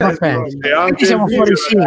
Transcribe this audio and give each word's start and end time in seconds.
e 0.00 0.72
anche 0.72 1.06
siamo 1.06 1.26
fuori 1.26 1.56
sync. 1.56 1.82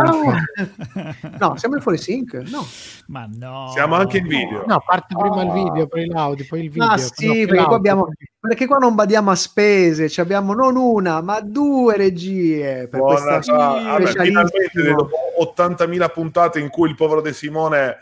No, 1.39 1.55
siamo 1.55 1.75
in 1.75 1.81
fuori 1.81 1.97
sync. 1.97 2.33
No. 2.33 2.67
Ma 3.07 3.25
no. 3.37 3.69
Siamo 3.71 3.95
anche 3.95 4.17
in 4.17 4.27
video. 4.27 4.65
No, 4.67 4.83
parte 4.85 5.15
prima 5.17 5.43
il 5.43 5.51
video, 5.51 5.87
poi 5.87 6.07
l'audio, 6.07 6.45
poi 6.49 6.63
il 6.65 6.69
video. 6.71 6.89
Ah, 6.89 6.97
sì, 6.97 7.45
perché 7.45 7.63
qua, 7.63 7.75
abbiamo, 7.77 8.09
perché 8.37 8.67
qua 8.67 8.79
non 8.79 8.95
badiamo 8.95 9.31
a 9.31 9.35
spese, 9.35 10.09
cioè 10.09 10.25
abbiamo 10.25 10.53
non 10.53 10.75
una, 10.75 11.21
ma 11.21 11.39
due 11.39 11.95
regie 11.95 12.89
per 12.89 12.99
Buona, 12.99 13.35
questa 13.35 13.55
vabbè, 13.55 14.07
finalmente 14.07 14.83
dopo 14.83 15.17
80.000 15.55 16.11
puntate 16.11 16.59
in 16.59 16.69
cui 16.69 16.89
il 16.89 16.95
povero 16.95 17.21
De 17.21 17.31
Simone 17.31 17.97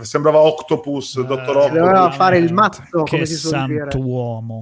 sembrava 0.00 0.38
Octopus, 0.38 1.16
eh, 1.16 1.24
Dottor 1.24 1.56
Octopus. 1.56 1.78
Doveva 1.78 2.10
fare 2.10 2.38
il 2.38 2.52
matto, 2.52 3.02
che 3.02 3.10
come 3.10 3.26
si 3.26 3.36
suol 3.36 3.66
dire. 3.66 3.88
uomo. 3.96 4.60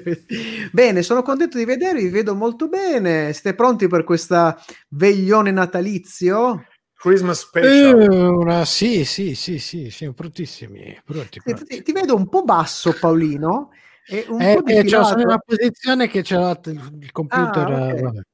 bene, 0.72 1.02
sono 1.02 1.22
contento 1.22 1.56
di 1.56 1.64
vedervi, 1.64 2.02
vi 2.02 2.10
vedo 2.10 2.34
molto 2.34 2.68
bene. 2.68 3.32
Siete 3.32 3.54
pronti 3.54 3.86
per 3.88 4.04
questa 4.04 4.60
veglione 4.88 5.50
natalizio? 5.50 6.64
Christmas 6.94 7.40
special. 7.40 8.00
Eh, 8.00 8.26
una, 8.26 8.64
sì, 8.64 9.04
sì, 9.04 9.34
sì, 9.34 9.58
sì, 9.58 9.90
siamo 9.90 10.12
prontissimi. 10.12 11.00
Pronti, 11.04 11.40
pronti. 11.40 11.64
Ti, 11.64 11.82
ti, 11.82 11.92
vedo 11.92 12.14
un 12.14 12.28
po' 12.28 12.42
basso, 12.42 12.94
Paolino. 12.98 13.70
E 14.06 14.26
un 14.28 14.40
eh, 14.40 14.60
po' 14.60 14.66
eh, 14.66 14.86
cioè, 14.86 15.04
sono 15.04 15.20
in 15.20 15.28
una 15.28 15.38
posizione 15.38 16.08
che 16.08 16.22
c'è 16.22 16.36
il 16.36 17.12
computer. 17.12 17.70
Ah, 17.70 17.88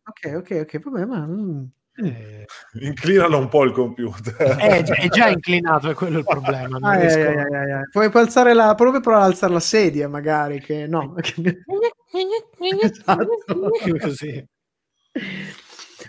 okay. 0.04 0.34
ok, 0.34 0.36
ok, 0.36 0.60
ok, 0.62 0.80
vabbè, 0.82 1.04
ma... 1.04 1.26
Mm. 1.26 1.64
Eh, 1.96 2.44
Inclinalo 2.80 3.38
un 3.38 3.48
po' 3.48 3.64
il 3.64 3.72
computer. 3.72 4.34
È 4.56 4.82
già, 4.82 4.94
è 4.94 5.08
già 5.08 5.28
inclinato, 5.28 5.90
è 5.90 5.94
quello 5.94 6.18
il 6.18 6.24
problema. 6.24 6.78
Ah, 6.80 6.98
eh, 6.98 7.06
eh, 7.06 7.30
eh, 7.30 7.88
Puoi 7.90 8.10
alzare 8.12 8.52
la, 8.52 8.74
proprio 8.74 9.00
per 9.00 9.12
alzare 9.14 9.52
la 9.52 9.60
sedia, 9.60 10.08
magari, 10.08 10.60
che 10.60 10.86
no. 10.86 11.14
esatto. 12.82 13.70
Così. 14.00 14.44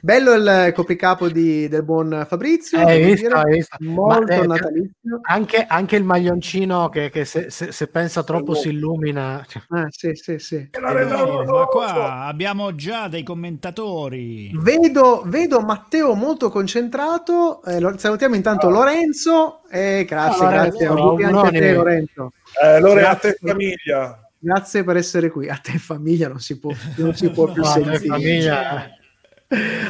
Bello 0.01 0.33
il 0.33 0.71
copricapo 0.73 1.29
di, 1.29 1.67
del 1.67 1.83
buon 1.83 2.25
Fabrizio. 2.27 2.79
Hai 2.79 3.03
visto, 3.03 3.33
hai 3.35 3.53
visto. 3.53 3.77
Molto 3.79 4.35
Ma, 4.35 4.43
eh, 4.43 4.47
natalizio. 4.47 5.19
Anche, 5.21 5.65
anche, 5.67 5.95
il 5.95 6.03
maglioncino 6.03 6.89
che, 6.89 7.09
che 7.09 7.25
se, 7.25 7.49
se, 7.49 7.71
se, 7.71 7.87
pensa 7.87 8.23
troppo 8.23 8.53
si 8.53 8.69
illumina. 8.69 9.45
Ah, 9.69 9.87
sì, 9.89 10.11
sì, 10.13 10.39
sì. 10.39 10.55
Eh, 10.55 10.79
ma 10.79 11.65
qua 11.65 12.25
abbiamo 12.25 12.75
già 12.75 13.07
dei 13.07 13.23
commentatori. 13.23 14.51
Vedo, 14.55 15.23
vedo 15.25 15.61
Matteo 15.61 16.13
molto 16.13 16.49
concentrato. 16.49 17.63
Eh, 17.63 17.81
salutiamo 17.97 18.35
intanto 18.35 18.67
oh. 18.67 18.71
Lorenzo. 18.71 19.61
Eh, 19.69 20.05
grazie, 20.07 20.45
oh, 20.45 20.49
grazie. 20.49 20.87
No, 20.87 21.09
anche 21.11 21.25
a 21.25 21.49
te, 21.49 21.73
Lorenzo. 21.73 22.31
Eh, 22.61 22.79
Lore, 22.79 23.03
a 23.05 23.15
te 23.15 23.37
famiglia. 23.39 24.19
Grazie 24.37 24.83
per 24.83 24.97
essere 24.97 25.29
qui. 25.29 25.49
A 25.49 25.59
te 25.61 25.77
famiglia 25.79 26.27
non 26.27 26.39
si 26.39 26.59
può, 26.59 26.71
non 26.97 27.15
si 27.15 27.29
può 27.29 27.49
più 27.51 27.63
no, 27.63 27.67
sentire. 27.67 27.99
Famiglia 27.99 28.89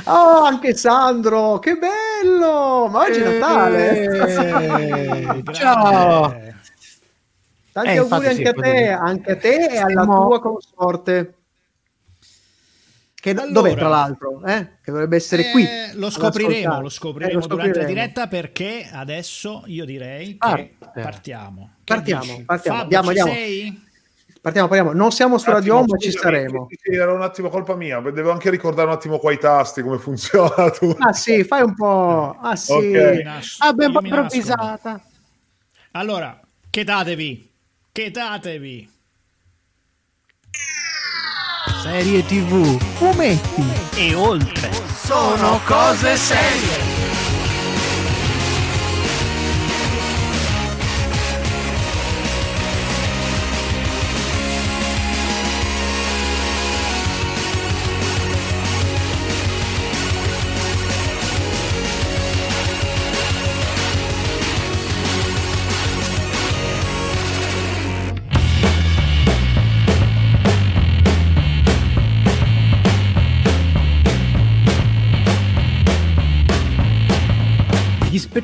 Oh, 0.05 0.43
anche 0.43 0.75
Sandro, 0.75 1.59
che 1.59 1.77
bello! 1.77 2.87
Ma 2.89 2.99
oggi 2.99 3.19
è 3.21 3.37
Natale! 3.37 4.03
Eh, 4.03 5.43
Ciao! 5.53 6.53
Tanti 7.71 7.89
eh, 7.89 7.97
auguri 7.97 8.27
anche, 8.27 8.35
sì, 8.35 8.47
a 8.47 8.53
te, 8.53 8.89
anche 8.89 9.31
a 9.31 9.37
te 9.37 9.55
e 9.55 9.77
alla 9.77 9.89
Stiamo... 9.89 10.27
tua 10.27 10.39
consorte. 10.41 11.33
Che 13.13 13.29
allora, 13.31 13.51
dov'è 13.51 13.75
tra 13.75 13.87
l'altro? 13.87 14.43
Eh? 14.45 14.67
Che 14.83 14.91
dovrebbe 14.91 15.15
essere 15.15 15.47
eh, 15.47 15.51
qui. 15.51 15.67
Lo 15.93 16.09
scopriremo, 16.09 16.81
lo 16.81 16.89
scopriremo, 16.89 17.39
eh, 17.39 17.41
lo 17.41 17.47
durante 17.47 17.79
la 17.79 17.85
diretta 17.85 18.27
perché 18.27 18.87
adesso 18.91 19.63
io 19.65 19.83
direi 19.83 20.37
che 20.37 20.75
ah, 20.79 21.01
partiamo. 21.01 21.77
Partiamo, 21.83 22.43
partiamo. 22.45 22.77
Fabio, 22.79 22.97
andiamo, 22.99 23.07
andiamo. 23.07 23.31
Sei? 23.31 23.84
Partiamo, 24.45 24.67
partiamo. 24.67 24.93
Non 24.93 25.11
siamo 25.11 25.39
su 25.39 25.49
Radio 25.49 25.77
Home, 25.77 25.87
ma 25.89 25.97
ci 25.97 26.11
saremo. 26.11 26.67
Sì, 26.69 26.93
era 26.93 27.11
un 27.11 27.23
attimo 27.23 27.49
colpa 27.49 27.73
mia. 27.73 27.99
Devo 27.99 28.29
anche 28.29 28.51
ricordare 28.51 28.87
un 28.87 28.93
attimo 28.93 29.17
qua 29.17 29.31
i 29.31 29.39
tasti, 29.39 29.81
come 29.81 29.97
funziona. 29.97 30.69
Tu. 30.69 30.95
Ah 30.99 31.13
sì, 31.13 31.43
fai 31.43 31.63
un 31.63 31.73
po'... 31.73 32.37
Ah 32.39 32.55
sì. 32.55 32.71
Okay. 32.71 33.23
Abbiamo 33.57 33.97
ah, 33.97 34.01
improvvisata. 34.03 35.01
Allora, 35.93 36.39
chetatevi. 36.69 37.51
Chetatevi. 37.91 38.89
Serie 41.81 42.23
TV, 42.25 42.79
fumetti 42.97 43.63
e 43.97 44.13
oltre. 44.13 44.71
Sono 44.93 45.59
cose 45.65 46.15
serie. 46.17 46.94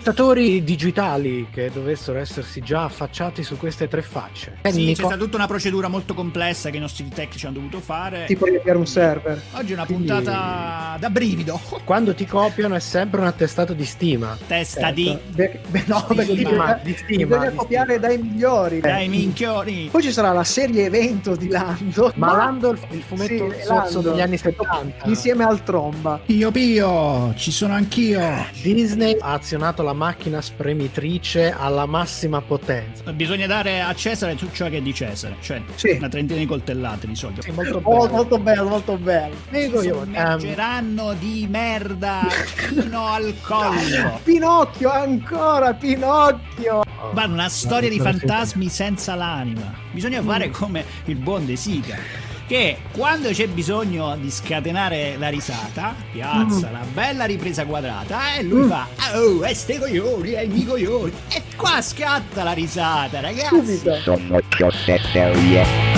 Spettatori 0.02 0.64
digitali 0.64 1.48
che 1.52 1.70
dovessero 1.72 2.18
essersi 2.18 2.60
già 2.62 2.86
affacciati 2.86 3.44
su 3.44 3.56
queste 3.56 3.88
tre 3.88 4.02
facce. 4.02 4.58
Sì, 4.64 4.88
c'è 4.88 4.96
stata 4.96 5.16
tutta 5.16 5.38
una 5.38 5.46
procedura 5.46 5.90
molto 5.90 6.16
complessa 6.16 6.72
che 6.72 6.78
i 6.78 6.80
nostri 6.80 7.08
tecnici 7.08 7.46
hanno 7.46 7.58
dovuto 7.58 7.80
fare. 7.82 8.26
Tipo 8.26 8.46
riavviare 8.46 8.80
un 8.80 8.88
server. 8.88 9.40
Oggi 9.52 9.74
è 9.74 9.76
una 9.76 9.86
Quindi... 9.86 10.08
puntata 10.08 10.98
da 11.00 11.10
brivido. 11.12 11.62
Quando 11.84 12.16
ti 12.16 12.26
copiano 12.26 12.74
è 12.74 12.80
sempre 12.80 13.22
un 13.22 13.28
attestato 13.28 13.74
di 13.74 13.86
stima. 13.86 14.36
Testa 14.48 14.82
certo. 14.82 14.96
di... 14.96 15.18
Beh, 15.28 15.60
beh, 15.68 15.84
no, 15.86 16.00
stima. 16.00 16.16
Perché 16.16 16.34
stima, 16.34 16.80
di 16.82 16.96
stima. 16.96 17.26
Bisogna 17.26 17.50
di 17.52 17.56
copiare 17.56 17.94
stima. 17.94 18.08
dai 18.08 18.18
migliori. 18.18 18.80
Dai 18.80 19.08
minchioni. 19.08 19.90
Poi 19.92 20.02
ci 20.02 20.12
sarà 20.12 20.32
la 20.32 20.44
serie 20.44 20.86
evento 20.86 21.36
di 21.36 21.48
Lando. 21.48 22.12
Ma 22.16 22.36
Lando 22.36 22.72
il 22.72 23.04
fumetto 23.04 23.52
sì, 23.52 23.68
Lando, 23.68 24.02
degli 24.02 24.22
anni 24.22 24.38
70. 24.38 25.06
Insieme 25.08 25.44
al 25.44 25.64
Tromba. 25.64 26.20
Pio 26.26 26.50
Pio, 26.50 27.36
ci 27.36 27.52
sono 27.52 27.76
anch'io. 27.76 28.20
Disney 28.64 29.16
ha 29.20 29.34
azionato 29.34 29.84
la 29.84 29.90
macchina 30.02 30.42
spremitrice 30.42 31.52
alla 31.56 31.86
massima 31.86 32.42
potenza. 32.42 33.14
Bisogna 33.14 33.46
dare 33.46 33.82
a 33.82 33.94
Cesare 33.94 34.34
tutto 34.34 34.52
ciò 34.52 34.68
che 34.68 34.78
è 34.78 34.82
di 34.82 34.96
Cesare, 34.96 35.36
cioè 35.42 35.62
sì. 35.76 35.92
una 35.92 36.10
trentina 36.10 36.40
di 36.40 36.48
coltellate 36.48 37.06
di 37.06 37.16
solito. 37.16 37.44
Sì, 37.44 37.52
molto, 37.52 37.80
bello. 37.80 37.96
Oh, 37.96 38.08
molto 38.10 38.40
bello, 38.40 38.68
molto 38.68 38.98
bello. 38.98 39.36
Dico 39.52 39.84
io, 39.84 40.04
mangeranno 40.08 41.10
um... 41.10 41.20
di 41.20 41.46
merda 41.48 42.22
fino 42.30 43.06
al 43.06 43.36
collo. 43.44 44.20
Pinocchio, 44.24 44.90
ancora 44.90 45.76
Pinocchio. 45.76 46.82
Ma 47.14 47.26
una 47.26 47.50
storia 47.50 47.90
di 47.90 48.00
fantasmi 48.00 48.70
senza 48.70 49.14
l'anima. 49.14 49.72
Bisogna 49.92 50.24
fare 50.24 50.50
come 50.50 50.84
il 51.06 51.18
buon 51.18 51.46
De 51.46 51.56
Sica 51.56 52.21
che 52.52 52.80
quando 52.92 53.30
c'è 53.30 53.48
bisogno 53.48 54.18
di 54.18 54.30
scatenare 54.30 55.16
la 55.18 55.30
risata, 55.30 55.96
piazza 56.12 56.68
mm. 56.68 56.74
la 56.74 56.86
bella 56.94 57.24
ripresa 57.24 57.66
quadrata 57.66 58.36
e 58.36 58.44
lui 58.44 58.64
mm. 58.64 58.68
fa 58.70 58.88
Oh, 59.14 59.46
e 59.46 59.56
ste 59.56 59.80
coglioni, 59.80 60.34
e 60.34 60.44
i 60.44 60.66
coglioni. 60.66 61.14
E 61.30 61.44
qua 61.56 61.82
scatta 61.82 62.44
la 62.44 62.52
risata, 62.52 63.22
ragazzi. 63.22 63.82
Sono 64.04 64.42
cose 64.58 65.00
serie. 65.14 65.91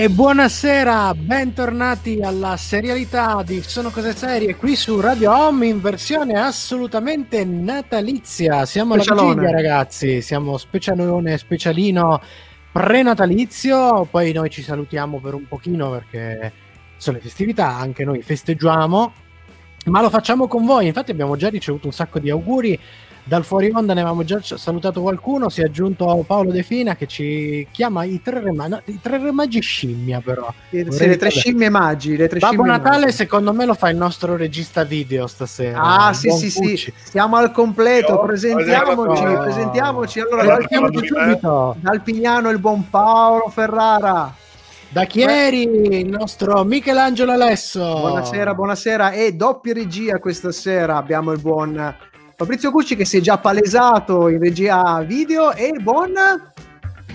E 0.00 0.08
buonasera, 0.08 1.12
bentornati 1.12 2.20
alla 2.22 2.56
serialità 2.56 3.42
di 3.44 3.60
Sono 3.60 3.90
Cose 3.90 4.16
Serie 4.16 4.56
qui 4.56 4.74
su 4.74 4.98
Radio 4.98 5.30
Home 5.30 5.66
in 5.66 5.78
versione 5.82 6.40
assolutamente 6.40 7.44
natalizia. 7.44 8.64
Siamo 8.64 8.94
Specialone. 8.94 9.26
alla 9.26 9.34
vigilia, 9.34 9.54
ragazzi, 9.54 10.22
siamo 10.22 10.56
specialone, 10.56 11.36
specialino 11.36 12.18
prenatalizio, 12.72 14.08
poi 14.10 14.32
noi 14.32 14.48
ci 14.48 14.62
salutiamo 14.62 15.18
per 15.18 15.34
un 15.34 15.46
pochino 15.46 15.90
perché 15.90 16.50
sono 16.96 17.18
le 17.18 17.22
festività, 17.22 17.68
anche 17.68 18.02
noi 18.02 18.22
festeggiamo, 18.22 19.12
ma 19.84 20.00
lo 20.00 20.08
facciamo 20.08 20.48
con 20.48 20.64
voi. 20.64 20.86
Infatti 20.86 21.10
abbiamo 21.10 21.36
già 21.36 21.50
ricevuto 21.50 21.88
un 21.88 21.92
sacco 21.92 22.18
di 22.18 22.30
auguri 22.30 22.80
dal 23.30 23.44
fuori 23.44 23.70
onda 23.72 23.94
ne 23.94 24.00
avevamo 24.00 24.24
già 24.24 24.40
salutato 24.42 25.02
qualcuno, 25.02 25.48
si 25.50 25.60
è 25.60 25.64
aggiunto 25.66 26.24
Paolo 26.26 26.50
De 26.50 26.64
Fina 26.64 26.96
che 26.96 27.06
ci 27.06 27.64
chiama 27.70 28.02
i 28.02 28.20
tre 28.20 28.40
re, 28.40 28.50
no, 28.50 28.82
i 28.86 28.98
tre 29.00 29.18
re 29.18 29.30
magi 29.30 29.60
scimmia 29.60 30.20
però. 30.20 30.52
Sì, 30.68 31.06
le 31.06 31.16
tre 31.16 31.30
scimmie 31.30 31.68
magi. 31.68 32.16
Le 32.16 32.26
tre 32.26 32.40
Babbo 32.40 32.64
Natale 32.64 33.04
magi. 33.04 33.12
secondo 33.12 33.52
me 33.52 33.66
lo 33.66 33.74
fa 33.74 33.88
il 33.88 33.96
nostro 33.96 34.34
regista 34.34 34.82
video 34.82 35.28
stasera. 35.28 35.80
Ah 35.80 36.12
sì 36.12 36.28
sì 36.32 36.50
Pucci. 36.52 36.76
sì, 36.76 36.92
siamo 37.04 37.36
al 37.36 37.52
completo, 37.52 38.14
Io, 38.14 38.20
presentiamoci, 38.20 39.22
no. 39.22 39.42
presentiamoci. 39.44 40.18
Allora, 40.18 40.44
partiamo 40.46 40.88
subito. 40.92 41.76
Dal 41.78 42.02
Pignano 42.02 42.50
il 42.50 42.58
buon 42.58 42.90
Paolo 42.90 43.48
Ferrara. 43.48 44.34
Da 44.88 45.04
Chieri, 45.04 46.00
il 46.00 46.08
nostro 46.08 46.64
Michelangelo 46.64 47.30
Alesso. 47.30 47.78
Buonasera, 47.80 48.54
buonasera. 48.54 49.12
E 49.12 49.34
doppia 49.34 49.72
regia 49.72 50.18
questa 50.18 50.50
sera 50.50 50.96
abbiamo 50.96 51.30
il 51.30 51.40
buon 51.40 51.94
Fabrizio 52.40 52.70
Cucci 52.70 52.96
che 52.96 53.04
si 53.04 53.18
è 53.18 53.20
già 53.20 53.36
palesato 53.36 54.28
in 54.28 54.38
regia 54.38 55.02
video 55.02 55.52
e 55.52 55.72
buon 55.78 56.14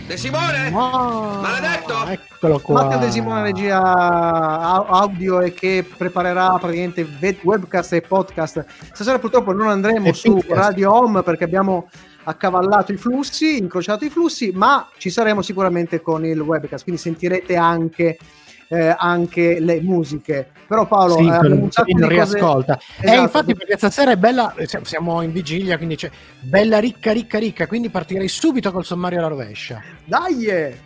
De 0.06 0.18
Simone? 0.18 0.68
Oh, 0.72 1.42
Maledetto! 1.42 2.06
Eccolo 2.06 2.60
qua. 2.60 2.84
Matteo 2.84 3.00
De 3.00 3.10
Simone, 3.10 3.42
regia 3.42 3.82
audio 3.82 5.42
e 5.42 5.52
che 5.52 5.84
preparerà 5.98 6.56
praticamente 6.60 7.08
webcast 7.42 7.94
e 7.94 8.02
podcast. 8.02 8.64
Stasera 8.94 9.18
purtroppo 9.18 9.52
non 9.52 9.70
andremo 9.70 10.10
e 10.10 10.14
su 10.14 10.32
podcast. 10.32 10.54
Radio 10.54 10.94
Home 10.94 11.24
perché 11.24 11.46
abbiamo 11.46 11.90
accavallato 12.26 12.92
i 12.92 12.98
flussi, 12.98 13.58
incrociato 13.58 14.06
i 14.06 14.12
flussi, 14.12 14.52
ma 14.54 14.88
ci 15.00 15.10
saremo 15.10 15.42
sicuramente 15.42 16.02
con 16.04 16.24
il 16.24 16.40
webcast, 16.40 16.84
quindi 16.84 17.02
sentirete 17.02 17.56
anche 17.56 18.20
eh, 18.68 18.96
anche 18.98 19.60
le 19.60 19.82
musiche. 19.82 20.50
Però 20.68 20.88
Paolo 20.88 21.16
sì, 21.16 21.28
eh, 21.28 21.52
un 21.52 21.72
sacco 21.72 21.94
di 21.94 22.08
riascolta. 22.08 22.76
Cose... 22.76 22.88
Eh, 23.02 23.06
esatto. 23.06 23.22
infatti 23.22 23.56
perché 23.56 23.78
stasera 23.78 24.12
è 24.12 24.18
bella, 24.18 24.54
eh, 24.56 24.68
siamo 24.84 25.22
in 25.22 25.32
vigilia, 25.32 25.78
quindi 25.78 25.96
c'è 25.96 26.10
bella 26.42 26.80
ricca 26.80 27.12
ricca 27.12 27.38
ricca, 27.38 27.68
quindi 27.68 27.90
partirei 27.90 28.28
subito 28.28 28.72
col 28.72 28.86
sommario 28.86 29.20
alla 29.20 29.28
rovescia. 29.28 29.82
Dai! 30.04 30.84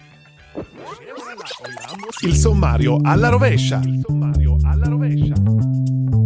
Il 2.21 2.35
sommario 2.35 2.99
alla 3.03 3.29
rovescia. 3.29 3.79
Il 3.85 4.03
sommario 4.05 4.57
alla 4.63 4.87
rovescia. 4.87 6.18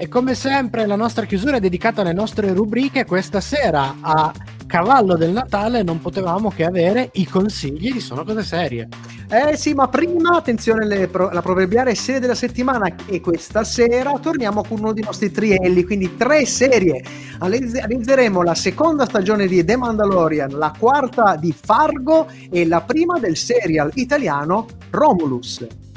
E 0.00 0.06
come 0.06 0.36
sempre 0.36 0.86
la 0.86 0.94
nostra 0.94 1.24
chiusura 1.24 1.56
è 1.56 1.60
dedicata 1.60 2.02
alle 2.02 2.12
nostre 2.12 2.52
rubriche. 2.52 3.04
Questa 3.04 3.40
sera 3.40 3.96
a 4.00 4.32
cavallo 4.64 5.16
del 5.16 5.32
Natale 5.32 5.82
non 5.82 6.00
potevamo 6.00 6.50
che 6.50 6.64
avere 6.64 7.10
i 7.14 7.26
consigli 7.26 7.90
di 7.90 7.98
Sono 7.98 8.22
Cose 8.22 8.44
Serie. 8.44 8.86
Eh 9.28 9.56
sì, 9.56 9.74
ma 9.74 9.88
prima 9.88 10.36
attenzione 10.36 11.08
pro- 11.08 11.30
la 11.32 11.42
proverbiale 11.42 11.96
serie 11.96 12.20
della 12.20 12.36
settimana 12.36 12.94
e 13.06 13.20
questa 13.20 13.64
sera 13.64 14.12
torniamo 14.20 14.62
con 14.62 14.78
uno 14.78 14.92
dei 14.92 15.02
nostri 15.02 15.32
trielli, 15.32 15.82
quindi 15.82 16.16
tre 16.16 16.46
serie. 16.46 17.02
Analizzeremo 17.40 18.42
la 18.42 18.54
seconda 18.54 19.04
stagione 19.04 19.48
di 19.48 19.64
The 19.64 19.76
Mandalorian, 19.76 20.50
la 20.50 20.72
quarta 20.78 21.34
di 21.34 21.52
Fargo 21.52 22.28
e 22.52 22.64
la 22.68 22.82
prima 22.82 23.18
del 23.18 23.36
serial 23.36 23.90
italiano 23.94 24.64
Romulus. 24.90 25.87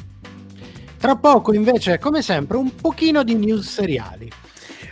Tra 1.01 1.15
poco 1.15 1.51
invece, 1.51 1.97
come 1.97 2.21
sempre, 2.21 2.57
un 2.57 2.75
pochino 2.75 3.23
di 3.23 3.33
news 3.33 3.67
seriali. 3.67 4.31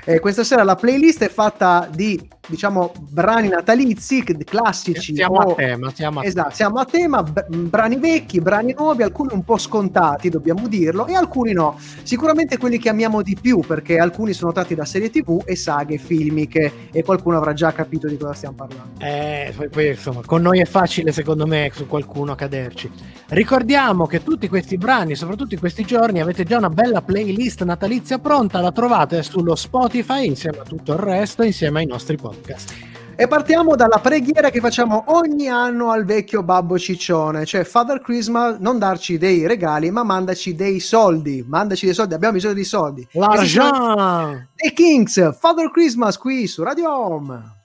Eh, 0.03 0.19
questa 0.19 0.43
sera 0.43 0.63
la 0.63 0.73
playlist 0.73 1.21
è 1.21 1.29
fatta 1.29 1.87
di 1.93 2.19
diciamo 2.49 2.91
brani 3.11 3.47
natalizi 3.47 4.23
classici 4.43 5.13
siamo 5.15 5.35
o... 5.35 5.51
a 5.51 5.55
tema 5.55 5.91
siamo 5.93 6.19
a, 6.19 6.25
esatto, 6.25 6.55
siamo 6.55 6.79
a 6.79 6.85
tema 6.85 7.23
brani 7.23 7.97
vecchi 7.97 8.41
brani 8.41 8.73
nuovi 8.77 9.03
alcuni 9.03 9.29
un 9.33 9.43
po' 9.43 9.57
scontati 9.57 10.29
dobbiamo 10.29 10.67
dirlo 10.67 11.05
e 11.05 11.13
alcuni 11.13 11.53
no. 11.53 11.77
Sicuramente 12.03 12.57
quelli 12.57 12.79
che 12.79 12.89
amiamo 12.89 13.21
di 13.21 13.37
più 13.39 13.59
perché 13.59 13.97
alcuni 13.97 14.33
sono 14.33 14.51
tratti 14.51 14.75
da 14.75 14.85
serie 14.85 15.09
tv 15.09 15.43
e 15.45 15.55
saghe 15.55 15.97
filmiche 15.97 16.89
e 16.91 17.03
qualcuno 17.03 17.37
avrà 17.37 17.53
già 17.53 17.71
capito 17.71 18.07
di 18.07 18.17
cosa 18.17 18.33
stiamo 18.33 18.55
parlando. 18.55 18.99
Eh, 18.99 19.53
poi, 19.55 19.69
poi 19.69 19.87
insomma 19.89 20.21
con 20.25 20.41
noi 20.41 20.59
è 20.59 20.65
facile 20.65 21.11
secondo 21.11 21.45
me 21.45 21.71
su 21.73 21.87
qualcuno 21.87 22.35
caderci. 22.35 22.89
Ricordiamo 23.27 24.07
che 24.07 24.23
tutti 24.23 24.47
questi 24.47 24.77
brani 24.77 25.15
soprattutto 25.15 25.53
in 25.53 25.59
questi 25.59 25.83
giorni 25.85 26.19
avete 26.19 26.43
già 26.43 26.57
una 26.57 26.69
bella 26.69 27.01
playlist 27.01 27.63
natalizia 27.63 28.17
pronta 28.17 28.59
la 28.61 28.71
trovate 28.71 29.21
sullo 29.23 29.55
Spotify 29.55 30.25
insieme 30.25 30.59
a 30.59 30.63
tutto 30.63 30.93
il 30.93 30.99
resto 30.99 31.43
insieme 31.43 31.79
ai 31.79 31.85
nostri 31.85 32.17
podcast 32.17 32.38
podcast. 32.39 32.87
E 33.15 33.27
partiamo 33.27 33.75
dalla 33.75 33.99
preghiera 33.99 34.49
che 34.49 34.61
facciamo 34.61 35.03
ogni 35.07 35.49
anno 35.49 35.91
al 35.91 36.05
vecchio 36.05 36.41
babbo 36.41 36.79
ciccione, 36.79 37.45
cioè 37.45 37.65
Father 37.65 37.99
Christmas 37.99 38.59
non 38.59 38.79
darci 38.79 39.17
dei 39.17 39.45
regali, 39.45 39.91
ma 39.91 40.03
mandaci 40.03 40.55
dei 40.55 40.79
soldi. 40.79 41.43
Mandaci 41.45 41.85
dei 41.85 41.93
soldi, 41.93 42.13
abbiamo 42.13 42.35
bisogno 42.35 42.53
di 42.53 42.63
soldi. 42.63 43.05
L'argent! 43.11 44.47
The 44.55 44.71
Kings, 44.71 45.37
Father 45.37 45.69
Christmas 45.69 46.17
qui 46.17 46.47
su 46.47 46.63
Radio 46.63 46.89
Home. 46.89 47.57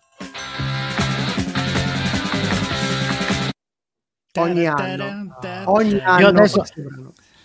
Ogni 4.37 4.67
anno. 4.67 5.39
Ogni 5.67 6.01
anno. 6.01 6.21
Io 6.21 6.29
adesso 6.29 6.65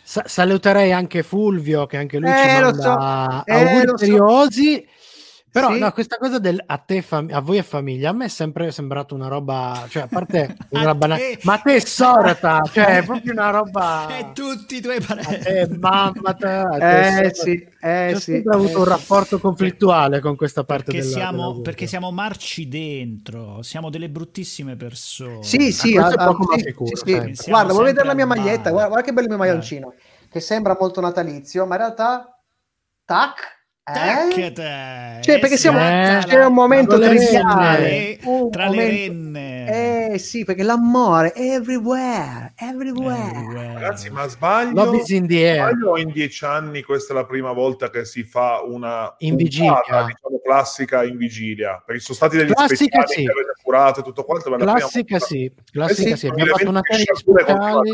saluterei 0.04 0.92
anche 0.92 1.22
Fulvio 1.22 1.86
che 1.86 1.98
anche 1.98 2.18
lui 2.18 2.32
eh, 2.32 2.34
ci 2.36 2.62
manda 2.62 3.44
so. 3.46 3.52
eh, 3.52 3.54
auguri 3.54 3.98
seriosi. 3.98 4.84
So. 4.84 4.98
Però 5.52 5.74
sì. 5.74 5.80
no, 5.80 5.92
questa 5.92 6.18
cosa 6.18 6.38
del 6.38 6.62
a 6.64 6.78
te 6.78 7.02
fam- 7.02 7.32
a 7.32 7.40
voi 7.40 7.58
è 7.58 7.64
famiglia, 7.64 8.10
a 8.10 8.14
me 8.14 8.26
è 8.26 8.30
sempre 8.30 8.72
sembrato 8.72 9.16
una 9.16 9.28
roba, 9.28 9.86
cioè 9.90 10.04
a 10.04 10.08
parte 10.08 10.56
una 10.70 10.94
banale, 10.94 11.40
ma 11.44 11.54
a 11.54 11.58
te 11.58 11.76
è 11.76 11.80
sorta, 11.80 12.62
cioè 12.72 13.00
è 13.00 13.04
proprio 13.04 13.32
una 13.32 13.50
roba 13.50 14.08
E 14.20 14.32
tutti 14.34 14.76
i 14.76 14.82
tuoi 14.82 15.02
parenti. 15.02 15.48
Eh, 15.48 15.68
mamma 15.80 16.34
te, 16.34 16.66
te 16.78 17.18
eh, 17.26 17.34
sì, 17.34 17.68
eh, 17.82 18.14
Ho 18.14 18.20
sì, 18.20 18.44
avuto 18.46 18.72
eh, 18.72 18.76
un 18.78 18.84
rapporto 18.84 19.40
conflittuale 19.40 20.20
con 20.20 20.36
questa 20.36 20.64
parte 20.64 20.86
perché 20.86 21.02
della, 21.02 21.12
siamo, 21.12 21.52
della 21.52 21.62
perché 21.64 21.88
siamo 21.88 22.12
marci 22.12 22.68
dentro, 22.68 23.64
siamo 23.64 23.90
delle 23.90 24.10
bruttissime 24.10 24.76
persone. 24.76 25.44
Sì, 25.44 25.72
sì, 25.72 25.98
a, 25.98 26.08
a, 26.10 26.36
sì, 26.56 26.64
sicuro, 26.64 26.96
sì, 26.96 27.32
sì. 27.34 27.50
Guarda, 27.50 27.74
vuoi 27.74 27.86
vedere 27.86 28.06
la 28.06 28.14
mia 28.14 28.28
maglietta? 28.28 28.70
Guarda, 28.70 28.90
guarda 28.90 29.06
che 29.06 29.14
bello 29.14 29.26
il 29.26 29.34
mio 29.34 29.44
maglioncino, 29.44 29.94
che 30.30 30.40
sembra 30.40 30.78
molto 30.80 31.02
natalizio, 31.02 31.66
ma 31.66 31.74
in 31.74 31.82
realtà 31.82 32.40
tac 33.04 33.59
eh? 33.94 35.20
Cioè, 35.22 35.40
perché 35.40 35.58
siamo, 35.58 35.80
eh, 35.80 36.22
c'è 36.26 36.46
un 36.46 36.54
momento 36.54 37.00
triviale 37.00 38.20
tra 38.50 38.70
le 38.70 38.90
renne. 38.90 40.12
Eh 40.14 40.18
sì, 40.18 40.44
perché 40.44 40.64
l'amore 40.64 41.32
è 41.34 41.56
everywhere, 41.56 42.54
everywhere. 42.56 43.32
everywhere. 43.32 43.74
Ragazzi, 43.74 44.10
ma 44.10 44.28
sbaglio? 44.28 44.94
in 45.08 45.28
the 45.28 45.56
Sbaglio 45.56 45.98
in 45.98 46.12
dieci 46.12 46.46
anni 46.46 46.84
questa 46.84 47.14
è 47.14 47.16
la 47.16 47.26
prima 47.26 47.52
volta 47.52 47.90
che 47.90 48.06
si 48.06 48.24
fa 48.24 48.62
una 48.62 49.14
in 49.20 49.36
vigilia, 49.36 49.82
diciamo, 49.86 50.40
classica 50.44 51.04
in 51.04 51.18
vigilia. 51.18 51.82
Perché 51.86 52.02
sono 52.02 52.16
stati 52.16 52.38
degli 52.38 52.52
classica, 52.52 53.06
sì. 53.06 53.24
che 53.24 53.32
avete 53.32 53.54
curato 53.62 54.00
e 54.00 54.04
tutto 54.04 54.24
quanto. 54.24 54.50
Classica, 54.56 55.20
sì. 55.20 55.52
Classica, 55.72 56.10
eh 56.12 56.18
sì. 56.18 56.28
Abbiamo 56.28 56.56
fatto 56.56 56.70
una 56.70 56.82
serie 56.84 57.06
di 57.08 57.18
speciali 57.18 57.92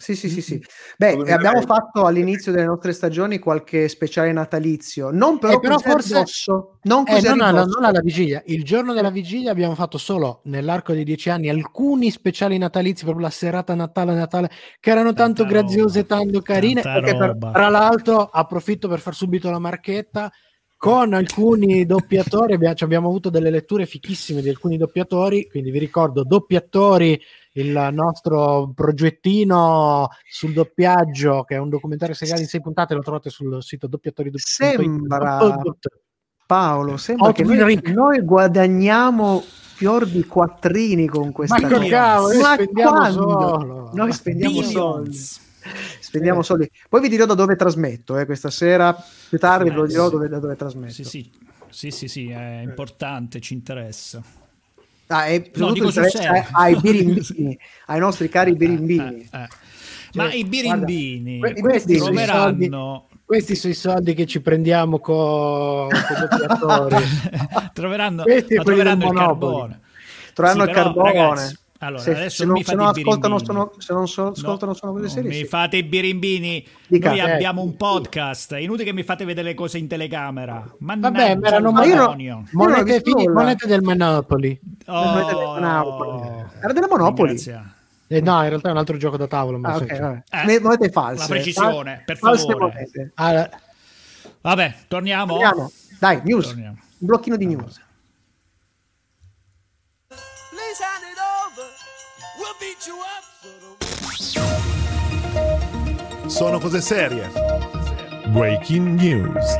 sì, 0.00 0.16
sì, 0.16 0.30
sì, 0.30 0.40
sì. 0.40 0.64
Beh, 0.96 1.30
abbiamo 1.30 1.60
fatto 1.60 2.06
all'inizio 2.06 2.52
delle 2.52 2.64
nostre 2.64 2.94
stagioni 2.94 3.38
qualche 3.38 3.86
speciale 3.86 4.32
natalizio, 4.32 5.10
non 5.10 5.38
però, 5.38 5.52
eh, 5.52 5.60
però 5.60 5.78
forse 5.78 6.16
addosso, 6.16 6.78
non 6.84 7.04
eh, 7.06 7.12
così 7.12 7.28
non, 7.28 7.42
alla, 7.42 7.64
non 7.64 7.84
alla 7.84 8.00
vigilia. 8.00 8.42
Il 8.46 8.64
giorno 8.64 8.94
della 8.94 9.10
vigilia 9.10 9.50
abbiamo 9.50 9.74
fatto 9.74 9.98
solo 9.98 10.40
nell'arco 10.44 10.94
dei 10.94 11.04
dieci 11.04 11.28
anni 11.28 11.50
alcuni 11.50 12.10
speciali 12.10 12.56
natalizi, 12.56 13.04
proprio 13.04 13.24
la 13.24 13.30
serata 13.30 13.74
Natale 13.74 14.14
Natale, 14.14 14.50
che 14.80 14.90
erano 14.90 15.12
tanto 15.12 15.42
Tanta 15.42 15.58
graziose, 15.58 16.00
roba. 16.00 16.16
tanto 16.16 16.40
carine. 16.40 16.80
Per, 16.80 17.36
tra 17.52 17.68
l'altro 17.68 18.22
approfitto 18.22 18.88
per 18.88 19.00
far 19.00 19.14
subito 19.14 19.50
la 19.50 19.58
marchetta 19.58 20.32
con 20.78 21.12
alcuni 21.12 21.84
doppiatori 21.84 22.54
abbiamo 22.54 23.08
avuto 23.08 23.28
delle 23.28 23.50
letture 23.50 23.84
fichissime 23.84 24.40
di 24.40 24.48
alcuni 24.48 24.78
doppiatori 24.78 25.46
quindi 25.46 25.70
vi 25.70 25.78
ricordo 25.78 26.24
doppiatori 26.24 27.20
il 27.52 27.88
nostro 27.92 28.70
progettino 28.74 30.08
sul 30.28 30.52
doppiaggio, 30.52 31.42
che 31.44 31.56
è 31.56 31.58
un 31.58 31.68
documentario 31.68 32.14
seriale 32.14 32.42
in 32.42 32.48
sei 32.48 32.60
puntate, 32.60 32.94
lo 32.94 33.02
trovate 33.02 33.30
sul 33.30 33.62
sito 33.62 33.86
doppiatori. 33.86 34.30
Sembra, 34.34 35.38
Paolo, 36.46 36.96
sembra 36.96 37.32
che 37.32 37.44
noi, 37.44 37.80
noi, 37.92 38.20
guadagniamo 38.22 39.40
fior 39.40 40.06
di 40.06 40.24
quattrini 40.26 41.06
con 41.06 41.32
questa 41.32 41.60
ma 41.60 41.68
cosa. 41.68 41.88
Cavolo, 41.88 42.40
ma 42.40 42.54
spendiamo 42.54 43.10
solo. 43.10 43.90
Noi 43.94 44.12
spendiamo 44.12 44.54
Billions. 44.54 44.72
soldi. 44.72 45.18
Spendiamo 46.00 46.42
soldi. 46.42 46.70
Poi 46.88 47.00
vi 47.00 47.08
dirò 47.08 47.24
da 47.24 47.34
dove 47.34 47.56
trasmetto 47.56 48.16
eh, 48.16 48.26
questa 48.26 48.50
sera. 48.50 48.96
Più 49.28 49.38
tardi 49.38 49.68
eh, 49.68 49.70
ve 49.70 49.76
lo 49.76 49.86
dirò 49.86 50.06
sì. 50.06 50.10
dove, 50.10 50.28
da 50.28 50.38
dove 50.38 50.56
trasmetto. 50.56 50.92
Sì, 50.92 51.04
sì. 51.04 51.30
Sì, 51.70 51.92
sì, 51.92 52.08
sì, 52.08 52.28
è 52.30 52.62
importante, 52.62 53.40
ci 53.40 53.54
interessa. 53.54 54.20
Ah, 55.12 55.24
è 55.24 55.42
no, 55.54 55.72
dico 55.72 55.90
ai 56.52 56.76
birimbini, 56.80 57.58
ai 57.86 57.98
nostri 57.98 58.28
cari 58.28 58.54
birimbini. 58.54 59.28
Eh, 59.32 59.38
eh, 59.38 59.42
eh. 59.42 59.48
Ma 60.14 60.24
cioè, 60.26 60.36
i 60.36 60.44
birimbini 60.44 61.38
guarda, 61.38 61.60
questi 61.60 61.96
troveranno... 61.96 63.08
questi 63.24 63.56
sono 63.56 63.72
i 63.72 63.76
soldi 63.76 64.14
che 64.14 64.26
ci 64.26 64.40
prendiamo 64.40 65.00
con, 65.00 65.88
i 65.88 65.90
troveranno, 67.72 68.22
troveranno 68.62 69.10
il 69.10 69.16
carbone. 69.16 69.80
Troveranno 70.32 70.64
sì, 70.64 70.70
il 70.70 70.76
carbone. 70.76 71.12
Ragazzi, 71.12 71.58
allora, 71.82 72.02
se, 72.02 72.10
adesso 72.10 72.42
se 72.42 72.44
non, 72.44 72.62
se 72.62 72.74
non 72.74 72.88
ascoltano, 72.88 73.38
sono, 73.42 73.72
se 73.78 73.94
non 73.94 74.06
so, 74.06 74.28
ascoltano, 74.28 74.72
no, 74.72 74.76
sono 74.76 74.92
quelle 74.92 75.08
serie. 75.08 75.30
Mi 75.30 75.36
sì. 75.36 75.44
fate 75.46 75.78
i 75.78 75.82
birimbini. 75.82 76.66
Dica, 76.86 77.08
Noi 77.08 77.18
eh, 77.20 77.30
abbiamo 77.32 77.62
un 77.62 77.74
podcast. 77.74 78.52
È 78.52 78.58
inutile 78.58 78.84
che 78.84 78.92
mi 78.92 79.02
fate 79.02 79.24
vedere 79.24 79.48
le 79.48 79.54
cose 79.54 79.78
in 79.78 79.88
telecamera. 79.88 80.62
Mannaggia 80.80 81.18
Vabbè, 81.18 81.36
ma 81.36 81.48
erano 81.48 81.70
monete, 81.70 83.00
fini, 83.02 83.26
monete 83.28 83.66
del 83.66 83.80
Monopoly. 83.80 84.60
Oh, 84.88 85.04
monete 85.04 85.34
del 85.34 85.44
Monopoly. 85.46 86.44
Era 86.62 86.72
della 86.74 86.88
Monopoly. 86.88 87.42
Eh, 88.08 88.20
no, 88.20 88.42
in 88.42 88.48
realtà 88.48 88.68
è 88.68 88.72
un 88.72 88.78
altro 88.78 88.96
gioco 88.98 89.16
da 89.16 89.26
tavolo. 89.26 89.58
Ah, 89.62 89.76
okay, 89.76 89.98
vabbè. 89.98 90.22
Eh, 90.48 90.60
monete 90.60 90.90
false. 90.90 91.20
La 91.22 91.26
precisione, 91.28 92.02
per 92.04 92.18
favore. 92.18 92.90
Allora. 93.14 93.48
Vabbè, 94.42 94.74
torniamo. 94.86 95.32
torniamo. 95.32 95.70
Dai, 95.98 96.20
news. 96.24 96.48
Torniamo. 96.48 96.76
Un 96.98 97.06
blocchino 97.06 97.36
di 97.36 97.46
news. 97.46 97.80
Sono 106.28 106.58
cose 106.58 106.80
serie. 106.80 107.30
Breaking 108.28 108.98
news. 108.98 109.56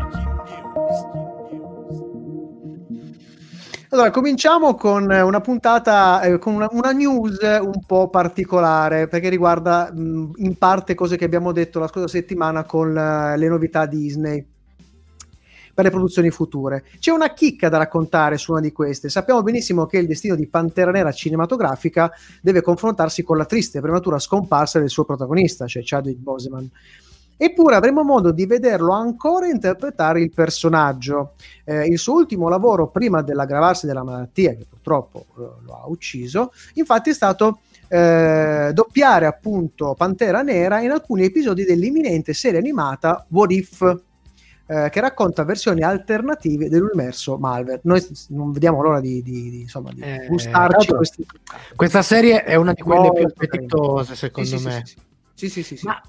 Allora, 3.91 4.11
cominciamo 4.11 4.75
con 4.75 5.12
eh, 5.12 5.21
una 5.21 5.43
puntata, 5.43 6.23
eh, 6.23 6.39
con 6.39 6.55
una, 6.55 6.69
una, 6.71 6.93
news 6.93 7.39
un 7.43 7.85
po' 7.87 8.09
particolare, 8.09 9.07
perché 9.07 9.29
riguarda 9.29 9.93
mh, 9.93 10.31
in 10.37 10.57
parte 10.57 10.95
cose 10.95 11.19
che 11.19 11.27
abbiamo 11.27 11.53
detto 11.53 11.79
la 11.79 11.89
scorsa 11.89 12.09
settimana 12.09 12.65
con 12.65 12.89
uh, 12.89 13.37
le 13.37 13.49
novità 13.49 13.85
Disney 13.85 14.50
per 15.80 15.84
le 15.84 15.90
produzioni 15.90 16.30
future. 16.30 16.84
C'è 16.99 17.10
una 17.10 17.32
chicca 17.32 17.70
da 17.70 17.78
raccontare 17.78 18.37
su 18.37 18.52
una 18.52 18.60
di 18.60 18.70
queste. 18.70 19.08
Sappiamo 19.08 19.42
benissimo 19.42 19.87
che 19.87 19.99
il 19.99 20.06
destino 20.06 20.34
di 20.34 20.46
Pantera 20.46 20.90
Nera 20.90 21.10
cinematografica 21.10 22.12
deve 22.42 22.60
confrontarsi 22.60 23.22
con 23.22 23.38
la 23.38 23.46
triste 23.46 23.78
e 23.78 23.80
prematura 23.80 24.18
scomparsa 24.18 24.78
del 24.78 24.90
suo 24.90 25.04
protagonista, 25.04 25.66
cioè 25.66 25.82
Chadwick 25.84 26.18
Boseman. 26.18 26.70
Eppure 27.42 27.75
avremo 27.75 28.02
modo 28.02 28.32
di 28.32 28.44
vederlo 28.44 28.92
ancora 28.92 29.46
interpretare 29.46 30.20
il 30.20 30.30
personaggio. 30.30 31.32
Eh, 31.64 31.87
il 31.87 31.99
suo 31.99 32.14
ultimo 32.14 32.50
lavoro 32.50 32.88
prima 32.88 33.22
dell'aggravarsi 33.22 33.87
della 33.87 34.04
malattia, 34.04 34.52
che 34.52 34.66
purtroppo 34.68 35.25
eh, 35.38 35.64
lo 35.64 35.80
ha 35.82 35.87
ucciso, 35.87 36.52
infatti 36.75 37.08
è 37.08 37.14
stato 37.14 37.60
eh, 37.88 38.70
doppiare 38.75 39.25
appunto 39.25 39.94
Pantera 39.96 40.42
Nera 40.42 40.82
in 40.82 40.90
alcuni 40.90 41.25
episodi 41.25 41.64
dell'imminente 41.64 42.34
serie 42.34 42.58
animata 42.58 43.25
What 43.30 43.50
If, 43.52 44.00
eh, 44.71 44.89
che 44.89 45.00
racconta 45.00 45.43
versioni 45.43 45.83
alternative 45.83 46.69
dell'universo 46.69 47.37
Malver. 47.39 47.81
Noi 47.83 48.07
non 48.29 48.53
vediamo 48.53 48.81
l'ora 48.81 49.00
di, 49.00 49.21
di, 49.21 49.50
di, 49.50 49.61
insomma, 49.62 49.91
di 49.93 50.00
eh, 50.00 50.27
gustarci 50.29 50.93
questi... 50.93 51.27
Questa 51.75 52.03
serie 52.03 52.45
è 52.45 52.55
una 52.55 52.73
di 52.73 52.81
quelle 52.81 53.09
oh, 53.09 53.12
più 53.12 53.27
appetitose, 53.27 54.15
secondo 54.15 54.59
sì, 54.59 54.65
me. 54.65 54.83
Sì, 54.85 54.95
sì, 55.35 55.49
sì. 55.49 55.62
sì, 55.65 55.77
sì 55.79 55.87
Ma 55.87 56.00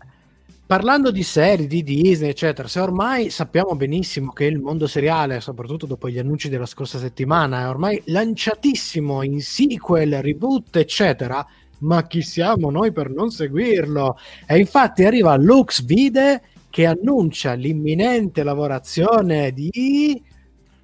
parlando 0.67 1.09
di 1.09 1.23
serie, 1.23 1.65
di 1.65 1.81
Disney, 1.81 2.29
eccetera, 2.29 2.67
se 2.67 2.79
ormai 2.79 3.31
sappiamo 3.31 3.75
benissimo 3.75 4.31
che 4.31 4.45
il 4.45 4.59
mondo 4.59 4.85
seriale, 4.85 5.41
soprattutto 5.41 5.87
dopo 5.87 6.07
gli 6.07 6.19
annunci 6.19 6.47
della 6.47 6.67
scorsa 6.67 6.99
settimana, 6.99 7.61
è 7.61 7.67
ormai 7.67 7.99
lanciatissimo 8.05 9.23
in 9.23 9.41
sequel, 9.41 10.21
reboot, 10.21 10.75
eccetera, 10.75 11.43
ma 11.79 12.05
chi 12.05 12.21
siamo 12.21 12.69
noi 12.69 12.91
per 12.91 13.09
non 13.09 13.31
seguirlo? 13.31 14.19
E 14.45 14.59
infatti 14.59 15.03
arriva 15.03 15.35
Lux 15.35 15.83
Vide 15.83 16.43
che 16.71 16.87
annuncia 16.87 17.53
l'imminente 17.53 18.41
lavorazione 18.41 19.51
di 19.51 20.19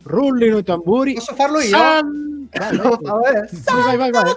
rullino 0.04 0.60
i 0.60 0.64
tamburi. 0.64 1.14
Posso 1.14 1.34
farlo 1.34 1.60
io? 1.60 1.70
San... 1.70 2.48
Vai, 2.52 3.98
vai, 3.98 3.98
vai, 3.98 4.12
vai. 4.12 4.34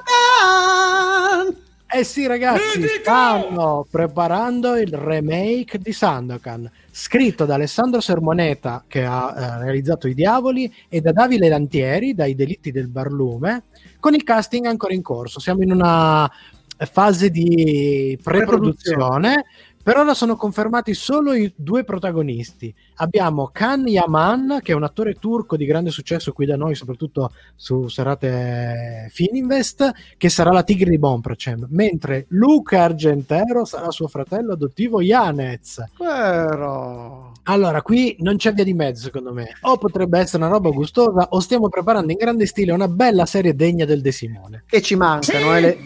Eh 1.93 2.05
sì, 2.05 2.27
ragazzi, 2.27 2.87
stanno 3.01 3.85
preparando 3.91 4.77
il 4.77 4.93
remake 4.93 5.79
di 5.79 5.93
Sandokan, 5.93 6.71
scritto 6.89 7.45
da 7.45 7.55
Alessandro 7.55 8.01
Sermoneta, 8.01 8.85
che 8.87 9.05
ha 9.05 9.35
eh, 9.37 9.59
realizzato 9.65 10.07
I 10.07 10.15
Diavoli, 10.15 10.73
e 10.89 11.01
da 11.01 11.11
Davide 11.11 11.49
Lantieri, 11.49 12.15
dai 12.15 12.37
Delitti 12.37 12.71
del 12.71 12.87
Barlume, 12.87 13.65
con 13.99 14.15
il 14.15 14.23
casting 14.23 14.67
ancora 14.67 14.95
in 14.95 15.03
corso. 15.03 15.41
Siamo 15.41 15.63
in 15.63 15.73
una 15.73 16.31
fase 16.77 17.29
di 17.31 18.17
pre-produzione 18.23 19.45
per 19.83 19.97
ora 19.97 20.13
sono 20.15 20.37
confermati 20.37 20.93
solo 20.93 21.33
i 21.33 21.53
due 21.57 21.85
protagonisti. 21.85 22.75
Abbiamo 22.97 23.49
Kan 23.53 23.87
Yaman, 23.87 24.61
che 24.63 24.73
è 24.73 24.75
un 24.75 24.83
attore 24.83 25.15
turco 25.15 25.57
di 25.57 25.65
grande 25.65 25.91
successo 25.91 26.33
qui 26.33 26.45
da 26.45 26.57
noi, 26.57 26.75
soprattutto 26.75 27.33
su 27.57 27.89
serate 27.89 29.09
Fininvest, 29.11 29.91
che 30.17 30.29
sarà 30.29 30.53
la 30.53 30.63
tigre 30.63 30.91
di 30.91 30.99
Bompracem, 30.99 31.67
mentre 31.71 32.27
Luca 32.29 32.83
Argentero 32.83 33.65
sarà 33.65 33.91
suo 33.91 34.07
fratello 34.07 34.53
adottivo 34.53 35.01
Yanez. 35.01 35.83
Però... 35.97 37.33
Allora, 37.45 37.81
qui 37.83 38.17
non 38.21 38.37
c'è 38.37 38.53
via 38.53 38.65
di 38.65 38.75
mezzo, 38.75 39.05
secondo 39.05 39.33
me. 39.33 39.57
O 39.63 39.79
potrebbe 39.79 40.19
essere 40.19 40.43
una 40.43 40.53
roba 40.53 40.71
gustosa, 40.71 41.29
o 41.31 41.41
stiamo 41.41 41.69
preparando 41.69 42.13
in 42.13 42.19
grande 42.19 42.47
stile 42.47 42.73
una 42.73 42.89
bella 42.89 43.25
serie 43.25 43.55
degna 43.55 43.87
del 43.87 44.03
De 44.03 44.13
Simone. 44.13 44.65
Che 44.67 44.83
ci 44.83 44.95
mancano, 44.95 45.51
sì. 45.51 45.57
eh, 45.57 45.61
le 45.61 45.79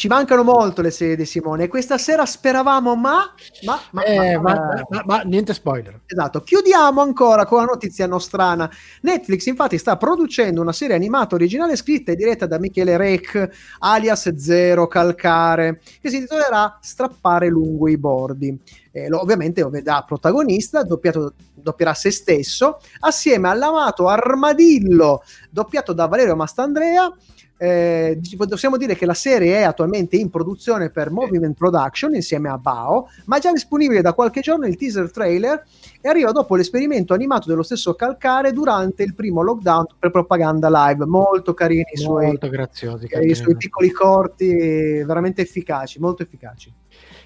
ci 0.00 0.08
mancano 0.08 0.42
molto 0.42 0.80
le 0.80 0.90
serie 0.90 1.14
di 1.14 1.26
Simone. 1.26 1.68
Questa 1.68 1.98
sera 1.98 2.24
speravamo, 2.24 2.96
ma. 2.96 3.34
Ma, 3.66 3.78
ma, 3.90 4.02
eh, 4.04 4.38
ma, 4.38 4.82
ma, 4.88 5.02
ma, 5.04 5.20
niente 5.24 5.52
spoiler. 5.52 6.00
Esatto. 6.06 6.40
Chiudiamo 6.40 7.02
ancora 7.02 7.44
con 7.44 7.58
la 7.58 7.66
notizia 7.66 8.06
nostrana. 8.06 8.70
Netflix, 9.02 9.44
infatti, 9.44 9.76
sta 9.76 9.98
producendo 9.98 10.62
una 10.62 10.72
serie 10.72 10.94
animata 10.94 11.34
originale 11.34 11.76
scritta 11.76 12.12
e 12.12 12.16
diretta 12.16 12.46
da 12.46 12.58
Michele 12.58 12.96
Rec, 12.96 13.46
alias 13.80 14.34
Zero 14.36 14.86
Calcare, 14.86 15.82
che 16.00 16.08
si 16.08 16.16
intitolerà 16.16 16.78
Strappare 16.80 17.48
lungo 17.48 17.86
i 17.86 17.98
bordi. 17.98 18.58
Eh, 18.92 19.06
lo, 19.06 19.20
ovviamente 19.20 19.62
da 19.82 20.02
protagonista, 20.06 20.82
doppiato, 20.82 21.34
doppierà 21.52 21.92
se 21.92 22.10
stesso, 22.10 22.80
assieme 23.00 23.50
all'amato 23.50 24.08
Armadillo, 24.08 25.22
doppiato 25.50 25.92
da 25.92 26.06
Valerio 26.06 26.36
Mastandrea 26.36 27.14
eh, 27.62 28.18
possiamo 28.48 28.78
dire 28.78 28.96
che 28.96 29.04
la 29.04 29.12
serie 29.12 29.58
è 29.58 29.62
attualmente 29.64 30.16
in 30.16 30.30
produzione 30.30 30.88
per 30.88 31.10
Movement 31.10 31.54
Production 31.54 32.14
insieme 32.14 32.48
a 32.48 32.56
Bao, 32.56 33.10
ma 33.26 33.36
è 33.36 33.40
già 33.40 33.52
disponibile 33.52 34.00
da 34.00 34.14
qualche 34.14 34.40
giorno 34.40 34.66
il 34.66 34.76
teaser 34.76 35.10
trailer 35.10 35.66
e 36.00 36.08
arriva 36.08 36.32
dopo 36.32 36.56
l'esperimento 36.56 37.12
animato 37.12 37.48
dello 37.48 37.62
stesso 37.62 37.94
Calcare 37.94 38.52
durante 38.52 39.02
il 39.02 39.14
primo 39.14 39.42
lockdown 39.42 39.88
per 39.98 40.10
propaganda 40.10 40.70
live. 40.70 41.04
Molto 41.04 41.52
carini 41.52 41.84
i 41.92 41.98
suoi, 41.98 42.34
graziosi, 42.38 43.06
i 43.20 43.34
suoi 43.34 43.56
piccoli 43.56 43.90
corti, 43.90 45.02
veramente 45.02 45.42
efficaci, 45.42 46.00
molto 46.00 46.22
efficaci. 46.22 46.72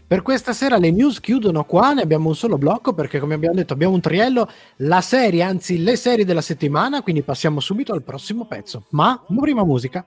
Per 0.05 0.23
questa 0.23 0.53
sera 0.53 0.79
le 0.79 0.91
news 0.91 1.21
chiudono 1.21 1.65
qua, 1.65 1.93
ne 1.93 2.03
abbiamo 2.03 2.29
un 2.29 2.35
solo 2.35 2.59
blocco 2.59 2.93
perché 2.93 3.21
come 3.21 3.35
abbiamo 3.35 3.55
detto 3.55 3.73
abbiamo 3.73 3.95
un 3.95 4.01
triello, 4.01 4.51
la 4.79 5.01
serie, 5.01 5.45
anzi 5.45 5.81
le 5.81 5.95
serie 5.95 6.25
della 6.25 6.43
settimana, 6.43 7.03
quindi 7.03 7.23
passiamo 7.23 7.61
subito 7.61 7.93
al 7.93 8.03
prossimo 8.03 8.47
pezzo. 8.47 8.87
Ma 8.91 9.25
prima 9.39 9.65
musica. 9.65 10.05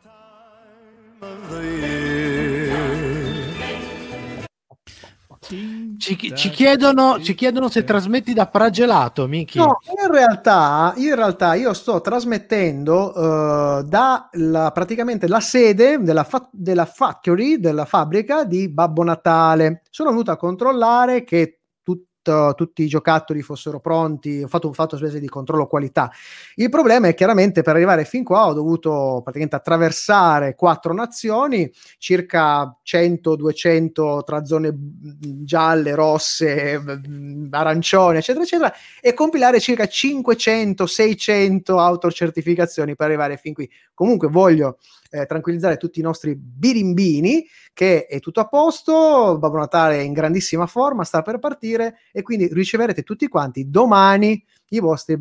Ci, 5.97 6.33
ci, 6.35 6.49
chiedono, 6.51 7.19
ci, 7.21 7.33
chiedono, 7.33 7.69
se 7.69 7.83
trasmetti 7.83 8.33
da 8.33 8.47
Pragelato, 8.47 9.27
Miki. 9.27 9.57
No, 9.57 9.77
in 9.99 10.11
realtà, 10.11 10.93
in 10.97 11.15
realtà 11.15 11.55
io 11.55 11.73
sto 11.73 12.01
trasmettendo 12.01 13.13
uh, 13.15 13.81
da 13.83 14.29
la, 14.33 14.71
praticamente 14.71 15.27
la 15.27 15.39
sede 15.39 15.99
della, 15.99 16.23
fa- 16.23 16.49
della 16.51 16.85
factory, 16.85 17.59
della 17.59 17.85
fabbrica 17.85 18.43
di 18.43 18.69
Babbo 18.69 19.03
Natale. 19.03 19.81
Sono 19.89 20.11
venuto 20.11 20.31
a 20.31 20.37
controllare 20.37 21.23
che 21.23 21.56
tutti 22.55 22.83
i 22.83 22.87
giocattoli 22.87 23.41
fossero 23.41 23.79
pronti, 23.79 24.41
ho 24.43 24.47
fatto 24.47 24.67
un 24.67 24.73
fatto 24.73 24.97
specie 24.97 25.19
di 25.19 25.27
controllo 25.27 25.67
qualità. 25.67 26.11
Il 26.55 26.69
problema 26.69 27.07
è 27.07 27.13
chiaramente 27.13 27.61
per 27.61 27.75
arrivare 27.75 28.05
fin 28.05 28.23
qua 28.23 28.47
ho 28.47 28.53
dovuto 28.53 29.21
praticamente 29.23 29.55
attraversare 29.55 30.55
quattro 30.55 30.93
nazioni, 30.93 31.71
circa 31.97 32.77
100-200 32.85 34.23
tra 34.23 34.45
zone 34.45 34.73
gialle, 34.75 35.95
rosse, 35.95 36.81
arancione, 37.49 38.19
eccetera, 38.19 38.43
eccetera, 38.43 38.73
e 39.01 39.13
compilare 39.13 39.59
circa 39.59 39.85
500-600 39.85 41.77
autocertificazioni 41.77 42.95
per 42.95 43.07
arrivare 43.07 43.37
fin 43.37 43.53
qui. 43.53 43.69
Comunque 43.93 44.27
voglio 44.27 44.77
eh, 45.09 45.25
tranquillizzare 45.25 45.77
tutti 45.77 45.99
i 45.99 46.03
nostri 46.03 46.35
birimbini 46.35 47.45
che 47.73 48.05
è 48.05 48.19
tutto 48.19 48.39
a 48.39 48.47
posto, 48.47 49.37
Babbo 49.39 49.57
Natale 49.57 49.99
è 49.99 50.01
in 50.01 50.13
grandissima 50.13 50.65
forma, 50.65 51.03
sta 51.03 51.21
per 51.21 51.39
partire 51.39 51.99
e 52.11 52.21
quindi 52.21 52.49
riceverete 52.51 53.03
tutti 53.03 53.27
quanti 53.27 53.69
domani 53.69 54.43
i 54.69 54.79
vostri 54.79 55.17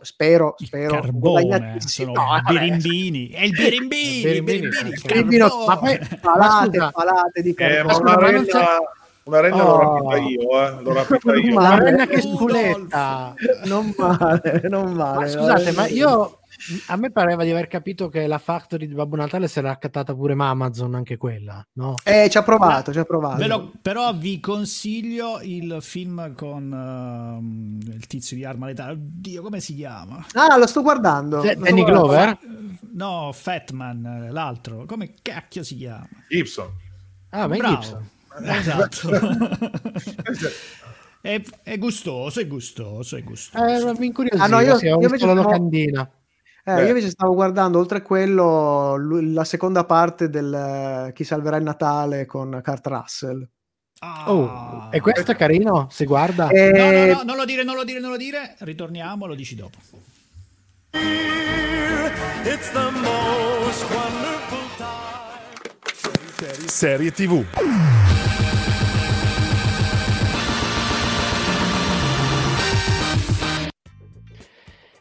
spero, 0.00 0.54
spero 0.58 1.00
carbone, 1.00 1.76
sono 1.78 2.12
no, 2.12 2.42
birimbini 2.48 3.28
è 3.28 3.44
il 3.44 3.52
birimbini, 3.52 4.22
birimbini, 4.22 4.68
birimbini 5.04 5.42
ma 5.66 5.78
poi 5.78 5.98
palate, 6.20 6.90
palate 6.92 7.42
di 7.42 7.54
eh, 7.56 7.80
una 7.82 8.16
renna, 8.16 8.78
una 9.24 9.40
renna 9.40 9.64
oh. 9.64 9.76
l'ho 9.76 9.78
rapita 9.78 10.16
io, 10.28 10.40
eh. 10.40 10.82
l'ho 10.82 10.92
rapita 10.92 11.34
io. 11.38 11.56
Una 11.56 11.78
renna 11.78 12.06
che 12.06 12.20
spuletta 12.20 13.34
non 13.64 13.94
male, 13.96 14.62
non 14.68 14.92
male. 14.92 15.18
Ma 15.18 15.28
scusate, 15.28 15.72
ma 15.72 15.86
io 15.86 16.38
a 16.86 16.96
me 16.96 17.10
pareva 17.10 17.44
di 17.44 17.50
aver 17.50 17.66
capito 17.66 18.08
che 18.08 18.26
la 18.26 18.38
factory 18.38 18.86
di 18.86 18.94
Babbo 18.94 19.16
Natale 19.16 19.48
si 19.48 19.58
era 19.58 19.70
accattata 19.70 20.14
pure 20.14 20.34
ma 20.34 20.48
Amazon 20.48 20.94
anche 20.94 21.16
quella, 21.16 21.64
no? 21.74 21.94
Eh, 22.02 22.28
ci 22.30 22.38
ha 22.38 22.42
provato, 22.42 22.92
ci 22.92 22.98
ha 22.98 23.04
provato. 23.04 23.38
Però, 23.38 23.70
però, 23.80 24.14
vi 24.14 24.40
consiglio 24.40 25.40
il 25.42 25.78
film 25.80 26.34
con 26.34 26.72
uh, 26.72 27.92
il 27.92 28.06
tizio 28.06 28.36
di 28.36 28.44
Arma 28.44 28.66
Letale. 28.66 28.92
Oddio, 28.92 29.42
come 29.42 29.60
si 29.60 29.74
chiama? 29.74 30.24
Ah, 30.32 30.56
lo 30.56 30.66
sto 30.66 30.82
guardando. 30.82 31.42
Cioè, 31.42 31.56
Danny 31.56 31.84
Glover? 31.84 32.38
No, 32.92 33.30
Fatman, 33.32 34.28
l'altro. 34.30 34.84
Come 34.86 35.14
cacchio 35.20 35.62
si 35.62 35.76
chiama? 35.76 36.08
Gibson. 36.28 36.70
Ah, 37.30 37.46
ma 37.46 37.56
Gibson. 37.56 38.08
Esatto. 38.42 39.10
è, 41.20 41.42
è, 41.62 41.78
gustoso, 41.78 42.40
è 42.40 42.46
gustoso, 42.46 43.16
è 43.16 43.22
gustoso. 43.22 43.90
Eh, 43.90 43.98
mi 43.98 44.06
incuriosisco, 44.06 44.44
ah, 44.44 44.48
no, 44.48 44.60
io, 44.60 44.78
io 44.78 45.00
invece 45.00 45.26
la 45.26 45.32
locandina. 45.32 46.10
Eh, 46.68 46.82
io 46.82 46.88
invece 46.88 47.10
stavo 47.10 47.32
guardando, 47.32 47.78
oltre 47.78 47.98
a 47.98 48.02
quello, 48.02 48.96
la 48.98 49.44
seconda 49.44 49.84
parte 49.84 50.28
del 50.28 51.06
uh, 51.08 51.12
Chi 51.12 51.22
salverà 51.22 51.58
il 51.58 51.62
Natale 51.62 52.26
con 52.26 52.60
Kurt 52.60 52.86
Russell. 52.88 53.48
Oh, 54.00 54.32
oh, 54.32 54.88
e 54.90 55.00
questo 55.00 55.30
è 55.30 55.36
carino, 55.36 55.86
si 55.92 56.04
guarda. 56.04 56.48
Eh... 56.48 56.72
No, 56.72 56.90
no, 56.90 57.06
no, 57.14 57.22
non 57.22 57.36
lo 57.36 57.44
dire, 57.44 57.62
non 57.62 57.76
lo 57.76 57.84
dire, 57.84 58.00
non 58.00 58.10
lo 58.10 58.16
dire. 58.16 58.56
Ritorniamo, 58.58 59.26
lo 59.26 59.36
dici 59.36 59.54
dopo. 59.54 59.78
It's 62.44 62.72
the 62.72 62.90
most 62.90 63.84
wonderful 63.88 64.66
time. 64.76 66.68
Serie 66.68 67.12
TV. 67.12 67.44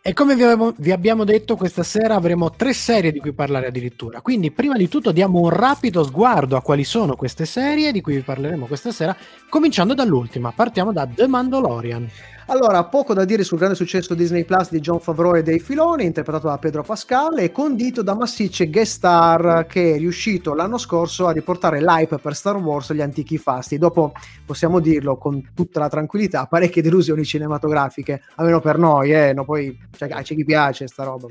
E 0.07 0.13
come 0.13 0.35
vi, 0.35 0.43
avevo, 0.43 0.71
vi, 0.77 0.91
abbiamo 0.91 1.23
detto, 1.23 1.55
questa 1.55 1.81
sera 1.81 2.13
avremo 2.13 2.51
tre 2.51 2.73
serie 2.73 3.11
di 3.11 3.19
cui 3.19 3.33
parlare 3.33 3.65
addirittura. 3.65 4.21
Quindi, 4.21 4.51
prima 4.51 4.77
di 4.77 4.87
tutto, 4.87 5.11
diamo 5.11 5.39
un 5.39 5.49
rapido 5.49 6.03
sguardo 6.03 6.55
a 6.55 6.61
quali 6.61 6.83
sono 6.83 7.15
queste 7.15 7.45
serie 7.45 7.91
di 7.91 8.01
cui 8.01 8.17
vi 8.17 8.21
parleremo 8.21 8.67
questa 8.67 8.91
sera, 8.91 9.17
cominciando 9.49 9.95
dall'ultima. 9.95 10.51
Partiamo 10.51 10.93
da 10.93 11.07
The 11.07 11.25
Mandalorian. 11.25 12.07
Allora, 12.47 12.83
poco 12.83 13.15
da 13.15 13.25
dire 13.25 13.43
sul 13.43 13.57
grande 13.57 13.75
successo 13.75 14.13
Disney 14.13 14.45
Plus 14.45 14.69
di 14.69 14.79
John 14.79 14.99
Favreau 14.99 15.33
e 15.33 15.41
dei 15.41 15.59
Filoni, 15.59 16.05
interpretato 16.05 16.47
da 16.47 16.59
Pedro 16.59 16.83
Pascal 16.83 17.39
e 17.39 17.51
condito 17.51 18.03
da 18.03 18.13
massicce 18.13 18.69
guest 18.69 18.97
star 18.97 19.65
che 19.67 19.95
è 19.95 19.97
riuscito 19.97 20.53
l'anno 20.53 20.77
scorso 20.77 21.25
a 21.25 21.31
riportare 21.31 21.81
l'hype 21.81 22.19
per 22.19 22.35
Star 22.35 22.57
Wars 22.57 22.91
agli 22.91 23.01
antichi 23.01 23.39
fasti. 23.39 23.79
Dopo, 23.79 24.11
possiamo 24.45 24.79
dirlo 24.79 25.17
con 25.17 25.53
tutta 25.55 25.79
la 25.79 25.89
tranquillità, 25.89 26.45
parecchie 26.45 26.83
delusioni 26.83 27.25
cinematografiche, 27.25 28.21
almeno 28.35 28.59
per 28.59 28.77
noi, 28.77 29.11
eh, 29.11 29.33
no, 29.33 29.43
poi 29.43 29.75
cioè, 29.97 30.07
c'è 30.07 30.35
chi 30.35 30.45
piace 30.45 30.87
sta 30.87 31.03
roba. 31.03 31.27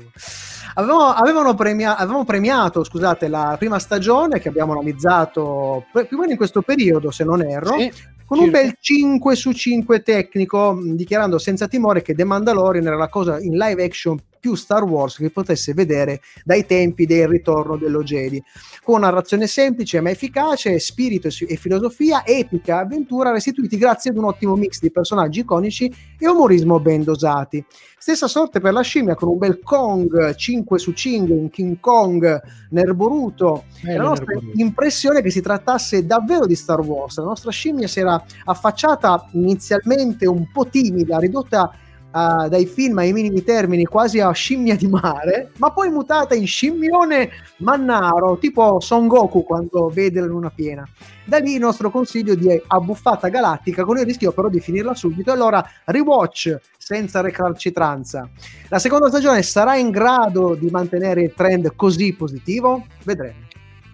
Avevamo, 0.73 1.13
avevano 1.13 1.53
premia- 1.53 1.95
avevamo 1.95 2.25
premiato, 2.25 2.83
scusate, 2.83 3.29
la 3.29 3.55
prima 3.57 3.79
stagione 3.79 4.41
che 4.41 4.49
abbiamo 4.49 4.73
analizzato 4.73 5.85
più 5.93 6.17
o 6.17 6.19
meno 6.19 6.31
in 6.31 6.37
questo 6.37 6.61
periodo, 6.61 7.09
se 7.09 7.23
non 7.23 7.41
erro. 7.41 7.77
Sì 7.77 8.13
con 8.25 8.39
un 8.39 8.49
bel 8.49 8.75
5 8.79 9.35
su 9.35 9.51
5 9.51 10.01
tecnico, 10.01 10.79
dichiarando 10.81 11.37
senza 11.37 11.67
timore 11.67 12.01
che 12.01 12.15
The 12.15 12.23
Mandalorian 12.23 12.85
era 12.85 12.95
la 12.95 13.07
cosa 13.07 13.39
in 13.39 13.57
live 13.57 13.83
action 13.83 14.19
più 14.45 14.53
Star 14.53 14.83
Wars 14.83 15.17
che 15.17 15.31
potesse 15.31 15.73
vedere 15.73 16.21
dai 16.43 16.67
tempi 16.67 17.07
del 17.07 17.27
ritorno 17.27 17.77
dello 17.77 18.03
Jedi. 18.03 18.43
Con 18.83 18.99
narrazione 18.99 19.47
semplice 19.47 20.01
ma 20.01 20.11
efficace, 20.11 20.77
spirito 20.77 21.29
e 21.47 21.55
filosofia, 21.55 22.23
epica 22.23 22.77
avventura 22.77 23.31
restituiti 23.31 23.75
grazie 23.75 24.11
ad 24.11 24.17
un 24.17 24.25
ottimo 24.25 24.55
mix 24.55 24.79
di 24.79 24.91
personaggi 24.91 25.39
iconici 25.39 25.91
e 26.19 26.29
umorismo 26.29 26.79
ben 26.79 27.01
dosati. 27.01 27.65
Stessa 27.97 28.27
sorte 28.27 28.59
per 28.59 28.71
la 28.71 28.81
scimmia 28.81 29.15
con 29.15 29.29
un 29.29 29.39
bel 29.39 29.61
Kong 29.63 30.35
5 30.35 30.77
su 30.77 30.91
5, 30.91 31.35
un 31.35 31.49
King 31.49 31.79
Kong 31.79 32.39
nerboruto. 32.69 33.63
Eh, 33.83 33.95
la 33.95 34.03
nostra 34.03 34.27
nerboruto. 34.27 34.61
impressione 34.61 35.19
è 35.19 35.21
che 35.23 35.31
si 35.31 35.41
trattasse 35.41 36.05
davvero 36.05 36.45
di 36.45 36.53
Star 36.53 36.81
Wars. 36.81 37.17
La 37.17 37.23
nostra 37.23 37.49
scimmia 37.49 37.87
si 37.87 37.99
era 37.99 38.23
affacciata 38.43 39.27
inizialmente 39.31 40.27
un 40.27 40.51
po' 40.51 40.67
timida, 40.67 41.17
ridotta 41.17 41.71
uh, 42.15 42.47
dai 42.47 42.65
film 42.65 42.97
ai 42.99 43.11
minimi 43.11 43.43
termini 43.43 43.83
quasi 43.83 44.19
a 44.21 44.31
scimmia 44.31 44.75
di 44.75 44.87
mare, 44.87 45.51
ma 45.57 45.71
poi 45.71 45.89
mutata 45.89 46.33
in 46.33 46.47
scimmione 46.47 47.29
mannaro, 47.57 48.37
tipo 48.37 48.79
Son 48.79 49.07
Goku 49.07 49.43
quando 49.43 49.89
vede 49.89 50.21
la 50.21 50.25
luna 50.25 50.49
piena. 50.49 50.87
Da 51.25 51.37
lì 51.39 51.53
il 51.53 51.59
nostro 51.59 51.89
consiglio 51.89 52.35
di 52.35 52.49
abbuffata 52.67 53.27
galattica 53.27 53.83
con 53.83 53.97
il 53.97 54.05
rischio 54.05 54.31
però 54.31 54.47
di 54.47 54.59
finirla 54.59 54.93
subito. 54.93 55.31
Allora, 55.31 55.63
rewatch 55.85 56.57
senza 56.77 57.21
recalcitranza. 57.21 58.29
La 58.69 58.79
seconda 58.79 59.09
stagione 59.09 59.41
sarà 59.41 59.75
in 59.75 59.89
grado 59.89 60.55
di 60.55 60.69
mantenere 60.69 61.23
il 61.23 61.33
trend 61.35 61.75
così 61.75 62.13
positivo? 62.13 62.85
Vedremo 63.03 63.44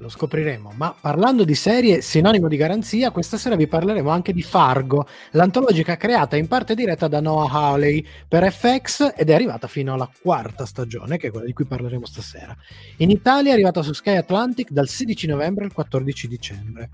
lo 0.01 0.10
scopriremo. 0.10 0.74
Ma 0.75 0.93
parlando 1.00 1.43
di 1.43 1.55
serie 1.55 2.01
sinonimo 2.01 2.48
di 2.48 2.58
garanzia, 2.58 3.12
questa 3.12 3.38
sera 3.38 3.55
vi 3.55 3.67
parleremo 3.67 4.10
anche 4.10 4.34
di 4.34 4.41
Fargo, 4.41 5.08
l'antologica 5.31 5.96
creata 5.96 6.36
in 6.36 6.48
parte 6.48 6.74
diretta 6.75 7.08
da 7.08 7.22
Noah 7.22 7.50
Hawley 7.50 8.03
per 8.27 8.51
FX 8.51 9.13
ed 9.15 9.29
è 9.29 9.34
arrivata 9.34 9.67
fino 9.67 9.93
alla 9.93 10.10
quarta 10.22 10.65
stagione, 10.65 11.17
che 11.17 11.27
è 11.27 11.29
quella 11.29 11.46
di 11.46 11.53
cui 11.53 11.65
parleremo 11.65 12.05
stasera. 12.05 12.55
In 12.98 13.12
Italia 13.12 13.52
è 13.52 13.54
arrivata 13.54 13.84
su 13.84 13.93
Sky 13.93 14.15
Atlantic 14.15 14.71
dal 14.71 14.88
16 14.88 15.28
novembre 15.28 15.65
al 15.65 15.73
14 15.73 16.28
dicembre. 16.28 16.89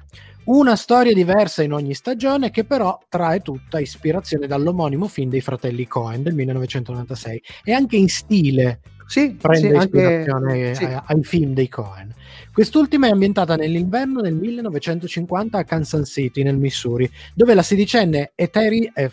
Una 0.45 0.75
storia 0.75 1.13
diversa 1.13 1.63
in 1.63 1.73
ogni 1.73 1.93
stagione 1.93 2.51
che 2.51 2.63
però 2.63 2.97
trae 3.09 3.41
tutta 3.41 3.79
ispirazione 3.79 4.47
dall'omonimo 4.47 5.07
film 5.07 5.29
dei 5.29 5.41
fratelli 5.41 5.87
Cohen 5.87 6.23
del 6.23 6.35
1996 6.35 7.41
e 7.63 7.73
anche 7.73 7.97
in 7.97 8.07
stile 8.07 8.79
sì, 9.07 9.35
prende 9.39 9.69
sì, 9.69 9.77
ispirazione 9.77 10.51
anche, 10.51 10.75
sì. 10.75 10.85
ai 10.85 11.23
film 11.23 11.53
dei 11.53 11.69
Cohen. 11.69 12.13
Quest'ultima 12.57 13.05
è 13.05 13.11
ambientata 13.11 13.55
nell'inverno 13.55 14.19
del 14.19 14.33
1950 14.33 15.59
a 15.59 15.63
Kansas 15.63 16.09
City, 16.09 16.41
nel 16.41 16.57
Missouri, 16.57 17.07
dove 17.35 17.53
la 17.53 17.61
sedicenne 17.61 18.31
Eteri, 18.33 18.91
eh, 18.95 19.11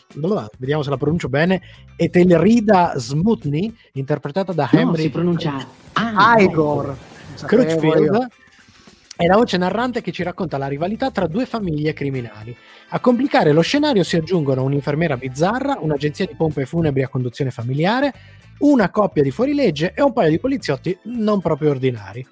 vediamo 0.56 0.82
se 0.82 0.88
la 0.88 0.96
pronuncio 0.96 1.28
bene, 1.28 1.60
Etelrida 1.94 2.94
Smutny, 2.96 3.70
interpretata 3.92 4.54
da 4.54 4.70
no, 4.72 4.78
Henry 4.80 5.02
si 5.02 5.10
pronuncia 5.10 5.66
ah, 5.92 6.40
Igor 6.40 6.96
Crutchfield, 7.44 8.28
è 9.14 9.26
la 9.26 9.36
voce 9.36 9.58
narrante 9.58 10.00
che 10.00 10.10
ci 10.10 10.22
racconta 10.22 10.56
la 10.56 10.66
rivalità 10.66 11.10
tra 11.10 11.26
due 11.26 11.44
famiglie 11.44 11.92
criminali. 11.92 12.56
A 12.88 12.98
complicare 12.98 13.52
lo 13.52 13.60
scenario 13.60 14.04
si 14.04 14.16
aggiungono 14.16 14.62
un'infermiera 14.62 15.18
bizzarra, 15.18 15.76
un'agenzia 15.78 16.24
di 16.24 16.34
pompe 16.34 16.64
funebri 16.64 17.02
a 17.02 17.08
conduzione 17.08 17.50
familiare, 17.50 18.10
una 18.60 18.88
coppia 18.88 19.22
di 19.22 19.30
fuorilegge 19.30 19.92
e 19.94 20.00
un 20.00 20.14
paio 20.14 20.30
di 20.30 20.38
poliziotti 20.38 20.96
non 21.02 21.42
proprio 21.42 21.68
ordinari. 21.68 22.26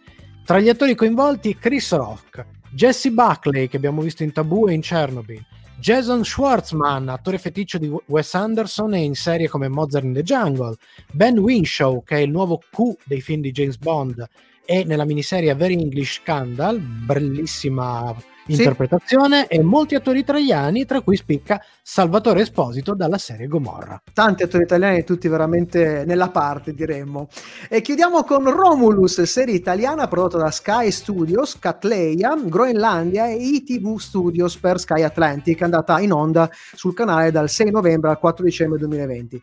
Tra 0.44 0.58
gli 0.58 0.68
attori 0.68 0.96
coinvolti 0.96 1.56
Chris 1.56 1.92
Rock, 1.92 2.44
Jesse 2.72 3.10
Buckley 3.12 3.68
che 3.68 3.76
abbiamo 3.76 4.02
visto 4.02 4.24
in 4.24 4.32
Taboo 4.32 4.68
e 4.68 4.72
in 4.72 4.80
Chernobyl, 4.80 5.44
Jason 5.78 6.24
Schwartzman, 6.24 7.08
attore 7.08 7.38
feticcio 7.38 7.78
di 7.78 7.90
Wes 8.06 8.34
Anderson 8.34 8.94
e 8.94 9.02
in 9.02 9.14
serie 9.14 9.48
come 9.48 9.68
Mozart 9.68 10.04
in 10.04 10.12
the 10.12 10.22
Jungle, 10.22 10.76
Ben 11.12 11.38
Winshaw 11.38 12.02
che 12.02 12.16
è 12.16 12.20
il 12.20 12.30
nuovo 12.30 12.58
Q 12.58 12.96
dei 13.04 13.20
film 13.20 13.40
di 13.40 13.52
James 13.52 13.78
Bond 13.78 14.28
e 14.64 14.84
nella 14.84 15.04
miniserie 15.04 15.54
Very 15.54 15.74
English 15.74 16.20
Scandal, 16.20 16.78
bellissima 16.80 18.14
interpretazione 18.46 19.46
sì. 19.48 19.56
e 19.56 19.62
molti 19.62 19.94
attori 19.94 20.18
italiani, 20.18 20.84
tra 20.84 21.00
cui 21.00 21.16
spicca 21.16 21.62
Salvatore 21.82 22.42
Esposito 22.42 22.94
dalla 22.94 23.18
serie 23.18 23.46
Gomorra. 23.46 24.00
Tanti 24.12 24.42
attori 24.42 24.64
italiani, 24.64 25.04
tutti 25.04 25.28
veramente 25.28 26.04
nella 26.06 26.30
parte, 26.30 26.74
diremmo. 26.74 27.28
E 27.68 27.80
chiudiamo 27.80 28.22
con 28.24 28.50
Romulus, 28.50 29.22
serie 29.22 29.54
italiana 29.54 30.08
prodotta 30.08 30.38
da 30.38 30.50
Sky 30.50 30.90
Studios, 30.90 31.58
Catleia, 31.58 32.36
Groenlandia 32.36 33.28
e 33.28 33.36
ITV 33.36 33.96
Studios 33.96 34.56
per 34.56 34.78
Sky 34.78 35.02
Atlantic, 35.02 35.60
andata 35.62 36.00
in 36.00 36.12
onda 36.12 36.50
sul 36.74 36.94
canale 36.94 37.30
dal 37.30 37.48
6 37.48 37.70
novembre 37.70 38.10
al 38.10 38.18
4 38.18 38.44
dicembre 38.44 38.78
2020. 38.78 39.40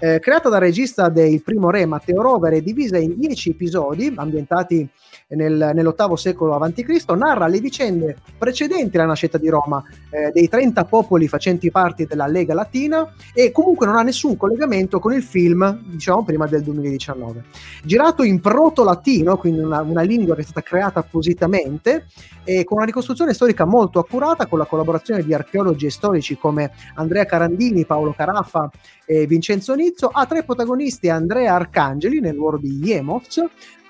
Eh, 0.00 0.18
creata 0.18 0.48
dal 0.48 0.60
regista 0.60 1.08
del 1.08 1.42
primo 1.42 1.70
re 1.70 1.86
Matteo 1.86 2.22
Rover 2.22 2.54
e 2.54 2.62
divisa 2.62 2.98
in 2.98 3.14
10 3.16 3.50
episodi 3.50 4.12
ambientati 4.16 4.88
nel, 5.34 5.72
nell'ottavo 5.74 6.16
secolo 6.16 6.54
a.C., 6.54 7.04
narra 7.12 7.46
le 7.46 7.60
vicende 7.60 8.16
precedenti 8.36 8.96
alla 8.96 9.06
nascita 9.06 9.38
di 9.38 9.48
Roma, 9.48 9.82
eh, 10.10 10.30
dei 10.32 10.48
30 10.48 10.84
popoli 10.84 11.28
facenti 11.28 11.70
parte 11.70 12.06
della 12.06 12.26
Lega 12.26 12.54
Latina 12.54 13.12
e 13.32 13.50
comunque 13.52 13.86
non 13.86 13.96
ha 13.96 14.02
nessun 14.02 14.36
collegamento 14.36 14.98
con 14.98 15.12
il 15.12 15.22
film, 15.22 15.80
diciamo 15.84 16.24
prima 16.24 16.46
del 16.46 16.62
2019. 16.62 17.44
Girato 17.84 18.22
in 18.22 18.40
proto-latino, 18.40 19.36
quindi 19.36 19.60
una, 19.60 19.80
una 19.80 20.02
lingua 20.02 20.34
che 20.34 20.42
è 20.42 20.44
stata 20.44 20.62
creata 20.62 21.00
appositamente, 21.00 22.06
e 22.44 22.64
con 22.64 22.78
una 22.78 22.86
ricostruzione 22.86 23.34
storica 23.34 23.64
molto 23.64 23.98
accurata, 23.98 24.46
con 24.46 24.58
la 24.58 24.64
collaborazione 24.64 25.22
di 25.22 25.32
archeologi 25.32 25.86
e 25.86 25.90
storici 25.90 26.36
come 26.36 26.72
Andrea 26.94 27.24
Carandini, 27.24 27.84
Paolo 27.84 28.12
Carafa 28.12 28.70
e 29.04 29.26
Vincenzo 29.26 29.74
Nizzo, 29.74 30.08
ha 30.08 30.26
tre 30.26 30.42
protagonisti 30.42 31.08
Andrea 31.08 31.54
Arcangeli 31.54 32.20
nel 32.20 32.34
ruolo 32.34 32.58
di 32.58 32.80
Iemos, 32.82 33.42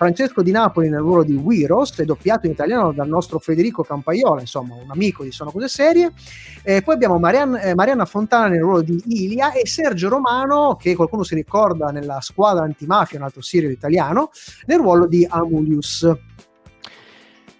Francesco 0.02 0.42
Di 0.42 0.50
Napoli 0.50 0.88
nel 0.88 0.98
ruolo 0.98 1.22
di 1.22 1.34
Wiros, 1.34 1.96
è 1.96 2.04
doppiato 2.04 2.46
in 2.46 2.52
italiano 2.52 2.92
dal 2.92 3.06
nostro 3.06 3.38
Federico 3.38 3.84
Campaiola, 3.84 4.40
insomma 4.40 4.74
un 4.74 4.90
amico 4.90 5.22
di 5.22 5.30
Sono 5.30 5.52
Cose 5.52 5.68
Serie. 5.68 6.12
Eh, 6.64 6.82
poi 6.82 6.94
abbiamo 6.94 7.20
Marian, 7.20 7.54
eh, 7.54 7.72
Marianna 7.76 8.04
Fontana 8.04 8.48
nel 8.48 8.62
ruolo 8.62 8.82
di 8.82 9.00
Ilia 9.06 9.52
e 9.52 9.64
Sergio 9.64 10.08
Romano, 10.08 10.74
che 10.74 10.96
qualcuno 10.96 11.22
si 11.22 11.36
ricorda 11.36 11.92
nella 11.92 12.20
squadra 12.20 12.64
antimafia, 12.64 13.18
un 13.20 13.26
altro 13.26 13.42
serial 13.42 13.70
italiano, 13.70 14.30
nel 14.66 14.78
ruolo 14.78 15.06
di 15.06 15.24
Amulius. 15.24 16.10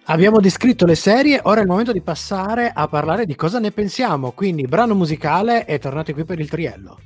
Abbiamo 0.07 0.41
descritto 0.41 0.85
le 0.85 0.95
serie, 0.95 1.39
ora 1.43 1.61
è 1.61 1.63
il 1.63 1.69
momento 1.69 1.93
di 1.93 2.01
passare 2.01 2.73
a 2.75 2.89
parlare 2.89 3.25
di 3.25 3.35
cosa 3.35 3.59
ne 3.59 3.71
pensiamo, 3.71 4.31
quindi 4.31 4.63
brano 4.63 4.95
musicale 4.95 5.65
e 5.65 5.79
tornate 5.79 6.11
qui 6.11 6.25
per 6.25 6.41
il 6.41 6.49
triello. 6.49 6.97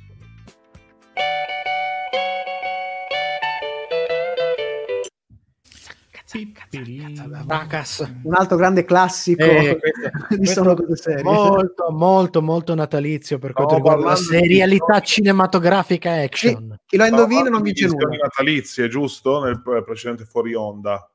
Bracas, 7.44 8.06
un 8.22 8.34
altro 8.34 8.56
grande 8.58 8.84
classico 8.84 9.42
eh, 9.44 9.78
questo, 9.80 10.36
di 10.36 10.46
Sono 10.46 10.74
Cose 10.74 10.96
Serie. 10.96 11.22
Molto, 11.22 11.90
molto, 11.90 12.42
molto 12.42 12.74
natalizio 12.74 13.38
per 13.38 13.54
quanto 13.54 13.76
riguarda 13.76 14.04
la 14.04 14.16
serialità 14.16 15.00
cinematografica 15.00 16.12
action. 16.20 16.76
Chi 16.84 16.98
lo 16.98 17.06
indovina 17.06 17.48
non 17.48 17.62
vince 17.62 17.86
nulla. 17.86 18.08
natalizie, 18.22 18.88
giusto? 18.88 19.42
Nel 19.42 19.62
precedente 19.62 20.26
fuori 20.26 20.54
onda. 20.54 21.10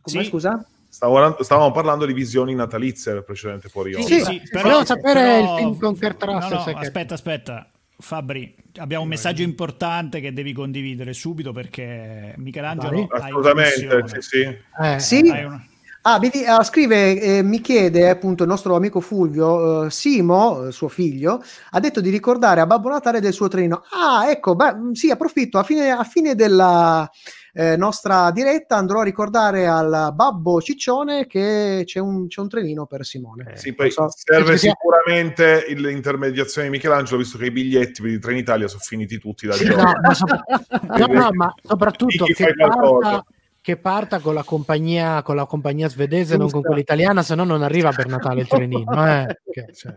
Come, 0.00 0.22
sì. 0.22 0.28
scusa? 0.30 0.66
Stavo- 0.88 1.42
stavamo 1.42 1.72
parlando 1.72 2.06
di 2.06 2.14
visioni 2.14 2.54
natalizie 2.54 3.12
nel 3.12 3.24
precedente 3.24 3.68
fuori 3.68 3.92
Sì, 3.92 4.00
onda. 4.00 4.08
sì, 4.08 4.20
sì, 4.24 4.42
però- 4.50 4.62
volevo 4.62 4.84
sapere 4.86 5.20
però- 5.20 5.40
il 5.52 5.58
film 5.58 5.78
con 5.78 5.98
Kurt 5.98 6.22
Russell, 6.24 6.50
No, 6.64 6.70
no, 6.72 6.78
aspetta, 6.78 7.14
aspetta. 7.14 7.70
Fabri, 7.98 8.54
abbiamo 8.76 9.04
un 9.04 9.08
messaggio 9.08 9.42
importante 9.42 10.20
che 10.20 10.32
devi 10.32 10.52
condividere 10.52 11.12
subito 11.14 11.52
perché 11.52 12.34
Michelangelo 12.36 13.08
hai 13.10 13.20
Assolutamente, 13.22 14.04
sì, 14.06 14.20
sì. 14.20 14.56
Eh, 14.82 14.98
Sì? 14.98 15.28
Hai 15.30 15.44
una- 15.44 15.64
Ah, 16.08 16.20
mi, 16.20 16.28
di- 16.28 16.44
ah, 16.44 16.62
scrive, 16.62 17.20
eh, 17.20 17.42
mi 17.42 17.60
chiede 17.60 18.08
appunto 18.08 18.44
il 18.44 18.48
nostro 18.48 18.76
amico 18.76 19.00
Fulvio, 19.00 19.86
eh, 19.86 19.90
Simo, 19.90 20.66
eh, 20.66 20.70
suo 20.70 20.86
figlio, 20.86 21.42
ha 21.70 21.80
detto 21.80 22.00
di 22.00 22.10
ricordare 22.10 22.60
a 22.60 22.66
Babbo 22.66 22.90
Natale 22.90 23.18
del 23.18 23.32
suo 23.32 23.48
trenino. 23.48 23.82
Ah, 23.90 24.30
ecco, 24.30 24.54
beh, 24.54 24.72
mh, 24.74 24.92
sì, 24.92 25.10
approfitto, 25.10 25.58
a 25.58 25.64
fine, 25.64 25.90
a 25.90 26.04
fine 26.04 26.36
della 26.36 27.10
eh, 27.58 27.74
nostra 27.78 28.30
diretta 28.32 28.76
andrò 28.76 29.00
a 29.00 29.02
ricordare 29.04 29.66
al 29.66 30.10
babbo 30.14 30.60
Ciccione 30.60 31.26
che 31.26 31.84
c'è 31.86 31.98
un, 32.00 32.26
c'è 32.28 32.42
un 32.42 32.48
trenino 32.50 32.84
per 32.84 33.02
Simone. 33.06 33.56
Sì, 33.56 33.72
poi 33.74 33.90
so. 33.90 34.08
serve 34.14 34.52
Sì, 34.58 34.66
sì. 34.66 34.68
sicuramente 34.68 35.64
il- 35.68 35.80
l'intermediazione 35.80 36.68
di 36.68 36.74
Michelangelo, 36.74 37.16
visto 37.18 37.38
che 37.38 37.46
i 37.46 37.50
biglietti 37.50 38.02
per 38.02 38.10
i 38.10 38.18
Trenitalia 38.18 38.68
sono 38.68 38.82
finiti 38.84 39.18
tutti 39.18 39.46
dal 39.46 39.56
gioco. 39.58 39.80
No, 39.82 39.92
ma, 40.02 40.12
sopra- 40.14 40.44
no, 40.98 41.06
no, 41.06 41.28
ma 41.32 41.54
soprattutto 41.62 42.24
che 42.26 42.54
parta, 42.54 43.24
che 43.62 43.76
parta 43.78 44.18
con 44.20 44.34
la 44.34 44.42
compagnia 44.44 45.22
con 45.22 45.34
la 45.36 45.46
compagnia 45.46 45.88
svedese, 45.88 46.32
non 46.36 46.50
con 46.50 46.60
Giusto. 46.60 46.66
quella 46.66 46.80
italiana, 46.82 47.22
se 47.22 47.34
no 47.34 47.44
non 47.44 47.62
arriva 47.62 47.90
per 47.90 48.06
Natale 48.06 48.42
il 48.42 48.48
trenino. 48.48 49.06
Eh, 49.06 49.38
che- 49.50 49.72
cioè, 49.72 49.94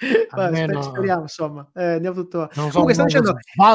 almeno- 0.30 0.80
sper- 0.82 0.94
speriamo, 0.96 1.22
insomma, 1.22 1.68
eh, 1.74 1.84
andiamo 1.94 2.16
tutto. 2.16 2.38
non 2.54 2.70
so, 2.70 2.80
Comunque 2.80 3.04
dicendo 3.04 3.34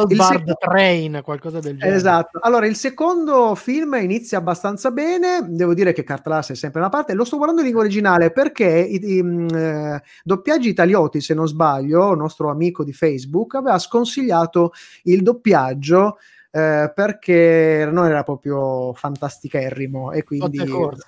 il 0.09 0.21
sec- 0.21 0.57
Train, 0.57 1.21
qualcosa 1.23 1.59
del 1.59 1.77
genere. 1.77 1.95
Esatto. 1.95 2.39
Allora, 2.41 2.65
il 2.65 2.75
secondo 2.75 3.55
film 3.55 3.95
inizia 4.01 4.38
abbastanza 4.38 4.91
bene. 4.91 5.45
Devo 5.47 5.73
dire 5.73 5.93
che 5.93 6.03
Cartlas 6.03 6.51
è 6.51 6.55
sempre 6.55 6.79
una 6.79 6.89
parte. 6.89 7.13
Lo 7.13 7.23
sto 7.25 7.35
guardando 7.35 7.61
in 7.61 7.67
lingua 7.67 7.83
originale 7.85 8.31
perché 8.31 8.67
i, 8.67 9.17
i, 9.17 9.23
mh, 9.23 9.55
eh, 9.55 10.03
doppiaggi 10.23 10.69
italioti, 10.69 11.21
se 11.21 11.33
non 11.33 11.47
sbaglio, 11.47 12.15
nostro 12.15 12.49
amico 12.49 12.83
di 12.83 12.93
Facebook 12.93 13.55
aveva 13.55 13.77
sconsigliato 13.79 14.71
il 15.03 15.21
doppiaggio 15.21 16.17
eh, 16.55 16.89
perché 16.95 17.85
non 17.91 18.05
era 18.05 18.23
proprio 18.23 18.93
fantasticherrimo 18.93 20.13
e 20.13 20.23
quindi 20.23 20.65
corsa. 20.65 21.07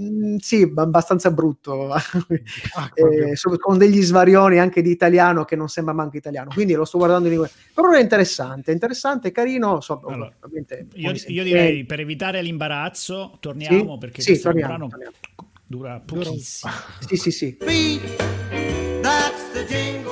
Mm, 0.00 0.36
sì, 0.38 0.72
abbastanza 0.76 1.30
brutto. 1.30 1.92
Ah, 2.74 2.90
Eh, 2.94 3.34
con 3.58 3.76
degli 3.78 4.00
svarioni 4.02 4.58
anche 4.58 4.80
di 4.82 4.90
italiano 4.90 5.44
che 5.44 5.56
non 5.56 5.68
sembra 5.68 5.92
manco 5.94 6.16
italiano 6.16 6.50
quindi 6.52 6.74
lo 6.74 6.84
sto 6.84 6.98
guardando 6.98 7.24
in 7.26 7.32
lingua 7.32 7.50
però 7.74 7.90
è 7.90 8.00
interessante 8.00 8.72
interessante 8.72 9.32
carino 9.32 9.80
so, 9.80 10.00
Allora, 10.06 10.32
ovviamente 10.40 10.86
Io, 10.94 11.12
io 11.26 11.42
direi 11.42 11.84
per 11.84 12.00
evitare 12.00 12.40
l'imbarazzo, 12.42 13.36
torniamo 13.40 13.92
Sì, 13.94 13.98
perché 13.98 14.22
sì, 14.22 14.28
questo 14.30 14.48
torniamo, 14.48 14.68
brano 14.74 14.88
torniamo. 14.90 15.14
dura 15.66 16.00
pochissimo. 16.04 16.72
sì 17.00 17.16
sì 17.16 17.30
sì 17.30 17.56
That's 19.02 19.50
the 19.52 19.64
jingle 19.66 20.07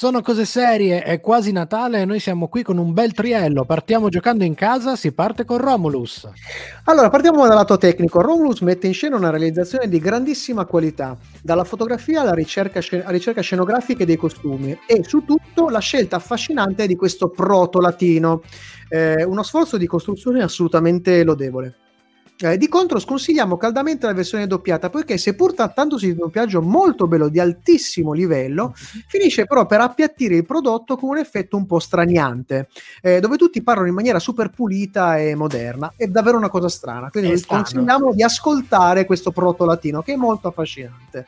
Sono 0.00 0.22
cose 0.22 0.46
serie, 0.46 1.02
è 1.02 1.20
quasi 1.20 1.52
Natale 1.52 2.00
e 2.00 2.04
noi 2.06 2.20
siamo 2.20 2.48
qui 2.48 2.62
con 2.62 2.78
un 2.78 2.94
bel 2.94 3.12
triello. 3.12 3.66
Partiamo 3.66 4.08
giocando 4.08 4.44
in 4.44 4.54
casa, 4.54 4.96
si 4.96 5.12
parte 5.12 5.44
con 5.44 5.58
Romulus. 5.58 6.26
Allora, 6.84 7.10
partiamo 7.10 7.46
dal 7.46 7.54
lato 7.54 7.76
tecnico. 7.76 8.22
Romulus 8.22 8.60
mette 8.60 8.86
in 8.86 8.94
scena 8.94 9.16
una 9.16 9.28
realizzazione 9.28 9.90
di 9.90 9.98
grandissima 9.98 10.64
qualità, 10.64 11.18
dalla 11.42 11.64
fotografia 11.64 12.22
alla 12.22 12.32
ricerca, 12.32 12.80
sce- 12.80 13.02
alla 13.02 13.10
ricerca 13.10 13.42
scenografica 13.42 14.04
e 14.04 14.06
dei 14.06 14.16
costumi, 14.16 14.74
e 14.86 15.04
su 15.04 15.22
tutto 15.26 15.68
la 15.68 15.80
scelta 15.80 16.16
affascinante 16.16 16.86
di 16.86 16.96
questo 16.96 17.28
proto-latino. 17.28 18.40
Eh, 18.88 19.22
uno 19.24 19.42
sforzo 19.42 19.76
di 19.76 19.86
costruzione 19.86 20.42
assolutamente 20.42 21.22
lodevole. 21.24 21.89
Eh, 22.42 22.56
di 22.56 22.68
contro 22.68 22.98
sconsigliamo 22.98 23.58
caldamente 23.58 24.06
la 24.06 24.14
versione 24.14 24.46
doppiata 24.46 24.88
poiché 24.88 25.18
seppur 25.18 25.52
trattandosi 25.52 26.06
di 26.06 26.12
un 26.12 26.18
doppiaggio 26.18 26.62
molto 26.62 27.06
bello 27.06 27.28
di 27.28 27.38
altissimo 27.38 28.12
livello 28.12 28.72
finisce 29.08 29.44
però 29.44 29.66
per 29.66 29.82
appiattire 29.82 30.36
il 30.36 30.46
prodotto 30.46 30.96
con 30.96 31.10
un 31.10 31.18
effetto 31.18 31.58
un 31.58 31.66
po' 31.66 31.78
straniante 31.78 32.68
eh, 33.02 33.20
dove 33.20 33.36
tutti 33.36 33.62
parlano 33.62 33.88
in 33.88 33.94
maniera 33.94 34.18
super 34.18 34.48
pulita 34.50 35.18
e 35.18 35.34
moderna. 35.34 35.92
È 35.96 36.06
davvero 36.06 36.36
una 36.36 36.48
cosa 36.48 36.68
strana. 36.68 37.10
Quindi 37.10 37.30
È 37.30 37.32
vi 37.34 37.38
strano. 37.38 37.62
consigliamo 37.62 38.14
di 38.14 38.22
ascoltare 38.22 39.04
questo 39.04 39.30
proto 39.30 39.64
latino 39.64 40.02
che 40.02 40.14
è 40.14 40.16
molto 40.16 40.48
affascinante. 40.48 41.26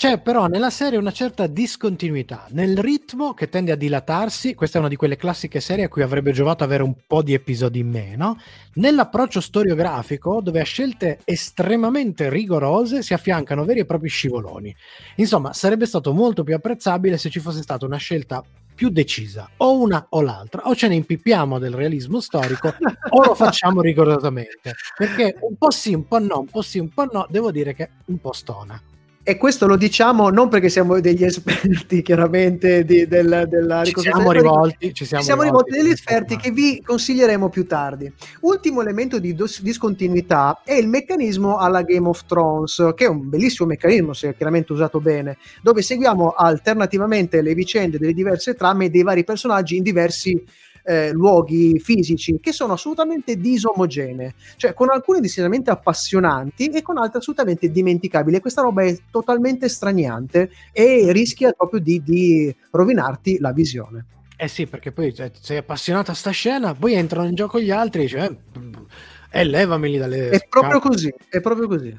C'è 0.00 0.18
però 0.18 0.46
nella 0.46 0.70
serie 0.70 0.98
una 0.98 1.12
certa 1.12 1.46
discontinuità 1.46 2.46
nel 2.52 2.78
ritmo 2.78 3.34
che 3.34 3.50
tende 3.50 3.72
a 3.72 3.76
dilatarsi. 3.76 4.54
Questa 4.54 4.78
è 4.78 4.80
una 4.80 4.88
di 4.88 4.96
quelle 4.96 5.16
classiche 5.18 5.60
serie 5.60 5.84
a 5.84 5.88
cui 5.88 6.00
avrebbe 6.00 6.32
giovato 6.32 6.64
avere 6.64 6.82
un 6.82 6.94
po' 7.06 7.22
di 7.22 7.34
episodi 7.34 7.80
in 7.80 7.90
meno. 7.90 8.38
Nell'approccio 8.76 9.42
storiografico, 9.42 10.40
dove 10.40 10.58
a 10.58 10.64
scelte 10.64 11.18
estremamente 11.26 12.30
rigorose 12.30 13.02
si 13.02 13.12
affiancano 13.12 13.66
veri 13.66 13.80
e 13.80 13.84
propri 13.84 14.08
scivoloni. 14.08 14.74
Insomma, 15.16 15.52
sarebbe 15.52 15.84
stato 15.84 16.14
molto 16.14 16.44
più 16.44 16.54
apprezzabile 16.54 17.18
se 17.18 17.28
ci 17.28 17.38
fosse 17.38 17.60
stata 17.60 17.84
una 17.84 17.98
scelta 17.98 18.42
più 18.74 18.88
decisa, 18.88 19.50
o 19.58 19.78
una 19.82 20.06
o 20.08 20.22
l'altra, 20.22 20.62
o 20.66 20.74
ce 20.74 20.88
ne 20.88 20.94
impippiamo 20.94 21.58
del 21.58 21.74
realismo 21.74 22.20
storico, 22.20 22.74
o 23.10 23.22
lo 23.22 23.34
facciamo 23.34 23.82
rigorosamente. 23.84 24.76
Perché 24.96 25.36
un 25.42 25.56
po' 25.58 25.70
sì, 25.70 25.92
un 25.92 26.08
po' 26.08 26.20
no, 26.20 26.38
un 26.38 26.46
po' 26.46 26.62
sì, 26.62 26.78
un 26.78 26.88
po' 26.88 27.04
no, 27.04 27.26
devo 27.28 27.50
dire 27.50 27.74
che 27.74 27.90
un 28.06 28.18
po' 28.18 28.32
stona. 28.32 28.80
E 29.22 29.36
questo 29.36 29.66
lo 29.66 29.76
diciamo 29.76 30.30
non 30.30 30.48
perché 30.48 30.70
siamo 30.70 30.98
degli 30.98 31.24
esperti, 31.24 32.00
chiaramente, 32.02 32.84
di, 32.86 33.06
del, 33.06 33.46
della 33.48 33.84
Ci 33.84 33.94
siamo 34.00 34.32
rivolti, 34.32 34.88
ci 34.88 34.94
Ci 34.94 35.04
siamo, 35.04 35.22
siamo 35.22 35.42
rivolti 35.42 35.72
degli 35.72 35.82
per 35.82 35.92
esperti 35.92 36.36
che 36.36 36.50
vi 36.50 36.80
consiglieremo 36.82 37.50
più 37.50 37.66
tardi. 37.66 38.10
Ultimo 38.40 38.80
elemento 38.80 39.18
di 39.18 39.34
dos- 39.34 39.60
discontinuità 39.60 40.62
è 40.64 40.72
il 40.72 40.88
meccanismo 40.88 41.58
alla 41.58 41.82
Game 41.82 42.08
of 42.08 42.24
Thrones, 42.24 42.92
che 42.96 43.04
è 43.04 43.08
un 43.08 43.28
bellissimo 43.28 43.68
meccanismo, 43.68 44.14
se 44.14 44.34
chiaramente 44.34 44.72
usato 44.72 45.00
bene, 45.00 45.36
dove 45.60 45.82
seguiamo 45.82 46.30
alternativamente 46.30 47.42
le 47.42 47.52
vicende 47.52 47.98
delle 47.98 48.14
diverse 48.14 48.54
trame 48.54 48.88
dei 48.88 49.02
vari 49.02 49.22
personaggi 49.22 49.76
in 49.76 49.82
diversi 49.82 50.42
eh, 50.84 51.12
luoghi 51.12 51.78
fisici 51.78 52.38
che 52.40 52.52
sono 52.52 52.74
assolutamente 52.74 53.36
disomogenee, 53.36 54.34
cioè 54.56 54.74
con 54.74 54.90
alcuni 54.90 55.20
decisamente 55.20 55.70
appassionanti 55.70 56.68
e 56.68 56.82
con 56.82 56.98
altri 56.98 57.18
assolutamente 57.18 57.70
dimenticabili. 57.70 58.36
E 58.36 58.40
questa 58.40 58.62
roba 58.62 58.82
è 58.82 58.96
totalmente 59.10 59.68
straniante 59.68 60.50
e 60.72 61.12
rischia 61.12 61.52
proprio 61.52 61.80
di, 61.80 62.02
di 62.02 62.54
rovinarti 62.70 63.38
la 63.38 63.52
visione. 63.52 64.06
Eh 64.36 64.48
sì, 64.48 64.66
perché 64.66 64.90
poi 64.90 65.12
cioè, 65.14 65.30
sei 65.38 65.58
appassionato 65.58 66.10
a 66.12 66.14
sta 66.14 66.30
scena, 66.30 66.72
poi 66.72 66.94
entrano 66.94 67.28
in 67.28 67.34
gioco 67.34 67.60
gli 67.60 67.70
altri 67.70 68.00
e 68.00 68.04
dici, 68.04 68.16
eh, 68.16 68.38
eh, 69.30 69.44
levameli 69.44 69.98
dalle... 69.98 70.30
È 70.30 70.46
proprio 70.48 70.78
scatole". 70.78 70.94
così, 70.94 71.14
è 71.28 71.40
proprio 71.40 71.68
così. 71.68 71.98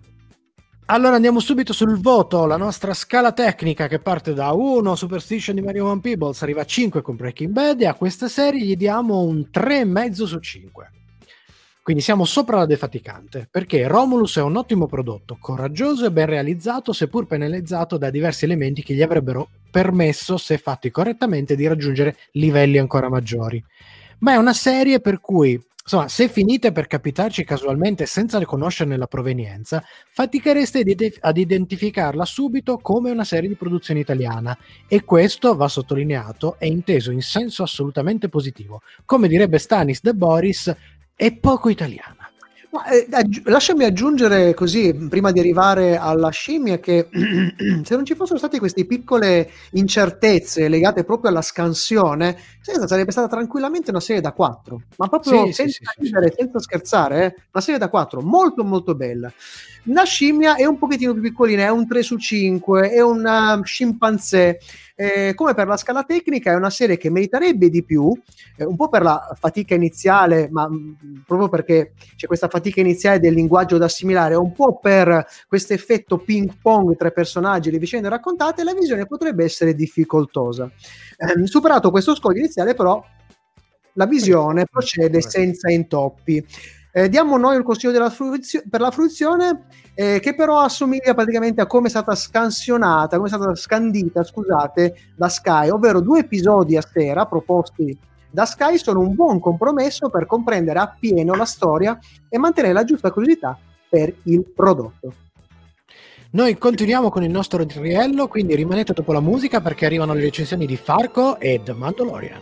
Allora 0.92 1.16
andiamo 1.16 1.40
subito 1.40 1.72
sul 1.72 2.02
voto, 2.02 2.46
la 2.46 2.58
nostra 2.58 2.94
scala 2.94 3.32
tecnica 3.32 3.88
che 3.88 4.00
parte 4.00 4.34
da 4.34 4.52
1 4.52 4.94
Superstition 4.96 5.56
di 5.56 5.62
Mario 5.62 5.88
One 5.88 6.02
Peebles 6.02 6.42
arriva 6.42 6.64
a 6.64 6.66
5 6.66 7.02
con 7.02 7.16
Breaking 7.16 7.54
Bad 7.54 7.80
e 7.80 7.86
a 7.88 7.94
questa 7.94 8.28
serie 8.28 8.66
gli 8.66 8.76
diamo 8.76 9.22
un 9.22 9.48
3,5 9.54 10.24
su 10.24 10.40
5. 10.40 10.92
Quindi 11.82 12.02
siamo 12.02 12.26
sopra 12.26 12.58
la 12.58 12.66
defaticante, 12.66 13.48
perché 13.50 13.88
Romulus 13.88 14.36
è 14.36 14.42
un 14.42 14.58
ottimo 14.58 14.86
prodotto, 14.86 15.38
coraggioso 15.40 16.08
e 16.08 16.12
ben 16.12 16.26
realizzato, 16.26 16.92
seppur 16.92 17.26
penalizzato 17.26 17.98
da 17.98 18.10
diversi 18.10 18.44
elementi 18.44 18.84
che 18.84 18.94
gli 18.94 19.02
avrebbero 19.02 19.48
permesso, 19.72 20.36
se 20.36 20.58
fatti 20.58 20.92
correttamente, 20.92 21.56
di 21.56 21.68
raggiungere 21.68 22.18
livelli 22.34 22.78
ancora 22.78 23.08
maggiori. 23.08 23.64
Ma 24.20 24.34
è 24.34 24.36
una 24.36 24.54
serie 24.54 25.00
per 25.00 25.22
cui, 25.22 25.58
insomma, 25.92 26.08
se 26.08 26.30
finite 26.30 26.72
per 26.72 26.88
capitarci 26.88 27.44
casualmente 27.44 28.06
senza 28.06 28.44
conoscerne 28.46 28.96
la 28.96 29.08
provenienza, 29.08 29.84
fatichereste 30.10 30.86
ad 31.20 31.38
identificarla 31.38 32.24
subito 32.24 32.78
come 32.78 33.12
una 33.12 33.26
serie 33.26 33.50
di 33.50 33.56
produzione 33.56 34.00
italiana 34.00 34.58
e 34.88 35.04
questo 35.04 35.54
va 35.56 35.68
sottolineato 35.68 36.56
è 36.58 36.66
inteso 36.66 37.12
in 37.12 37.22
senso 37.22 37.64
assolutamente 37.64 38.30
positivo. 38.30 38.82
Come 39.04 39.28
direbbe 39.28 39.58
Stanis 39.58 40.02
De 40.02 40.14
Boris, 40.14 40.74
è 41.14 41.36
poco 41.36 41.68
italiana. 41.68 42.32
Ma, 42.72 42.86
eh, 42.86 43.06
aggi- 43.12 43.42
lasciami 43.44 43.84
aggiungere 43.84 44.54
così, 44.54 44.94
prima 45.10 45.32
di 45.34 45.40
arrivare 45.40 45.98
alla 45.98 46.30
scimmia, 46.30 46.80
che 46.80 47.10
se 47.84 47.96
non 47.96 48.06
ci 48.06 48.16
fossero 48.16 48.38
state 48.38 48.60
queste 48.60 48.86
piccole 48.86 49.50
incertezze 49.72 50.70
legate 50.70 51.04
proprio 51.04 51.32
alla 51.32 51.42
scansione, 51.42 52.38
senza- 52.62 52.88
sarebbe 52.88 53.12
stata 53.12 53.28
tranquillamente 53.28 53.90
una 53.92 54.00
serie 54.00 54.22
da 54.22 54.32
4, 54.34 54.82
ma 54.98 55.08
proprio 55.08 55.46
Sì, 55.48 55.54
senza 55.54 55.80
sì, 55.96 56.02
ridere, 56.04 56.30
sì. 56.30 56.36
senza 56.40 56.60
scherzare, 56.60 57.26
eh, 57.26 57.36
una 57.54 57.64
serie 57.64 57.80
da 57.80 57.90
4, 57.90 58.22
molto 58.22 58.64
molto 58.64 58.96
bella. 58.96 59.32
La 59.86 60.04
scimmia 60.04 60.56
è 60.56 60.66
un 60.66 60.78
pochettino 60.78 61.14
più 61.14 61.22
piccolina, 61.24 61.64
è 61.64 61.70
un 61.70 61.88
3 61.88 62.04
su 62.04 62.18
5, 62.18 62.92
è 62.92 63.02
un 63.02 63.24
uh, 63.26 63.64
scimpanzé, 63.64 64.60
Eh, 64.94 65.34
come 65.34 65.56
per 65.56 65.66
la 65.66 65.78
scala 65.78 66.04
tecnica 66.04 66.52
è 66.52 66.56
una 66.56 66.70
serie 66.70 66.96
che 66.98 67.10
meriterebbe 67.10 67.70
di 67.72 67.84
più, 67.84 68.14
eh, 68.56 68.66
un 68.66 68.76
po' 68.76 68.88
per 68.88 69.02
la 69.02 69.36
fatica 69.40 69.74
iniziale, 69.74 70.48
ma 70.52 70.70
mh, 70.70 71.24
proprio 71.26 71.50
perché 71.50 71.94
c'è 72.16 72.28
questa 72.28 72.48
fatica 72.50 72.82
iniziale 72.82 73.20
del 73.20 73.34
linguaggio 73.34 73.80
da 73.80 73.86
assimilare, 73.86 74.36
un 74.36 74.54
po' 74.54 74.78
per 74.78 75.26
questo 75.48 75.74
effetto 75.74 76.20
ping 76.20 76.54
pong 76.62 76.96
tra 76.98 77.08
i 77.08 77.14
personaggi 77.14 77.70
e 77.70 77.72
le 77.72 77.80
vicende 77.80 78.10
raccontate, 78.10 78.64
la 78.64 78.74
visione 78.76 79.08
potrebbe 79.08 79.44
essere 79.44 79.74
difficoltosa. 79.74 80.72
Eh, 81.22 81.46
superato 81.46 81.92
questo 81.92 82.16
scoglio 82.16 82.40
iniziale, 82.40 82.74
però, 82.74 83.04
la 83.94 84.06
visione 84.06 84.66
procede 84.66 85.22
senza 85.22 85.70
intoppi. 85.70 86.44
Eh, 86.94 87.10
diamo 87.10 87.38
noi 87.38 87.58
il 87.58 87.64
consiglio 87.64 87.92
della 87.92 88.10
fruizio- 88.10 88.64
per 88.70 88.82
la 88.82 88.90
fruizione, 88.90 89.68
eh, 89.94 90.20
che 90.20 90.34
però 90.34 90.60
assomiglia 90.60 91.14
praticamente 91.14 91.62
a 91.62 91.68
come 91.68 91.88
è 91.88 91.90
stata 91.90 92.16
scansionata, 92.16 93.18
come 93.18 93.30
è 93.30 93.32
stata 93.32 93.54
scandita, 93.54 94.24
scusate, 94.24 94.96
da 95.16 95.30
Sky, 95.30 95.70
ovvero 95.70 96.00
due 96.02 96.20
episodi 96.20 96.76
a 96.76 96.82
sera 96.82 97.26
proposti 97.26 97.98
da 98.34 98.46
Sky 98.46 98.78
sono 98.78 99.02
un 99.02 99.14
buon 99.14 99.40
compromesso 99.40 100.10
per 100.10 100.26
comprendere 100.26 100.80
appieno 100.80 101.36
la 101.36 101.46
storia 101.46 102.00
e 102.30 102.38
mantenere 102.38 102.74
la 102.74 102.86
giusta 102.86 103.12
curiosità 103.12 103.58
per 103.90 104.14
il 104.24 104.46
prodotto. 104.56 105.14
Noi 106.34 106.58
continuiamo 106.58 107.10
con 107.10 107.24
il 107.24 107.30
nostro 107.30 107.62
riello, 107.68 108.30
quindi 108.30 108.56
rimanete 108.56 108.94
dopo 108.94 109.12
la 109.12 109.20
musica 109.20 109.60
perché 109.60 109.86
arrivano 109.86 110.14
le 110.14 110.22
recensioni 110.22 110.66
di 110.66 110.78
Farco 110.78 111.38
e 111.38 111.60
The 111.62 111.74
Mandalorian. 111.74 112.42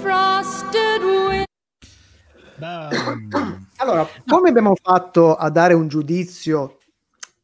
Frosted 0.00 1.02
wind. 1.02 1.44
Allora, 3.76 4.08
come 4.26 4.48
abbiamo 4.48 4.74
fatto 4.74 5.34
a 5.34 5.50
dare 5.50 5.74
un 5.74 5.86
giudizio 5.88 6.78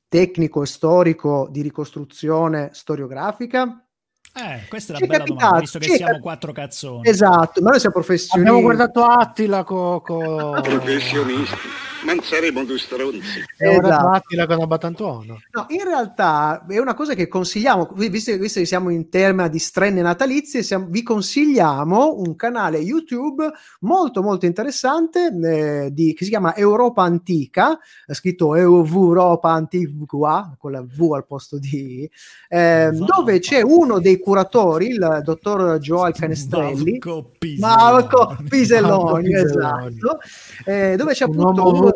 tecnico 0.09 0.62
e 0.62 0.66
storico 0.66 1.46
di 1.50 1.61
ricostruzione 1.61 2.70
storiografica? 2.72 3.85
Eh, 4.33 4.69
questa 4.69 4.93
è 4.93 4.97
una 4.97 5.05
è 5.05 5.09
bella 5.09 5.19
capitato, 5.19 5.40
domanda, 5.45 5.61
visto 5.61 5.79
che 5.79 5.95
siamo 5.97 6.12
cap- 6.12 6.21
quattro 6.23 6.53
cazzoni. 6.53 7.09
Esatto, 7.09 7.61
ma 7.62 7.71
noi 7.71 7.81
siamo 7.81 7.95
professionisti. 7.95 8.38
Abbiamo 8.38 8.61
guardato 8.61 9.03
Attila 9.05 9.64
co, 9.64 10.01
co... 10.05 10.61
Professionisti, 10.62 11.57
ma 12.05 12.14
non 12.14 12.23
saremo 12.25 12.64
due 12.64 12.79
stronzi. 12.79 13.19
abbiamo 13.59 13.81
guardato 13.81 14.03
Esatto. 14.03 14.16
Attila 14.16 14.47
con 14.47 14.61
Abatantuono. 14.61 15.40
No, 15.51 15.66
in 15.69 15.85
realtà 15.85 16.64
è 16.69 16.79
una 16.79 16.95
cosa 16.95 17.14
che 17.14 17.27
consigliamo, 17.27 17.90
vi- 17.95 18.09
visto, 18.09 18.35
visto 18.38 18.61
che 18.61 18.66
siamo 18.66 18.88
in 18.90 19.09
tema 19.11 19.49
di 19.49 19.59
strenne 19.59 20.01
natalizie, 20.01 20.62
siamo- 20.62 20.87
vi 20.88 21.03
consigliamo 21.03 22.14
un 22.16 22.37
canale 22.37 22.79
YouTube 22.79 23.51
molto 23.81 24.23
molto 24.23 24.47
interessante 24.47 25.27
eh, 25.43 25.93
di- 25.93 26.14
che 26.14 26.23
si 26.25 26.31
chiama 26.31 26.55
Europa 26.57 27.03
Antica, 27.03 27.79
è 28.07 28.14
scritto 28.14 28.55
Europa 28.55 29.51
Antigua, 29.51 30.55
con 30.57 30.71
la 30.71 30.83
V 30.83 31.12
al 31.14 31.27
posto 31.27 31.59
di, 31.59 32.09
eh, 32.49 32.90
dove 32.93 33.40
c'è 33.40 33.61
uno 33.62 33.99
dei 33.99 34.19
curatori, 34.21 34.89
il 34.89 35.21
dottor 35.25 35.79
Joel 35.79 36.13
Canestrelli, 36.13 36.99
Marco 37.59 38.37
Piselloni. 38.49 39.31
Marco 39.31 39.49
esatto, 39.49 40.19
eh, 40.65 40.95
dove 40.97 41.13
c'è 41.13 41.25
Un 41.25 41.39
appunto 41.39 41.63
uomo 41.63 41.79
uno, 41.81 41.93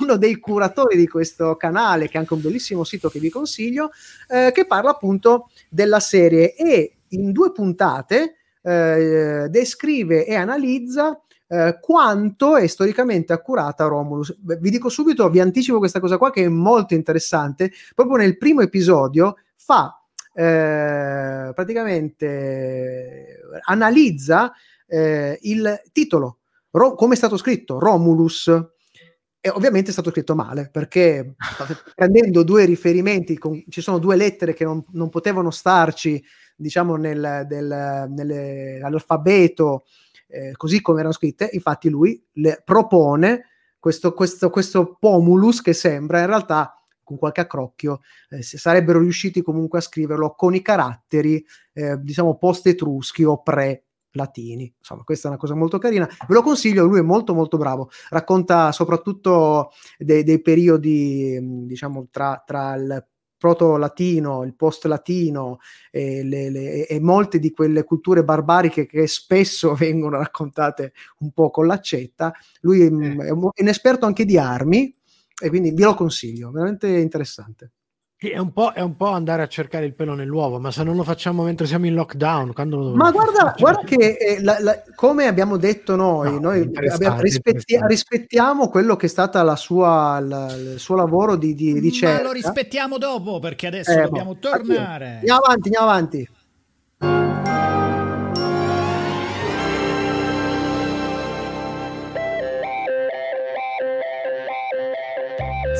uno 0.00 0.16
dei 0.16 0.36
curatori 0.36 0.96
di 0.96 1.06
questo 1.06 1.56
canale, 1.56 2.08
che 2.08 2.14
è 2.14 2.18
anche 2.18 2.34
un 2.34 2.40
bellissimo 2.40 2.84
sito 2.84 3.08
che 3.08 3.18
vi 3.18 3.30
consiglio, 3.30 3.90
eh, 4.28 4.50
che 4.52 4.66
parla 4.66 4.90
appunto 4.90 5.50
della 5.68 6.00
serie 6.00 6.54
e 6.54 6.94
in 7.08 7.32
due 7.32 7.52
puntate 7.52 8.36
eh, 8.62 9.46
descrive 9.50 10.26
e 10.26 10.34
analizza 10.34 11.20
eh, 11.48 11.78
quanto 11.80 12.56
è 12.56 12.66
storicamente 12.66 13.32
accurata 13.32 13.86
Romulus. 13.86 14.36
Vi 14.40 14.70
dico 14.70 14.88
subito, 14.88 15.28
vi 15.30 15.40
anticipo 15.40 15.78
questa 15.78 15.98
cosa 15.98 16.16
qua 16.16 16.30
che 16.30 16.44
è 16.44 16.48
molto 16.48 16.94
interessante. 16.94 17.72
Proprio 17.94 18.16
nel 18.16 18.38
primo 18.38 18.60
episodio 18.60 19.36
fa 19.56 19.99
eh, 20.32 21.50
praticamente 21.54 23.40
analizza 23.66 24.52
eh, 24.86 25.38
il 25.42 25.80
titolo, 25.92 26.38
Ro- 26.70 26.94
come 26.94 27.14
è 27.14 27.16
stato 27.16 27.36
scritto, 27.36 27.78
Romulus. 27.78 28.50
E 29.42 29.48
ovviamente 29.48 29.88
è 29.88 29.92
stato 29.92 30.10
scritto 30.10 30.34
male 30.34 30.68
perché 30.70 31.34
prendendo 31.94 32.42
due 32.42 32.66
riferimenti, 32.66 33.38
con- 33.38 33.64
ci 33.68 33.80
sono 33.80 33.98
due 33.98 34.16
lettere 34.16 34.52
che 34.52 34.64
non, 34.64 34.84
non 34.92 35.08
potevano 35.08 35.50
starci, 35.50 36.22
diciamo, 36.56 36.96
nel, 36.96 37.44
del- 37.48 38.06
nell'alfabeto 38.10 39.84
eh, 40.28 40.52
così 40.56 40.80
come 40.80 40.98
erano 41.00 41.14
scritte. 41.14 41.48
Infatti, 41.52 41.88
lui 41.88 42.22
le 42.32 42.60
propone 42.64 43.46
questo, 43.78 44.12
questo, 44.12 44.50
questo 44.50 44.96
pomulus 44.98 45.62
che 45.62 45.72
sembra 45.72 46.20
in 46.20 46.26
realtà 46.26 46.74
con 47.10 47.18
qualche 47.18 47.40
accrocchio 47.40 48.02
eh, 48.28 48.40
sarebbero 48.42 49.00
riusciti 49.00 49.42
comunque 49.42 49.80
a 49.80 49.82
scriverlo 49.82 50.34
con 50.36 50.54
i 50.54 50.62
caratteri 50.62 51.44
eh, 51.72 51.98
diciamo 52.00 52.36
post 52.38 52.68
etruschi 52.68 53.24
o 53.24 53.42
pre 53.42 53.86
latini 54.12 54.72
insomma 54.78 55.02
questa 55.02 55.26
è 55.26 55.30
una 55.30 55.40
cosa 55.40 55.56
molto 55.56 55.78
carina. 55.78 56.06
Ve 56.06 56.34
lo 56.34 56.42
consiglio 56.42 56.84
lui 56.84 57.00
è 57.00 57.02
molto 57.02 57.34
molto 57.34 57.56
bravo. 57.56 57.90
Racconta 58.10 58.70
soprattutto 58.70 59.72
dei, 59.98 60.22
dei 60.22 60.40
periodi 60.40 61.36
mh, 61.40 61.66
diciamo 61.66 62.06
tra, 62.12 62.40
tra 62.46 62.74
il 62.74 63.04
proto-latino, 63.36 64.44
il 64.44 64.54
post-latino 64.54 65.58
e, 65.90 66.22
le- 66.22 66.50
le- 66.50 66.86
e 66.86 67.00
molte 67.00 67.38
di 67.38 67.50
quelle 67.50 67.84
culture 67.84 68.22
barbariche 68.22 68.86
che 68.86 69.06
spesso 69.06 69.74
vengono 69.74 70.18
raccontate 70.18 70.92
un 71.20 71.32
po' 71.32 71.50
con 71.50 71.66
l'accetta. 71.66 72.32
Lui 72.60 72.82
è 72.82 72.88
un, 72.88 73.18
è 73.18 73.30
un 73.30 73.68
esperto 73.68 74.06
anche 74.06 74.24
di 74.24 74.38
armi 74.38 74.94
e 75.40 75.48
quindi 75.48 75.72
ve 75.72 75.84
lo 75.84 75.94
consiglio, 75.94 76.50
veramente 76.50 76.86
interessante. 76.88 77.70
Sì, 78.22 78.28
È 78.28 78.36
un, 78.36 78.52
po', 78.52 78.72
è 78.72 78.82
un 78.82 78.96
po' 78.96 79.08
andare 79.08 79.40
a 79.40 79.46
cercare 79.48 79.86
il 79.86 79.94
pelo 79.94 80.12
nell'uovo, 80.14 80.60
ma 80.60 80.70
se 80.70 80.82
non 80.84 80.94
lo 80.94 81.02
facciamo 81.04 81.42
mentre 81.42 81.66
siamo 81.66 81.86
in 81.86 81.94
lockdown, 81.94 82.52
quando 82.52 82.76
lo 82.76 82.94
Ma 82.94 83.10
guarda, 83.10 83.32
facciamo? 83.32 83.54
guarda 83.58 83.80
che 83.84 84.16
eh, 84.18 84.42
la- 84.42 84.60
la- 84.60 84.82
come 84.94 85.26
abbiamo 85.26 85.56
detto 85.56 85.96
noi, 85.96 86.32
No, 86.34 86.38
noi 86.50 86.70
abbiamo- 86.90 87.20
rispetti- 87.22 87.78
rispettiamo 87.86 88.68
quello 88.68 88.96
che 88.96 89.06
è 89.06 89.08
stato 89.08 89.42
la 89.42 89.56
sua, 89.56 90.20
la- 90.20 90.54
il 90.54 90.78
suo 90.78 90.96
lavoro 90.96 91.36
di, 91.36 91.54
di 91.54 91.72
Ma 91.72 91.80
ricerca. 91.80 92.22
lo 92.22 92.32
rispettiamo 92.32 92.98
dopo 92.98 93.38
perché 93.38 93.68
adesso 93.68 93.90
Eh, 93.92 94.02
dobbiamo 94.02 94.34
boh, 94.34 94.38
tornare. 94.38 95.14
Andiamo 95.20 95.40
avanti, 95.40 95.68
andiamo 95.68 95.88
avanti. 95.88 96.28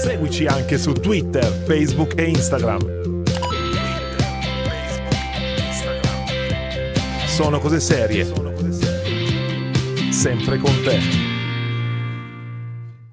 Seguici 0.00 0.46
anche 0.46 0.78
su 0.78 0.92
Twitter, 0.92 1.44
Facebook 1.44 2.18
e 2.18 2.30
Instagram. 2.30 3.22
Sono 7.26 7.58
cose 7.58 7.80
serie. 7.80 8.24
Sempre 10.10 10.56
con 10.56 10.72
te. 10.82 10.98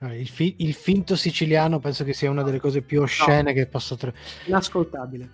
Eh, 0.00 0.20
Il, 0.20 0.28
fi- 0.28 0.54
il 0.58 0.74
finto 0.74 1.16
siciliano 1.16 1.78
penso 1.80 2.04
che 2.04 2.12
sia 2.12 2.30
una 2.30 2.42
delle 2.42 2.60
cose 2.60 2.82
più 2.82 3.00
oscene 3.02 3.52
che 3.52 3.66
posso 3.66 3.96
trovare. 3.96 4.20
Inascoltabile. 4.46 5.28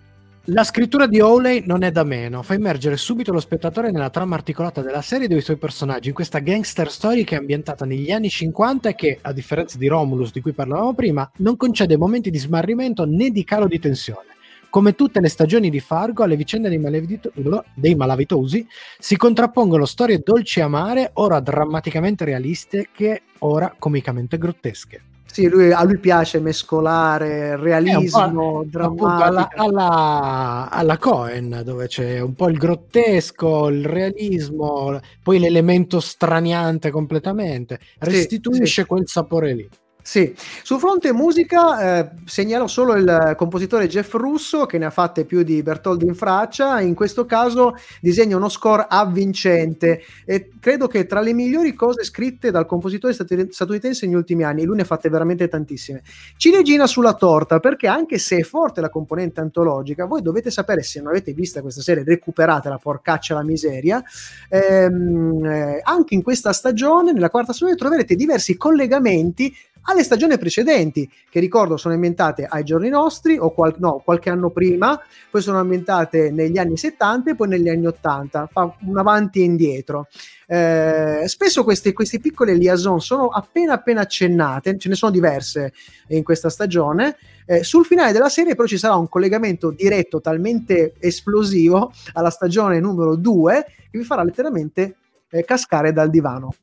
La 0.53 0.65
scrittura 0.65 1.07
di 1.07 1.21
Hawley 1.21 1.63
non 1.65 1.81
è 1.81 1.91
da 1.91 2.03
meno, 2.03 2.41
fa 2.41 2.55
immergere 2.55 2.97
subito 2.97 3.31
lo 3.31 3.39
spettatore 3.39 3.89
nella 3.89 4.09
trama 4.09 4.35
articolata 4.35 4.81
della 4.81 5.01
serie 5.01 5.27
e 5.27 5.29
dei 5.29 5.39
suoi 5.39 5.55
personaggi, 5.55 6.09
in 6.09 6.13
questa 6.13 6.39
gangster 6.39 6.91
story 6.91 7.23
che 7.23 7.35
è 7.35 7.37
ambientata 7.37 7.85
negli 7.85 8.11
anni 8.11 8.27
50 8.27 8.89
e 8.89 8.95
che, 8.95 9.19
a 9.21 9.31
differenza 9.31 9.77
di 9.77 9.87
Romulus 9.87 10.33
di 10.33 10.41
cui 10.41 10.51
parlavamo 10.51 10.93
prima, 10.93 11.29
non 11.37 11.55
concede 11.55 11.95
momenti 11.95 12.29
di 12.29 12.37
smarrimento 12.37 13.05
né 13.05 13.29
di 13.29 13.45
calo 13.45 13.65
di 13.65 13.79
tensione. 13.79 14.27
Come 14.69 14.93
tutte 14.93 15.21
le 15.21 15.29
stagioni 15.29 15.69
di 15.69 15.79
Fargo, 15.79 16.23
alle 16.23 16.35
vicende 16.35 16.67
dei, 16.67 16.79
malavito- 16.79 17.31
dei 17.73 17.95
malavitosi 17.95 18.67
si 18.99 19.15
contrappongono 19.15 19.85
storie 19.85 20.19
dolci 20.21 20.59
e 20.59 20.63
amare, 20.63 21.11
ora 21.13 21.39
drammaticamente 21.39 22.25
realistiche, 22.25 23.21
ora 23.39 23.73
comicamente 23.79 24.37
grottesche. 24.37 25.03
Sì, 25.31 25.47
lui- 25.47 25.71
a 25.71 25.83
lui 25.83 25.97
piace 25.97 26.39
mescolare 26.39 27.55
realismo, 27.55 28.65
appunto 28.73 29.05
alla, 29.05 29.47
alla, 29.55 30.67
alla 30.69 30.97
Cohen, 30.97 31.61
dove 31.63 31.87
c'è 31.87 32.19
un 32.19 32.33
po' 32.33 32.49
il 32.49 32.57
grottesco, 32.57 33.69
il 33.69 33.85
realismo, 33.85 34.99
poi 35.23 35.39
l'elemento 35.39 36.01
straniante 36.01 36.91
completamente, 36.91 37.79
restituisce 37.99 38.81
sì. 38.81 38.87
quel 38.87 39.07
sapore 39.07 39.53
lì. 39.53 39.69
Sì, 40.03 40.33
sul 40.63 40.79
fronte 40.79 41.13
musica 41.13 41.99
eh, 41.99 42.09
segnalo 42.25 42.65
solo 42.65 42.95
il 42.95 43.33
compositore 43.37 43.87
Jeff 43.87 44.13
Russo 44.13 44.65
che 44.65 44.79
ne 44.79 44.85
ha 44.85 44.89
fatte 44.89 45.25
più 45.25 45.43
di 45.43 45.61
Bertoldi 45.61 46.05
in 46.05 46.15
Fraccia, 46.15 46.81
in 46.81 46.95
questo 46.95 47.25
caso 47.25 47.75
disegna 47.99 48.35
uno 48.35 48.49
score 48.49 48.87
avvincente. 48.89 50.01
E 50.25 50.49
credo 50.59 50.87
che 50.87 51.05
tra 51.05 51.21
le 51.21 51.33
migliori 51.33 51.73
cose 51.73 52.03
scritte 52.03 52.49
dal 52.49 52.65
compositore 52.65 53.13
statunitense 53.13 54.07
negli 54.07 54.15
ultimi 54.15 54.43
anni, 54.43 54.63
lui 54.63 54.77
ne 54.77 54.81
ha 54.81 54.85
fatte 54.85 55.07
veramente 55.09 55.47
tantissime. 55.47 56.01
Ciliegina 56.35 56.87
sulla 56.87 57.13
torta 57.13 57.59
perché 57.59 57.87
anche 57.87 58.17
se 58.17 58.37
è 58.37 58.43
forte 58.43 58.81
la 58.81 58.89
componente 58.89 59.39
antologica, 59.39 60.05
voi 60.05 60.23
dovete 60.23 60.49
sapere 60.49 60.81
se 60.81 60.99
non 60.99 61.09
avete 61.09 61.31
vista 61.33 61.61
questa 61.61 61.81
serie, 61.81 62.03
recuperate 62.03 62.69
la 62.69 62.79
porcaccia 62.79 63.35
la 63.35 63.43
miseria, 63.43 64.03
ehm, 64.49 65.45
eh, 65.45 65.81
anche 65.83 66.15
in 66.15 66.23
questa 66.23 66.53
stagione, 66.53 67.11
nella 67.11 67.29
quarta 67.29 67.53
stagione, 67.53 67.77
troverete 67.77 68.15
diversi 68.15 68.57
collegamenti 68.57 69.55
alle 69.83 70.03
stagioni 70.03 70.37
precedenti, 70.37 71.09
che 71.29 71.39
ricordo 71.39 71.77
sono 71.77 71.93
ambientate 71.93 72.45
ai 72.45 72.63
giorni 72.63 72.89
nostri 72.89 73.37
o 73.37 73.51
qual- 73.51 73.75
no, 73.77 74.01
qualche 74.03 74.29
anno 74.29 74.49
prima, 74.49 74.99
poi 75.29 75.41
sono 75.41 75.59
ambientate 75.59 76.31
negli 76.31 76.57
anni 76.57 76.77
70 76.77 77.31
e 77.31 77.35
poi 77.35 77.47
negli 77.47 77.69
anni 77.69 77.87
80, 77.87 78.47
fa 78.51 78.75
un 78.85 78.97
avanti 78.97 79.39
e 79.39 79.43
indietro. 79.43 80.07
Eh, 80.47 81.23
spesso 81.27 81.63
queste, 81.63 81.93
queste 81.93 82.19
piccole 82.19 82.53
liaison 82.53 82.99
sono 82.99 83.27
appena 83.27 83.73
appena 83.73 84.01
accennate, 84.01 84.77
ce 84.77 84.89
ne 84.89 84.95
sono 84.95 85.11
diverse 85.11 85.73
in 86.09 86.23
questa 86.23 86.49
stagione. 86.49 87.17
Eh, 87.45 87.63
sul 87.63 87.85
finale 87.85 88.11
della 88.11 88.29
serie 88.29 88.53
però 88.55 88.67
ci 88.67 88.77
sarà 88.77 88.95
un 88.95 89.09
collegamento 89.09 89.71
diretto 89.71 90.21
talmente 90.21 90.93
esplosivo 90.99 91.91
alla 92.13 92.29
stagione 92.29 92.79
numero 92.79 93.15
2 93.15 93.65
che 93.89 93.97
vi 93.97 94.03
farà 94.03 94.23
letteralmente 94.23 94.95
eh, 95.29 95.43
cascare 95.43 95.91
dal 95.93 96.09
divano. 96.09 96.53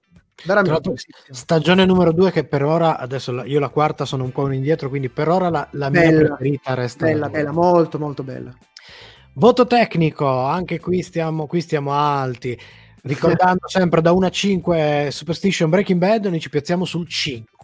Veramente. 0.44 0.94
stagione 1.31 1.85
numero 1.85 2.12
due 2.12 2.31
che 2.31 2.44
per 2.44 2.62
ora, 2.62 2.98
adesso 2.98 3.33
la- 3.33 3.44
io 3.44 3.59
la 3.59 3.68
quarta 3.68 4.05
sono 4.05 4.24
un 4.24 4.31
po' 4.33 4.51
indietro, 4.51 4.88
quindi 4.88 5.09
per 5.09 5.29
ora 5.29 5.48
la, 5.51 5.68
la 5.72 5.90
mia 5.90 6.11
preferita 6.11 6.74
resta. 6.74 7.07
la 7.07 7.12
Bella, 7.12 7.29
bella, 7.29 7.53
molto, 7.53 7.98
molto 7.98 8.22
bella. 8.22 8.55
Voto 9.35 9.66
tecnico, 9.66 10.27
anche 10.27 10.81
qui 10.81 11.03
stiamo, 11.03 11.46
qui 11.46 11.61
stiamo 11.61 11.92
alti. 11.92 12.59
Ricordando 13.03 13.66
sempre 13.68 14.01
da 14.01 14.12
1 14.12 14.27
a 14.27 14.31
5 14.31 15.09
Superstition 15.11 15.70
Breaking 15.70 15.98
Bad, 15.98 16.27
noi 16.27 16.40
ci 16.40 16.48
piazziamo 16.51 16.85
sul 16.85 17.09
5. 17.09 17.58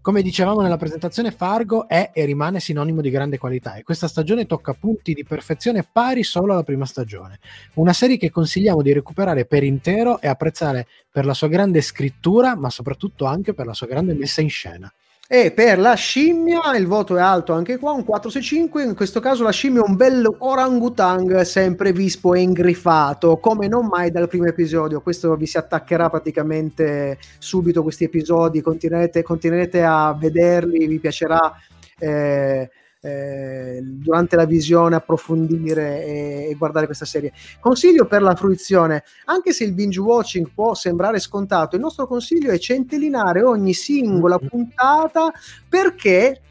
Come 0.00 0.22
dicevamo 0.22 0.60
nella 0.60 0.76
presentazione, 0.76 1.30
Fargo 1.30 1.88
è 1.88 2.10
e 2.12 2.24
rimane 2.24 2.60
sinonimo 2.60 3.00
di 3.00 3.10
grande 3.10 3.38
qualità 3.38 3.74
e 3.74 3.82
questa 3.82 4.08
stagione 4.08 4.46
tocca 4.46 4.72
punti 4.72 5.14
di 5.14 5.24
perfezione 5.24 5.86
pari 5.90 6.22
solo 6.22 6.52
alla 6.52 6.62
prima 6.62 6.86
stagione. 6.86 7.38
Una 7.74 7.92
serie 7.92 8.16
che 8.16 8.30
consigliamo 8.30 8.82
di 8.82 8.92
recuperare 8.92 9.44
per 9.44 9.62
intero 9.62 10.20
e 10.20 10.28
apprezzare 10.28 10.86
per 11.10 11.24
la 11.24 11.34
sua 11.34 11.48
grande 11.48 11.80
scrittura, 11.80 12.56
ma 12.56 12.70
soprattutto 12.70 13.24
anche 13.24 13.54
per 13.54 13.66
la 13.66 13.74
sua 13.74 13.86
grande 13.86 14.14
messa 14.14 14.40
in 14.40 14.50
scena. 14.50 14.92
E 15.32 15.52
per 15.52 15.78
la 15.78 15.94
scimmia 15.94 16.76
il 16.76 16.88
voto 16.88 17.16
è 17.16 17.20
alto 17.20 17.52
anche 17.52 17.78
qua, 17.78 17.92
un 17.92 18.02
465, 18.02 18.82
in 18.82 18.96
questo 18.96 19.20
caso 19.20 19.44
la 19.44 19.52
scimmia 19.52 19.80
è 19.80 19.88
un 19.88 19.94
bel 19.94 20.26
orangutang 20.38 21.42
sempre 21.42 21.92
vispo 21.92 22.34
e 22.34 22.40
ingrifato, 22.40 23.36
come 23.36 23.68
non 23.68 23.86
mai 23.86 24.10
dal 24.10 24.26
primo 24.26 24.46
episodio, 24.46 25.00
questo 25.00 25.36
vi 25.36 25.46
si 25.46 25.56
attaccherà 25.56 26.10
praticamente 26.10 27.16
subito 27.38 27.84
questi 27.84 28.02
episodi, 28.02 28.60
continuerete, 28.60 29.22
continuerete 29.22 29.84
a 29.84 30.12
vederli, 30.18 30.88
vi 30.88 30.98
piacerà 30.98 31.54
eh, 32.00 32.68
eh, 33.00 33.80
durante 33.82 34.36
la 34.36 34.44
visione 34.44 34.96
approfondire 34.96 36.04
e, 36.04 36.48
e 36.50 36.54
guardare 36.54 36.86
questa 36.86 37.04
serie. 37.04 37.32
Consiglio 37.58 38.06
per 38.06 38.22
la 38.22 38.34
fruizione, 38.34 39.04
anche 39.26 39.52
se 39.52 39.64
il 39.64 39.72
binge 39.72 40.00
watching 40.00 40.50
può 40.54 40.74
sembrare 40.74 41.18
scontato, 41.18 41.76
il 41.76 41.82
nostro 41.82 42.06
consiglio 42.06 42.50
è 42.50 42.58
centellinare 42.58 43.42
ogni 43.42 43.74
singola 43.74 44.38
puntata 44.38 45.32
perché 45.68 46.42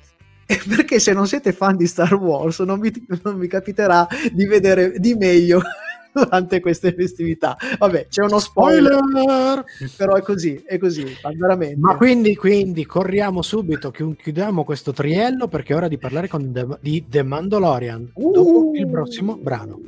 perché 0.68 1.00
se 1.00 1.14
non 1.14 1.28
siete 1.28 1.54
fan 1.54 1.78
di 1.78 1.86
Star 1.86 2.16
Wars 2.16 2.60
non 2.60 2.80
vi, 2.80 2.92
non 3.24 3.38
vi 3.38 3.48
capiterà 3.48 4.08
di 4.32 4.46
vedere 4.46 4.94
di 4.98 5.14
meglio 5.14 5.62
durante 6.13 6.60
queste 6.60 6.93
festività. 6.93 7.58
Vabbè, 7.78 8.08
c'è 8.08 8.24
uno 8.24 8.39
spoiler, 8.39 8.98
Spoiler! 8.98 9.63
però 9.95 10.15
è 10.15 10.22
così, 10.22 10.62
è 10.65 10.78
così, 10.78 11.06
veramente. 11.36 11.78
Ma 11.80 11.95
quindi, 11.95 12.36
quindi 12.36 12.86
corriamo 12.86 13.41
subito, 13.41 13.91
chi- 13.91 14.15
chiudiamo 14.15 14.63
questo 14.63 14.91
triello 14.91 15.48
perché 15.48 15.74
è 15.74 15.76
ora 15.76 15.88
di 15.88 15.98
parlare 15.98 16.28
con 16.28 16.52
The- 16.52 16.78
di 16.82 17.06
The 17.08 17.24
Mandalorian 17.24 18.12
Uh. 18.13 18.32
dopo 18.32 18.72
il 18.76 18.88
prossimo 18.89 19.38
brano. 19.38 19.80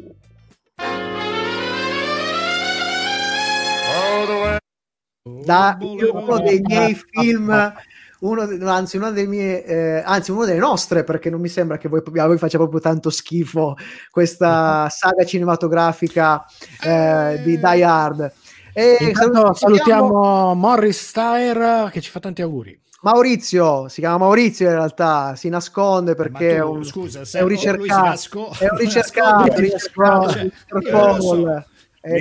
da 5.23 5.77
uno 5.79 6.39
dei 6.39 6.62
miei 6.62 6.95
film 6.95 7.73
uno, 8.21 8.47
anzi, 8.69 8.97
una 8.97 9.12
delle 9.12 9.27
mie, 9.27 9.63
eh, 9.63 10.01
anzi, 10.05 10.31
una 10.31 10.45
delle 10.45 10.60
nostre, 10.60 11.03
perché 11.03 11.29
non 11.29 11.39
mi 11.41 11.47
sembra 11.49 11.77
che 11.77 11.88
voi, 11.88 12.01
a 12.15 12.25
voi 12.27 12.38
faccia 12.38 12.57
proprio 12.57 12.79
tanto 12.79 13.10
schifo 13.10 13.75
questa 14.10 14.88
saga 14.93 15.23
cinematografica 15.25 16.43
eh, 16.84 17.41
di 17.43 17.57
Die 17.60 17.84
Hard. 17.84 18.31
E 18.73 18.97
Intanto 19.01 19.53
salut- 19.53 19.57
salutiamo 19.57 20.53
Morris 20.55 21.07
Steyer 21.07 21.89
che 21.91 21.99
ci 22.01 22.10
fa 22.10 22.19
tanti 22.19 22.41
auguri. 22.41 22.79
Maurizio, 23.03 23.88
si 23.88 23.99
chiama 23.99 24.19
Maurizio 24.19 24.67
in 24.67 24.75
realtà, 24.75 25.36
si 25.36 25.49
nasconde 25.49 26.13
perché 26.13 26.49
Ma 26.49 26.53
è 26.53 26.60
tu, 26.60 26.71
un, 26.71 26.84
scusa, 26.86 27.21
è 27.31 27.41
un 27.41 27.47
ricercato, 27.47 28.05
nasco- 28.05 28.51
è 28.60 28.67
un 28.69 28.77
ricercato, 28.79 29.51
nasconde- 29.51 29.62
ricercato, 29.62 30.29
Cioè, 30.29 30.51
ricercato- 30.67 31.65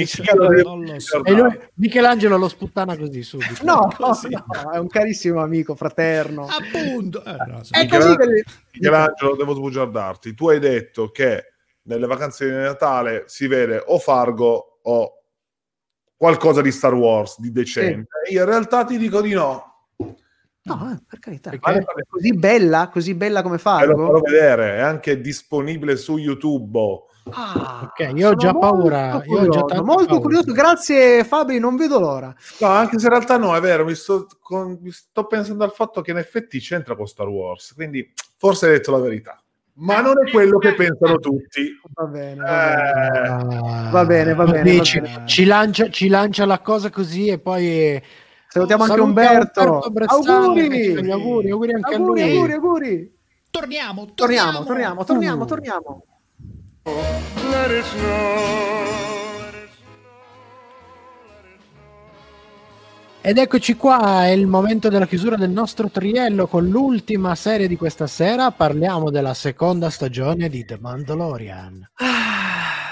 chiedo- 0.05 0.49
Non 0.63 0.85
lo 0.85 0.99
so. 1.01 1.25
E 1.25 1.33
lui, 1.33 1.59
Michelangelo 1.75 2.37
lo 2.37 2.49
sputtana 2.49 2.97
così 2.97 3.23
subito. 3.23 3.65
No, 3.65 3.89
Così. 3.97 4.29
no, 4.29 4.71
è 4.73 4.79
un 4.79 4.89
carissimo 4.89 5.43
amico, 5.43 5.75
fraterno. 5.75 6.47
Appunto. 6.47 7.25
Eh, 7.25 7.37
no, 7.47 7.61
È 7.71 7.83
Michela- 7.83 8.05
così 8.05 8.17
che... 8.17 8.45
Michelangelo, 8.75 9.37
devo 9.37 9.55
sbugiardarti. 9.55 10.35
Tu 10.35 10.49
hai 10.51 10.59
detto 10.59 11.11
che 11.11 11.53
nelle 11.83 12.07
vacanze 12.07 12.45
di 12.47 12.53
Natale 12.53 13.25
si 13.27 13.47
vede 13.47 13.83
o 13.87 13.99
Fargo 13.99 14.81
o 14.83 15.15
qualcosa 16.17 16.61
di 16.61 16.71
Star 16.71 16.93
Wars 16.95 17.41
di 17.41 17.51
decente. 17.51 18.09
Io 18.31 18.41
in 18.41 18.47
realtà 18.49 18.85
ti 18.85 18.99
dico 18.99 19.21
di 19.23 19.33
no. 19.33 19.65
No, 20.63 20.93
eh, 20.93 21.03
per 21.09 21.19
carità. 21.21 21.49
Perché? 21.51 21.85
Così 22.07 22.35
bella, 22.35 22.91
così 22.93 23.15
bella 23.15 23.41
come 23.41 23.57
Ve 23.57 23.63
lo 23.63 23.97
farò 23.97 23.97
Fargo. 23.97 24.21
vedere, 24.21 24.77
è 24.77 24.81
anche 24.81 25.19
disponibile 25.23 25.97
su 25.97 26.19
YouTube. 26.19 26.79
Ah, 27.33 27.81
Ok, 27.93 28.13
io 28.15 28.31
ho 28.31 28.35
già 28.35 28.53
paura, 28.55 29.13
Molto 29.13 29.29
io 29.31 29.39
ho 29.41 29.49
già 29.49 29.61
curioso, 29.61 29.85
molto 29.85 30.05
paura. 30.07 30.21
curioso. 30.23 30.53
Grazie 30.53 31.25
Fabri, 31.25 31.59
non 31.59 31.77
vedo 31.77 31.99
l'ora. 32.01 32.35
No, 32.61 32.67
anche 32.69 32.99
se 32.99 33.05
in 33.07 33.11
realtà 33.13 33.37
no, 33.37 33.55
è 33.55 33.61
vero, 33.61 33.85
mi 33.85 33.95
sto, 33.95 34.27
con- 34.41 34.79
mi 34.81 34.91
sto 34.91 35.27
pensando 35.27 35.63
al 35.65 35.73
fatto 35.73 36.01
che 36.01 36.11
in 36.11 36.17
effetti 36.19 36.59
c'entra 36.59 36.97
con 36.97 37.07
Star 37.07 37.29
Wars, 37.29 37.75
quindi 37.75 38.13
forse 38.37 38.67
hai 38.67 38.73
detto 38.73 38.91
la 38.91 38.99
verità. 38.99 39.41
Ma 39.75 40.01
non 40.01 40.15
è 40.27 40.31
quello 40.31 40.59
che 40.59 40.75
pensano 40.75 41.19
tutti. 41.19 41.71
Va 41.95 42.05
bene, 42.05 42.43
va 42.43 43.45
bene. 43.45 43.55
Eh, 43.89 43.91
Va 43.91 44.05
bene, 44.05 44.35
va 44.35 44.45
bene, 44.45 44.59
va 44.59 44.63
dici, 44.71 45.01
bene. 45.01 45.23
Ci, 45.27 45.45
lancia, 45.45 45.89
ci 45.89 46.09
lancia 46.09 46.45
la 46.45 46.59
cosa 46.61 46.91
così 46.91 47.29
e 47.29 47.39
poi 47.39 48.03
Salutiamo 48.49 48.83
anche 48.85 49.01
Umberto. 49.01 49.85
Brezzani, 49.91 50.27
Auguri. 50.29 51.05
ci 51.05 51.11
auguri, 51.11 51.51
auguri 51.51 51.73
anche 51.73 51.95
auguri, 51.95 52.21
a 52.23 52.25
lui. 52.27 52.35
auguri, 52.37 52.53
auguri. 52.53 53.19
Torniamo, 53.51 54.13
Torniamo, 54.15 54.65
torniamo, 54.65 55.05
torniamo, 55.05 55.43
Uh. 55.43 55.47
torniamo. 55.47 56.05
Ed 63.23 63.37
eccoci 63.37 63.77
qua, 63.77 64.25
è 64.25 64.31
il 64.31 64.47
momento 64.47 64.89
della 64.89 65.07
chiusura 65.07 65.37
del 65.37 65.51
nostro 65.51 65.91
triello 65.91 66.47
con 66.47 66.67
l'ultima 66.69 67.35
serie 67.35 67.69
di 67.69 67.77
questa 67.77 68.07
sera. 68.07 68.51
Parliamo 68.51 69.11
della 69.11 69.35
seconda 69.35 69.91
stagione 69.91 70.49
di 70.49 70.65
The 70.65 70.79
Mandalorian. 70.81 71.91
Ah, 71.97 72.40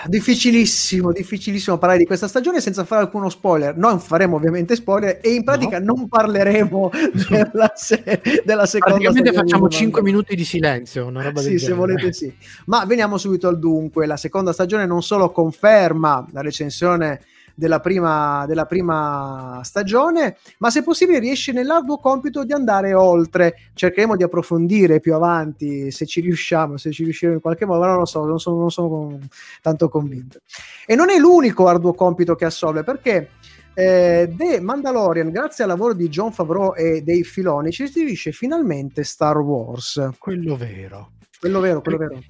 difficilissimo, 0.07 1.12
difficilissimo 1.12 1.78
parlare 1.78 1.99
di 2.01 2.07
questa 2.07 2.28
stagione 2.28 2.61
senza 2.61 2.84
fare 2.84 3.03
alcuno 3.03 3.28
spoiler. 3.28 3.76
Non 3.76 4.01
faremo 4.01 4.36
ovviamente 4.36 4.74
spoiler 4.76 5.18
e 5.22 5.34
in 5.34 5.44
pratica 5.44 5.78
No. 5.78 5.94
non 5.94 6.09
parleremo 6.09 6.90
della, 7.28 7.72
se- 7.74 8.03
della 8.44 8.66
seconda 8.66 8.99
Praticamente 8.99 9.32
facciamo 9.32 9.66
di 9.68 9.74
5 9.74 10.01
Mandalorian. 10.01 10.05
minuti 10.05 10.34
di 10.36 10.44
silenzio, 10.44 11.07
una 11.07 11.22
roba 11.22 11.40
del 11.40 11.51
Sì, 11.53 11.59
se 11.59 11.66
genere. 11.66 11.78
volete 11.80 12.12
sì. 12.12 12.32
Ma 12.66 12.84
veniamo 12.84 13.18
subito 13.18 13.49
al 13.49 13.59
dunque. 13.59 14.07
La 14.07 14.16
seconda 14.16 14.53
stagione 14.53 14.86
non 14.86 15.03
solo 15.03 15.30
conferma 15.30 16.26
la 16.32 16.40
recensione 16.40 17.20
della 17.59 17.80
prima, 17.80 18.46
della 18.46 18.66
prima 18.66 19.61
stagione, 19.64 20.36
ma 20.59 20.70
se 20.70 20.84
possibile 20.84 21.18
riesce 21.18 21.50
nell'arduo 21.50 21.98
compito 21.98 22.44
di 22.44 22.52
andare 22.52 22.94
oltre. 22.94 23.56
Cercheremo 23.74 24.14
di 24.14 24.22
approfondire 24.22 25.00
più 25.00 25.12
avanti 25.14 25.90
se 25.90 26.06
ci 26.06 26.20
riusciamo, 26.20 26.76
se 26.76 26.92
ci 26.92 27.02
riusciremo 27.02 27.34
in 27.34 27.42
qualche 27.42 27.64
modo, 27.64 27.80
ma 27.80 27.86
non 27.88 27.96
lo 27.96 28.04
so, 28.04 28.24
non 28.24 28.38
sono, 28.38 28.59
non 28.59 28.70
sono 28.70 29.18
tanto 29.61 29.88
convinto. 29.88 30.38
E 30.86 30.94
non 30.94 31.11
è 31.11 31.18
l'unico 31.18 31.66
arduo 31.66 31.94
compito 31.94 32.36
che 32.36 32.44
assolve, 32.44 32.84
perché 32.84 33.30
eh, 33.74 34.32
The 34.36 34.61
Mandalorian, 34.61 35.30
grazie 35.30 35.64
al 35.64 35.70
lavoro 35.70 35.94
di 35.94 36.09
John 36.09 36.30
Favreau 36.30 36.74
e 36.76 37.02
dei 37.02 37.24
Filoni, 37.24 37.72
ci 37.72 37.82
restituisce 37.82 38.30
finalmente 38.30 39.02
Star 39.02 39.36
Wars. 39.38 40.11
Quello 40.16 40.56
vero. 40.56 41.11
Quello 41.40 41.59
vero, 41.59 41.80
quello 41.80 41.98
vero. 41.98 42.20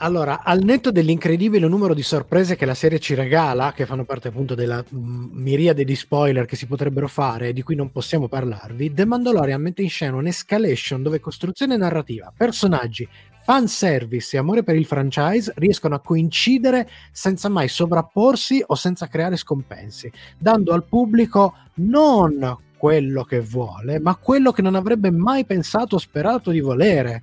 Allora, 0.00 0.44
al 0.44 0.62
netto 0.62 0.92
dell'incredibile 0.92 1.66
numero 1.66 1.92
di 1.92 2.04
sorprese 2.04 2.54
che 2.54 2.64
la 2.64 2.74
serie 2.74 3.00
ci 3.00 3.14
regala, 3.14 3.72
che 3.72 3.84
fanno 3.84 4.04
parte 4.04 4.28
appunto 4.28 4.54
della 4.54 4.80
mm, 4.94 5.30
miriade 5.32 5.82
di 5.82 5.96
spoiler 5.96 6.46
che 6.46 6.54
si 6.54 6.66
potrebbero 6.66 7.08
fare 7.08 7.48
e 7.48 7.52
di 7.52 7.62
cui 7.62 7.74
non 7.74 7.90
possiamo 7.90 8.28
parlarvi, 8.28 8.94
The 8.94 9.04
Mandalorian 9.04 9.60
mette 9.60 9.82
in 9.82 9.88
scena 9.88 10.14
un'escalation 10.14 11.02
dove 11.02 11.18
costruzione 11.18 11.76
narrativa, 11.76 12.32
personaggi, 12.36 13.08
fanservice 13.42 14.36
e 14.36 14.38
amore 14.38 14.62
per 14.62 14.76
il 14.76 14.86
franchise 14.86 15.52
riescono 15.56 15.96
a 15.96 16.00
coincidere 16.00 16.88
senza 17.10 17.48
mai 17.48 17.66
sovrapporsi 17.66 18.62
o 18.64 18.76
senza 18.76 19.08
creare 19.08 19.34
scompensi, 19.34 20.08
dando 20.38 20.74
al 20.74 20.84
pubblico 20.84 21.56
non 21.74 22.56
quello 22.76 23.24
che 23.24 23.40
vuole, 23.40 23.98
ma 23.98 24.14
quello 24.14 24.52
che 24.52 24.62
non 24.62 24.76
avrebbe 24.76 25.10
mai 25.10 25.44
pensato 25.44 25.96
o 25.96 25.98
sperato 25.98 26.52
di 26.52 26.60
volere 26.60 27.22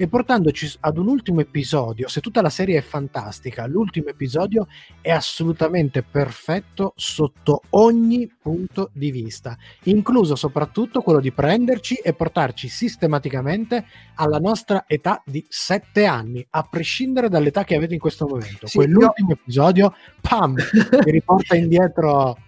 e 0.00 0.08
portandoci 0.08 0.78
ad 0.80 0.96
un 0.96 1.08
ultimo 1.08 1.40
episodio. 1.40 2.08
Se 2.08 2.22
tutta 2.22 2.40
la 2.40 2.48
serie 2.48 2.78
è 2.78 2.80
fantastica, 2.80 3.66
l'ultimo 3.66 4.08
episodio 4.08 4.66
è 5.02 5.10
assolutamente 5.10 6.02
perfetto 6.02 6.94
sotto 6.96 7.64
ogni 7.70 8.26
punto 8.40 8.88
di 8.94 9.10
vista, 9.10 9.58
incluso 9.82 10.36
soprattutto 10.36 11.02
quello 11.02 11.20
di 11.20 11.32
prenderci 11.32 11.96
e 11.96 12.14
portarci 12.14 12.66
sistematicamente 12.66 13.84
alla 14.14 14.38
nostra 14.38 14.84
età 14.86 15.20
di 15.22 15.44
7 15.46 16.06
anni, 16.06 16.46
a 16.48 16.62
prescindere 16.62 17.28
dall'età 17.28 17.64
che 17.64 17.74
avete 17.74 17.92
in 17.92 18.00
questo 18.00 18.26
momento. 18.26 18.68
Sì, 18.68 18.78
Quell'ultimo 18.78 19.32
episodio, 19.32 19.92
pam, 20.18 20.54
ti 21.04 21.10
riporta 21.10 21.56
indietro. 21.56 22.38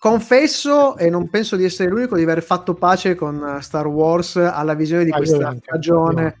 Confesso, 0.00 0.96
e 0.96 1.10
non 1.10 1.30
penso 1.30 1.54
di 1.54 1.62
essere 1.62 1.90
l'unico, 1.90 2.16
di 2.16 2.24
aver 2.24 2.42
fatto 2.42 2.74
pace 2.74 3.14
con 3.14 3.58
Star 3.60 3.86
Wars 3.86 4.34
alla 4.34 4.74
visione 4.74 5.04
di 5.04 5.12
Ah, 5.12 5.18
io 5.18 5.22
questa 5.22 5.56
stagione. 5.62 6.36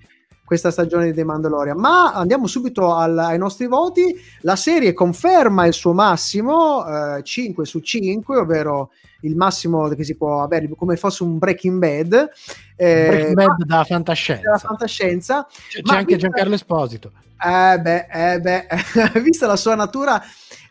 Questa 0.48 0.70
stagione 0.70 1.04
di 1.04 1.12
The 1.12 1.24
Mandalorian, 1.24 1.76
ma 1.76 2.14
andiamo 2.14 2.46
subito 2.46 2.94
al- 2.94 3.18
ai 3.18 3.36
nostri 3.36 3.66
voti. 3.66 4.18
La 4.40 4.56
serie 4.56 4.94
conferma 4.94 5.66
il 5.66 5.74
suo 5.74 5.92
massimo 5.92 6.86
eh, 7.18 7.22
5 7.22 7.66
su 7.66 7.80
5, 7.80 8.38
ovvero 8.38 8.92
il 9.22 9.36
massimo 9.36 9.88
che 9.88 10.04
si 10.04 10.16
può 10.16 10.42
avere 10.42 10.68
come 10.76 10.96
fosse 10.96 11.22
un 11.22 11.38
Breaking 11.38 11.78
Bad. 11.78 12.30
eh, 12.76 13.06
Breaking 13.08 13.34
Bad 13.34 13.64
da 13.64 13.84
fantascienza. 13.84 14.42
della 14.42 14.58
fantascienza. 14.58 15.46
C'è, 15.68 15.82
c'è 15.82 15.96
anche 15.96 16.16
Giancarlo 16.16 16.54
Esposito. 16.54 17.12
Eh 17.40 17.78
beh, 17.80 18.06
eh 18.10 18.40
beh, 18.40 18.66
vista 19.22 19.46
la 19.46 19.54
sua 19.54 19.76
natura, 19.76 20.20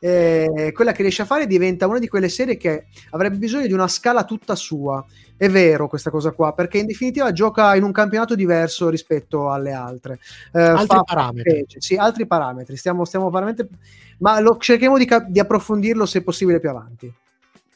eh, 0.02 0.72
quella 0.74 0.92
che 0.92 1.02
riesce 1.02 1.22
a 1.22 1.26
fare 1.26 1.48
diventa 1.48 1.88
una 1.88 1.98
di 1.98 2.10
quelle 2.10 2.28
serie 2.28 2.58
che 2.58 2.88
avrebbe 3.12 3.38
bisogno 3.38 3.68
di 3.68 3.74
una 3.74 3.88
scala 3.88 4.26
tutta 4.26 4.54
sua. 4.56 5.04
È 5.38 5.48
vero 5.50 5.88
questa 5.88 6.10
cosa 6.10 6.32
qua, 6.32 6.54
perché 6.54 6.80
in 6.80 6.88
definitiva 6.88 7.32
gioca 7.32 7.76
in 7.76 7.84
un 7.84 7.92
campionato 7.92 8.36
diverso 8.36 8.90
rispetto 8.90 9.50
alle 9.52 9.72
altre. 9.72 10.20
Eh, 10.52 10.60
Altri 10.62 11.00
parametri. 11.06 11.50
fattispecie, 11.52 11.80
Sì, 11.82 11.96
altri 11.96 12.26
parametri. 12.26 12.76
Stiamo, 12.76 13.06
stiamo 13.06 13.30
veramente... 13.30 13.68
Ma 14.20 14.40
lo, 14.40 14.58
cerchiamo 14.58 14.98
di, 14.98 15.06
cap- 15.06 15.28
di 15.28 15.40
approfondirlo 15.40 16.06
se 16.08 16.24
possibile 16.24 16.60
più 16.60 16.70
avanti. 16.70 17.14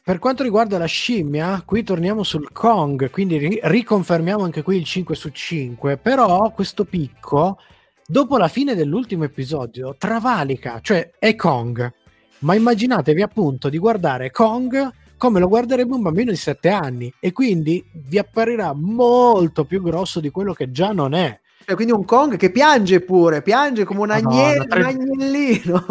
Per 0.03 0.17
quanto 0.17 0.41
riguarda 0.41 0.79
la 0.79 0.85
scimmia, 0.85 1.61
qui 1.63 1.83
torniamo 1.83 2.23
sul 2.23 2.51
Kong, 2.51 3.11
quindi 3.11 3.37
ri- 3.37 3.59
riconfermiamo 3.61 4.43
anche 4.43 4.63
qui 4.63 4.77
il 4.77 4.83
5 4.83 5.13
su 5.13 5.29
5, 5.29 5.97
però 5.97 6.49
questo 6.49 6.85
picco, 6.85 7.59
dopo 8.07 8.37
la 8.37 8.47
fine 8.47 8.73
dell'ultimo 8.73 9.25
episodio, 9.25 9.95
travalica, 9.95 10.79
cioè 10.81 11.11
è 11.19 11.35
Kong, 11.35 11.93
ma 12.39 12.55
immaginatevi 12.55 13.21
appunto 13.21 13.69
di 13.69 13.77
guardare 13.77 14.31
Kong 14.31 14.91
come 15.17 15.39
lo 15.39 15.47
guarderebbe 15.47 15.93
un 15.93 16.01
bambino 16.01 16.31
di 16.31 16.37
7 16.37 16.69
anni 16.69 17.13
e 17.19 17.31
quindi 17.31 17.85
vi 17.93 18.17
apparirà 18.17 18.73
molto 18.73 19.65
più 19.65 19.83
grosso 19.83 20.19
di 20.19 20.31
quello 20.31 20.53
che 20.53 20.71
già 20.71 20.93
non 20.93 21.13
è. 21.13 21.39
Cioè, 21.63 21.75
quindi 21.75 21.93
un 21.93 22.05
Kong 22.05 22.37
che 22.37 22.49
piange 22.49 23.01
pure, 23.01 23.43
piange 23.43 23.83
come 23.83 23.99
un, 23.99 24.09
agnello, 24.09 24.65
tre- 24.65 24.79
un 24.79 24.85
agnellino. 24.87 25.85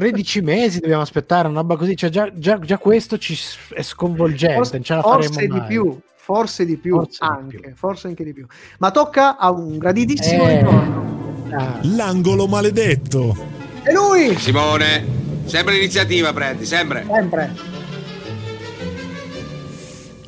13 0.00 0.40
mesi 0.42 0.78
dobbiamo 0.78 1.02
aspettare 1.02 1.48
una 1.48 1.58
roba 1.62 1.76
così, 1.76 1.96
cioè 1.96 2.10
già, 2.10 2.30
già- 2.32 2.60
già 2.60 2.78
questo 2.78 3.18
ci 3.18 3.36
è 3.74 3.82
sconvolgente, 3.82 4.68
non 4.74 4.82
ce 4.84 4.94
la 4.94 5.02
faremo 5.02 5.22
forse 5.24 5.40
di 5.40 5.48
mai. 5.48 5.66
più, 5.66 6.00
forse 6.14 6.64
di 6.64 6.76
più, 6.76 6.94
Forse 6.94 7.18
di 7.20 7.26
anche, 7.28 7.58
più. 7.58 7.72
forse 7.74 8.06
anche 8.06 8.22
di 8.22 8.32
più. 8.32 8.46
Ma 8.78 8.92
tocca 8.92 9.36
a 9.36 9.50
un 9.50 9.78
graditissimo 9.78 10.44
Eh. 10.48 10.56
ritorno. 10.58 11.44
Ah. 11.50 11.78
L'angolo 11.82 12.46
maledetto. 12.46 13.36
E 13.82 13.92
lui, 13.92 14.38
Simone, 14.38 15.04
sempre 15.46 15.74
l'iniziativa 15.74 16.32
prendi, 16.32 16.64
sempre. 16.66 17.04
sempre. 17.10 17.52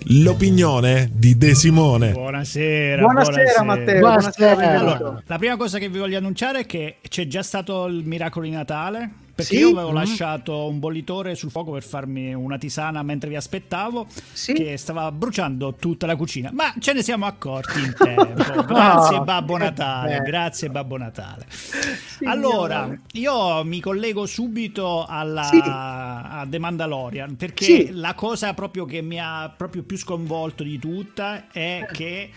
L'opinione 0.06 1.08
di 1.12 1.38
De 1.38 1.54
Simone. 1.54 2.10
Buonasera. 2.10 3.00
Buonasera, 3.00 3.62
Matteo. 3.62 4.00
Buonasera. 4.00 4.56
benvenuto. 4.56 4.94
Allora, 4.96 5.22
la 5.24 5.38
prima 5.38 5.56
cosa 5.56 5.78
che 5.78 5.88
vi 5.88 5.98
voglio 6.00 6.18
annunciare 6.18 6.60
è 6.62 6.66
che 6.66 6.96
c'è 7.08 7.28
già 7.28 7.44
stato 7.44 7.86
il 7.86 8.02
miracolo 8.04 8.44
di 8.44 8.50
Natale. 8.50 9.10
Perché 9.43 9.57
Sì? 9.57 9.61
io 9.61 9.70
avevo 9.70 9.88
Mhm. 9.88 9.95
lasciato 9.95 10.66
un 10.68 10.78
bollitore 10.78 11.34
sul 11.34 11.51
fuoco 11.51 11.72
per 11.72 11.82
farmi 11.82 12.32
una 12.34 12.59
tisana 12.59 13.03
mentre 13.03 13.28
vi 13.28 13.36
aspettavo, 13.36 14.07
Sì? 14.32 14.53
che 14.53 14.76
stava 14.76 15.11
bruciando 15.12 15.74
tutta 15.74 16.07
la 16.07 16.16
cucina. 16.16 16.51
Ma 16.53 16.72
ce 16.78 16.93
ne 16.93 17.03
siamo 17.03 17.26
accorti 17.26 17.80
in 17.80 17.95
tempo. 17.99 18.64
Grazie, 18.64 19.16
Ah, 19.16 19.20
Babbo 19.20 19.57
Natale. 19.57 20.20
Grazie, 20.20 20.68
Babbo 20.70 20.97
Natale. 20.97 21.47
Signore. 21.51 22.36
Allora, 22.36 22.99
io 23.12 23.64
mi 23.64 23.80
collego 23.80 24.26
subito 24.26 25.05
alla, 25.07 25.43
Sì. 25.43 25.61
a 25.64 26.47
The 26.49 26.59
Mandalorian 26.59 27.36
perché 27.36 27.64
Sì. 27.64 27.88
la 27.93 28.14
cosa 28.14 28.55
proprio 28.55 28.84
che 28.84 29.03
mi 29.03 29.18
ha 29.20 29.53
proprio 29.57 29.82
più 29.82 29.97
sconvolto 29.97 30.62
di 30.62 30.78
tutta 30.78 31.49
è 31.51 31.86
che 31.93 32.30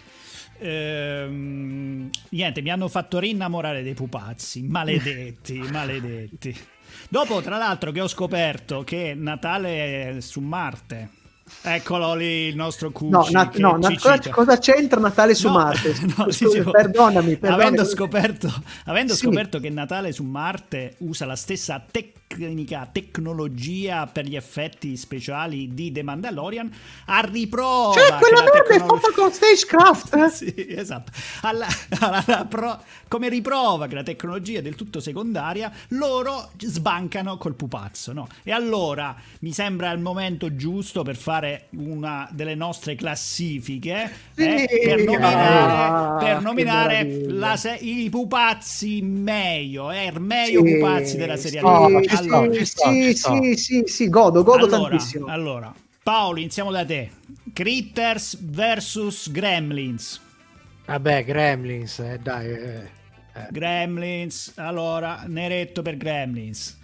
ehm, 0.57 2.09
niente, 2.29 2.61
mi 2.61 2.69
hanno 2.69 2.87
fatto 2.87 3.19
rinnamorare 3.19 3.83
dei 3.83 3.93
pupazzi, 3.93 4.63
maledetti, 4.63 5.57
maledetti. 5.71 6.55
Dopo, 7.09 7.41
tra 7.41 7.57
l'altro, 7.57 7.91
che 7.91 8.01
ho 8.01 8.07
scoperto 8.07 8.83
che 8.83 9.13
Natale 9.15 10.17
è 10.17 10.21
su 10.21 10.39
Marte. 10.39 11.09
Eccolo 11.61 12.15
lì 12.15 12.47
il 12.47 12.55
nostro 12.55 12.89
Cucci 12.89 13.11
No, 13.11 13.27
na- 13.29 13.49
che 13.49 13.59
no, 13.59 13.79
ci 13.79 13.99
na- 14.03 14.19
cosa, 14.31 14.57
c'entra 14.57 14.99
Natale 14.99 15.35
su 15.35 15.45
No, 15.47 15.53
Marte? 15.53 15.89
no, 16.17 16.31
Scusa, 16.31 16.45
dicevo, 16.47 16.71
perdonami, 16.71 17.37
perdonami. 17.37 17.61
Avendo 17.63 17.85
scoperto, 17.85 18.51
avendo 18.85 19.13
Sì. 19.13 19.25
scoperto 19.25 19.59
che 19.59 19.69
Natale 19.69 20.11
su 20.11 20.23
Marte 20.23 20.95
usa 20.99 21.27
la 21.27 21.35
stessa 21.35 21.83
tecnica, 22.27 22.89
tecnologia 22.91 24.07
per 24.07 24.25
gli 24.25 24.35
effetti 24.35 24.97
speciali 24.97 25.73
di 25.73 25.91
The 25.91 26.03
Mandalorian, 26.03 26.69
a 27.05 27.19
riprova 27.21 27.93
Cioè, 27.93 28.17
quella 28.19 28.43
che 28.43 28.57
è 28.57 28.61
tecnologia- 28.63 28.85
fatta 28.99 29.13
con 29.13 29.31
Stagecraft. 29.31 30.15
eh? 30.15 30.29
sì, 30.33 30.65
esatto. 30.69 31.11
Alla- 31.41 31.67
alla- 31.99 32.23
alla 32.25 32.45
pro- 32.45 32.81
come 33.07 33.29
riprova 33.29 33.87
che 33.87 33.95
la 33.95 34.03
tecnologia 34.03 34.59
è 34.59 34.61
del 34.61 34.75
tutto 34.75 34.99
secondaria, 34.99 35.71
loro 35.89 36.49
sbancano 36.57 37.37
col 37.37 37.53
pupazzo, 37.55 38.11
no? 38.11 38.27
E 38.43 38.51
allora 38.51 39.15
mi 39.41 39.51
sembra 39.53 39.91
il 39.91 39.99
momento 39.99 40.55
giusto 40.55 41.03
per 41.03 41.15
fare 41.15 41.67
una 41.77 42.27
delle 42.31 42.55
nostre 42.55 42.95
classifiche 42.95 44.11
eh, 44.35 44.67
Sì. 44.67 44.79
per 44.87 45.03
nominare, 45.03 45.83
Ah, 45.85 46.17
per 46.19 46.41
nominare 46.41 47.25
se- 47.57 47.77
i 47.79 48.09
pupazzi 48.09 49.01
meglio, 49.01 49.91
eh, 49.91 50.07
il 50.07 50.19
meglio 50.19 50.65
Sì, 50.65 50.73
pupazzi 50.73 51.17
della 51.17 51.37
serie 51.37 51.59
sì. 51.59 51.65
Ci 52.15 52.23
sta, 52.23 52.47
Allora, 52.47 52.51
ci 52.51 52.65
sta, 52.65 52.99
sì, 52.99 52.99
ci 52.99 53.13
sta. 53.13 53.41
sì, 53.41 53.55
sì, 53.55 53.83
sì, 53.85 54.09
godo, 54.09 54.43
godo 54.43 54.67
allora, 54.67 54.67
tantissimo. 54.67 55.27
allora, 55.27 55.73
Paolo, 56.03 56.39
iniziamo 56.39 56.71
da 56.71 56.85
te. 56.85 57.11
Critters 57.53 58.37
vs 58.41 59.31
Gremlins. 59.31 60.21
Vabbè, 60.85 61.23
Gremlins, 61.25 61.99
eh, 61.99 62.19
dai. 62.19 62.47
eh, 62.51 62.91
eh. 63.33 63.47
Gremlins, 63.49 64.53
allora, 64.55 65.23
neretto 65.27 65.81
per 65.81 65.97
Gremlins. 65.97 66.77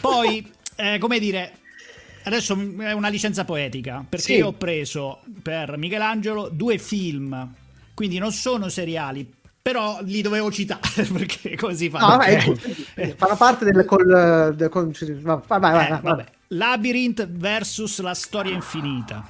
Poi, 0.00 0.48
eh, 0.76 0.98
come 0.98 1.18
dire, 1.18 1.60
adesso 2.24 2.54
è 2.80 2.92
una 2.92 3.08
licenza 3.08 3.44
poetica, 3.44 4.04
perché 4.08 4.34
Sì. 4.34 4.36
io 4.36 4.48
ho 4.48 4.52
preso 4.54 5.22
per 5.42 5.76
Michelangelo 5.76 6.48
due 6.48 6.78
film, 6.78 7.52
quindi 7.94 8.18
non 8.18 8.32
sono 8.32 8.68
seriali, 8.68 9.28
però 9.64 9.96
li 10.02 10.20
dovevo 10.20 10.52
citare 10.52 10.80
perché 11.10 11.56
così 11.56 11.88
fa. 11.88 11.98
No, 12.00 12.06
vabbè, 12.08 12.52
eh, 12.96 13.14
fanno 13.16 13.34
parte 13.34 13.64
del 13.64 13.86
col, 13.86 14.52
del 14.54 14.68
col- 14.68 14.92
vai, 15.22 15.40
vai, 15.46 15.58
vai, 15.58 15.86
Eh, 15.88 16.00
vabbè. 16.02 16.24
Labyrinth 16.48 17.26
versus 17.30 17.98
la 18.00 18.12
storia 18.12 18.52
infinita. 18.52 19.26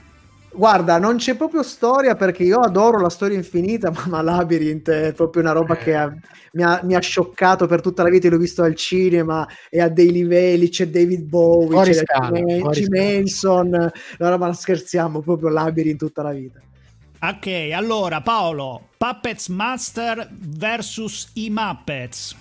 Guarda, 0.53 0.99
non 0.99 1.19
c'è 1.19 1.37
proprio 1.37 1.63
storia 1.63 2.17
perché 2.17 2.43
io 2.43 2.59
adoro 2.59 2.99
la 2.99 3.11
storia 3.11 3.37
infinita, 3.37 3.93
ma, 3.95 4.03
ma 4.09 4.23
Labyrinth 4.23 4.91
è 4.91 5.13
proprio 5.13 5.43
una 5.43 5.53
roba 5.53 5.77
che 5.77 5.95
ha- 5.95 6.13
mi, 6.55 6.65
ha, 6.65 6.81
mi 6.83 6.97
ha 6.97 7.01
scioccato 7.01 7.69
per 7.69 7.81
tutta 7.81 8.03
la 8.03 8.09
vita. 8.09 8.27
Io 8.27 8.33
l'ho 8.33 8.39
visto 8.41 8.65
al 8.65 8.75
cinema 8.75 9.47
e 9.71 9.81
a 9.81 9.89
dei 9.89 10.11
livelli. 10.11 10.69
C'è 10.69 10.89
David 10.89 11.23
Bowie, 11.29 11.69
Fuori 11.71 11.93
c'è 11.93 12.03
scala, 12.03 12.31
Jim, 12.41 12.59
fuori 12.59 12.81
Jim 12.81 12.89
scala. 12.93 13.03
Henson. 13.05 13.69
No, 14.19 14.29
no, 14.31 14.37
ma 14.39 14.53
scherziamo, 14.53 15.21
proprio 15.21 15.49
Labyrinth 15.51 15.99
tutta 16.01 16.23
la 16.23 16.33
vita. 16.33 16.59
Ok, 17.21 17.71
allora 17.73 18.21
Paolo, 18.21 18.89
Puppets 19.05 19.49
Master 19.49 20.27
versus 20.33 21.29
i 21.35 21.51
Muppets. 21.51 22.35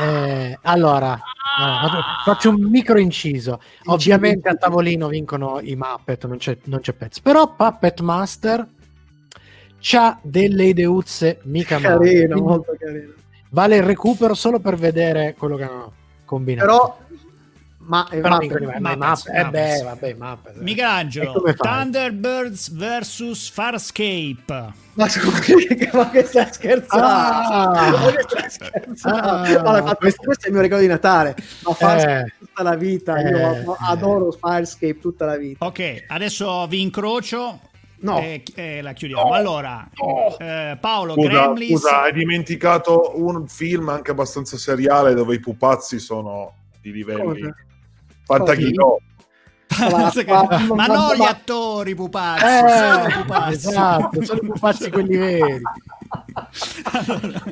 Eh, 0.00 0.58
allora, 0.62 1.10
no, 1.10 1.78
faccio- 1.82 2.02
faccio 2.24 2.48
un 2.48 2.62
micro 2.70 2.98
inciso. 2.98 3.60
Ovviamente 3.84 4.48
al 4.48 4.58
tavolino 4.58 5.08
vincono 5.08 5.60
i 5.60 5.76
Muppet, 5.76 6.24
non 6.24 6.38
c'è, 6.38 6.56
non 6.64 6.80
c'è 6.80 6.94
pezzo. 6.94 7.20
Però 7.22 7.54
Puppet 7.54 8.00
Master 8.00 8.66
c'ha 9.80 10.18
delle 10.22 10.64
ideuzze 10.64 11.40
mica 11.42 11.78
male. 11.78 11.98
Carino, 11.98 12.26
Quindi 12.28 12.40
molto 12.40 12.76
carino. 12.78 13.12
Vale 13.50 13.76
il 13.76 13.82
recupero 13.82 14.32
solo 14.32 14.60
per 14.60 14.76
vedere 14.76 15.34
quello 15.36 15.56
che 15.56 15.64
hanno 15.64 15.92
combinato. 16.24 16.66
Però, 16.66 16.98
ma, 17.86 18.08
eh, 18.10 18.18
i 18.18 18.20
Muppets, 18.20 18.50
Muppet- 18.60 18.74
eh 18.74 18.80
Muppets. 18.80 19.50
beh, 19.50 19.82
vabbè, 19.84 20.08
i 20.08 20.14
Muppet. 20.14 20.56
E 20.56 20.62
Michelangelo, 20.62 21.32
come? 21.32 21.54
Thunderbirds 21.54 22.72
versus 22.72 23.50
Farscape. 23.50 24.72
ma 24.94 25.08
scusi, 25.08 25.54
ma 25.92 26.10
che 26.10 26.24
stai 26.24 26.48
scherzando? 26.52 27.06
Ah. 27.06 27.90
Ma 28.04 28.10
che 28.12 28.24
stai 28.28 28.50
scherzando? 28.50 29.18
Ah. 29.18 29.62
No, 29.62 29.76
infatti, 29.78 29.96
questo, 30.00 30.22
questo 30.22 30.44
è 30.44 30.48
il 30.48 30.52
mio 30.52 30.62
regalo 30.62 30.80
di 30.82 30.88
Natale. 30.88 31.34
Ma 31.64 31.72
Farscape 31.74 32.20
Eh. 32.26 32.32
tutta 32.38 32.62
la 32.62 32.74
vita. 32.76 33.16
Eh. 33.16 33.28
Io 33.30 33.76
adoro 33.78 34.30
Farscape 34.32 34.98
tutta 34.98 35.24
la 35.26 35.36
vita. 35.36 35.64
Ok, 35.64 36.04
adesso 36.08 36.66
vi 36.66 36.80
incrocio 36.80 37.60
No. 37.96 38.18
e, 38.20 38.42
e 38.54 38.82
la 38.82 38.92
chiudiamo. 38.92 39.32
Allora, 39.32 39.88
eh, 40.38 40.76
Paolo, 40.78 41.14
Scusa, 41.14 41.28
Gremlins. 41.28 41.80
scusa, 41.80 42.02
hai 42.02 42.12
dimenticato 42.12 43.12
un 43.14 43.46
film 43.48 43.88
anche 43.88 44.10
abbastanza 44.10 44.58
seriale 44.58 45.14
dove 45.14 45.34
i 45.36 45.40
pupazzi 45.40 45.98
sono 45.98 46.52
di 46.82 46.92
livelli 46.92 47.22
Cosa? 47.40 47.56
Fantaghino. 48.24 48.98
Ma- 50.74 50.86
non 50.86 51.14
gli 51.16 51.22
attori 51.22 51.94
pupazzi, 51.96 52.44
Eh, 52.44 52.68
sono 52.68 53.08
i 53.08 53.12
pupazzi. 53.12 53.54
esatto, 53.54 54.24
sono 54.24 54.40
i 54.40 54.46
pupazzi 54.46 54.90
quelli 54.90 55.16
veri. 55.16 55.62
allora, 56.92 57.42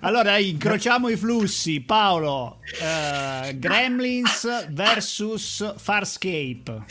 allora, 0.00 0.38
incrociamo 0.38 1.08
i 1.10 1.16
flussi. 1.16 1.80
Paolo, 1.80 2.58
eh, 2.80 3.58
Gremlins 3.58 4.68
versus 4.70 5.74
Farscape. 5.76 6.82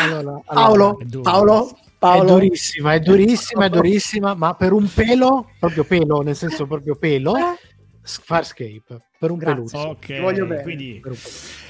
Allora, 0.00 0.40
Paolo, 0.44 0.98
È 1.00 1.04
duro. 1.04 1.22
Paolo, 1.22 1.68
È 1.70 1.74
Paolo. 1.98 2.32
durissima, 2.34 2.94
è 2.94 3.00
durissima, 3.00 3.64
è 3.66 3.68
durissima, 3.68 4.34
ma 4.34 4.54
per 4.54 4.72
un 4.72 4.88
pelo, 4.92 5.50
proprio 5.58 5.84
pelo, 5.84 6.22
nel 6.22 6.36
senso 6.36 6.66
proprio 6.66 6.96
pelo, 6.96 7.34
Farscape, 8.08 8.82
per 9.18 9.30
un 9.30 9.38
Grazie. 9.38 9.78
Ok, 9.78 10.06
Ti 10.06 10.18
voglio 10.20 10.46
bene. 10.46 10.62
quindi 10.62 10.98
Per 11.02 11.10
un 11.12 11.16
peluccio. 11.16 11.66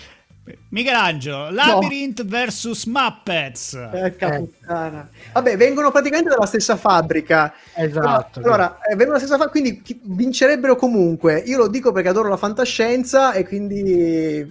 Michelangelo, 0.71 1.51
Labyrinth 1.51 2.25
versus 2.25 2.87
Muppets. 2.87 3.75
Eh, 3.75 4.13
puttana. 4.13 5.11
Vabbè, 5.35 5.57
vengono 5.59 5.91
praticamente 5.91 6.31
dalla 6.31 6.47
stessa 6.47 6.77
fabbrica. 6.77 7.53
Esatto. 7.75 8.39
Allora, 8.41 8.79
eh, 8.79 8.97
vengono 8.97 9.19
dalla 9.19 9.19
stessa 9.19 9.37
fabbrica, 9.37 9.51
quindi 9.61 9.83
chi- 9.83 10.01
vincerebbero 10.03 10.75
comunque. 10.77 11.43
Io 11.45 11.59
lo 11.59 11.69
dico 11.69 11.93
perché 11.93 12.09
adoro 12.09 12.31
la 12.31 12.39
fantascienza 12.39 13.33
e 13.35 13.45
quindi... 13.47 14.51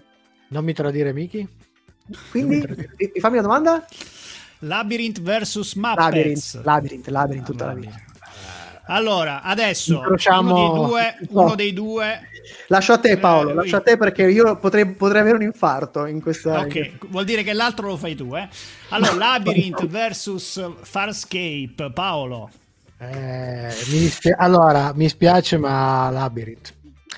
Non 0.49 0.63
mi 0.63 0.73
tradire, 0.73 1.13
Miki? 1.13 1.47
Quindi, 2.29 2.57
mi- 2.57 3.19
fammi 3.19 3.37
una 3.39 3.47
domanda? 3.47 3.85
Labyrinth 4.59 5.21
versus 5.21 5.73
Muppets. 5.73 6.55
Labyrinth, 6.55 6.61
Labyrinth, 6.63 7.07
Labyrinth 7.07 7.45
tutta 7.45 7.65
la 7.65 7.73
vita. 7.73 8.01
Allora, 8.87 9.41
adesso 9.41 9.95
Incrociamo- 9.95 10.53
uno 10.53 10.55
dei 10.55 10.85
due, 10.87 11.17
No. 11.31 11.41
uno 11.43 11.55
dei 11.55 11.73
due 11.73 12.29
Lascio 12.67 12.93
a 12.93 12.97
te 12.97 13.17
Paolo, 13.17 13.49
Eh, 13.49 13.53
lascio 13.55 13.75
a 13.75 13.81
te 13.81 13.97
perché 13.97 14.23
io 14.23 14.55
potrei, 14.57 14.85
potrei 14.85 15.19
avere 15.21 15.35
un 15.35 15.41
infarto 15.43 16.05
in 16.05 16.21
questa... 16.21 16.59
Ok, 16.61 17.07
vuol 17.09 17.25
dire 17.25 17.43
che 17.43 17.51
l'altro 17.51 17.87
lo 17.87 17.97
fai 17.97 18.15
tu, 18.15 18.33
eh? 18.35 18.47
Allora, 18.89 19.13
Labyrinth 19.15 19.85
versus 19.87 20.61
Farscape, 20.81 21.91
Paolo. 21.93 22.49
Eh, 22.99 23.67
mi 23.89 23.99
dispia- 23.99 24.37
allora, 24.39 24.93
mi 24.95 25.09
spiace, 25.09 25.57
ma 25.57 26.09
Labyrinth. 26.09 26.73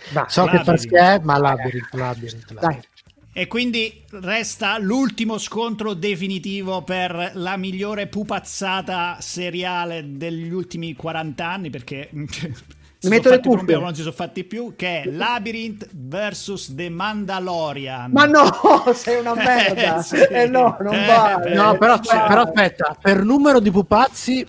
Dai, 0.09 0.25
So 0.27 0.45
che 0.45 0.57
Labyrinth. 0.57 0.65
Farscape, 0.65 1.23
ma 1.25 1.37
Labyrinth, 1.37 1.93
Labyrinth, 1.93 2.51
Labyrinth. 2.51 2.87
E 3.31 3.47
quindi 3.47 4.03
resta 4.11 4.77
l'ultimo 4.79 5.37
scontro 5.37 5.93
definitivo 5.93 6.81
per 6.81 7.31
la 7.35 7.55
migliore 7.57 8.07
pupazzata 8.07 9.17
seriale 9.21 10.03
degli 10.17 10.51
ultimi 10.51 10.93
40 10.95 11.45
anni, 11.47 11.69
perché 11.69 12.09
si 12.11 12.27
sono 12.99 13.13
metto 13.15 13.29
le 13.29 13.39
cuffie. 13.39 13.77
non 13.77 13.93
si 13.95 14.01
sono 14.01 14.13
fatti 14.13 14.43
più, 14.43 14.73
che 14.75 15.03
è 15.03 15.05
Labyrinth 15.09 15.87
versus 15.93 16.73
The 16.73 16.89
Mandalorian. 16.89 18.11
Ma 18.11 18.25
no, 18.25 18.43
sei 18.93 19.19
una 19.19 19.35
merda! 19.37 19.99
Eh, 19.99 20.03
sì. 20.03 20.15
Eh 20.17 20.47
no, 20.47 20.75
non 20.81 20.93
Eh, 20.95 21.05
vale! 21.05 21.53
No, 21.53 21.77
però, 21.77 21.97
Vai. 21.97 22.27
però 22.27 22.41
aspetta, 22.41 22.97
per 22.99 23.23
numero 23.23 23.59
di 23.59 23.71
pupazzi 23.71 24.45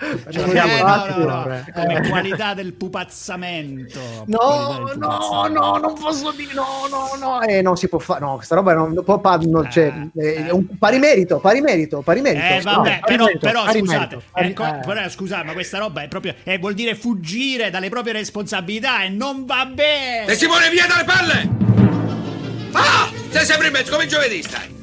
Eh, 0.00 0.32
l'abbiamo 0.32 0.76
no, 0.76 1.06
no, 1.06 1.24
no, 1.24 1.64
come 1.74 1.96
Eh. 1.96 2.08
qualità 2.08 2.54
del 2.54 2.72
pupazzamento. 2.74 3.98
No, 4.26 4.84
del 4.86 4.96
no, 4.98 5.08
pupazzamento. 5.08 5.60
no, 5.60 5.76
non 5.78 5.94
posso 5.94 6.30
dire 6.30 6.54
no, 6.54 6.86
no, 6.88 7.10
no. 7.18 7.42
Eh, 7.42 7.62
non 7.62 7.76
si 7.76 7.88
può 7.88 7.98
fare. 7.98 8.20
No, 8.20 8.36
questa 8.36 8.54
roba 8.54 8.74
non, 8.74 8.92
non 8.92 9.02
può 9.02 9.18
pa- 9.18 9.38
non 9.42 9.66
c'è. 9.66 9.92
Eh, 10.14 10.22
eh, 10.22 10.26
eh. 10.34 10.46
è 10.46 10.50
un 10.50 10.66
pari 10.78 11.00
merito, 11.00 11.40
pari 11.40 11.60
merito, 11.60 12.00
pari 12.02 12.20
merito. 12.20 12.44
Eh 12.44 12.60
vabbè, 12.62 12.90
No, 13.00 13.06
però, 13.06 13.24
merito, 13.24 13.46
però 13.46 13.64
pari 13.64 13.78
scusate, 13.80 13.98
merito, 13.98 14.22
pari- 14.30 14.78
eh. 14.78 14.86
però, 14.86 15.08
scusate, 15.08 15.44
ma 15.44 15.52
questa 15.52 15.78
roba 15.78 16.02
è 16.02 16.08
proprio 16.08 16.34
eh, 16.44 16.58
vuol 16.58 16.74
dire 16.74 16.94
fuggire 16.94 17.70
dalle 17.70 17.88
proprie 17.88 18.12
responsabilità 18.12 19.02
e 19.02 19.08
non 19.08 19.46
va 19.46 19.66
bene. 19.66 20.26
E 20.26 20.34
Simone 20.36 20.70
via 20.70 20.86
dalle 20.86 21.04
palle! 21.04 21.48
Ah! 22.70 23.08
Sei 23.30 23.44
sempre 23.44 23.66
in 23.66 23.72
mezzo 23.72 23.90
come 23.90 24.06
giovedì 24.06 24.42
stai! 24.42 24.77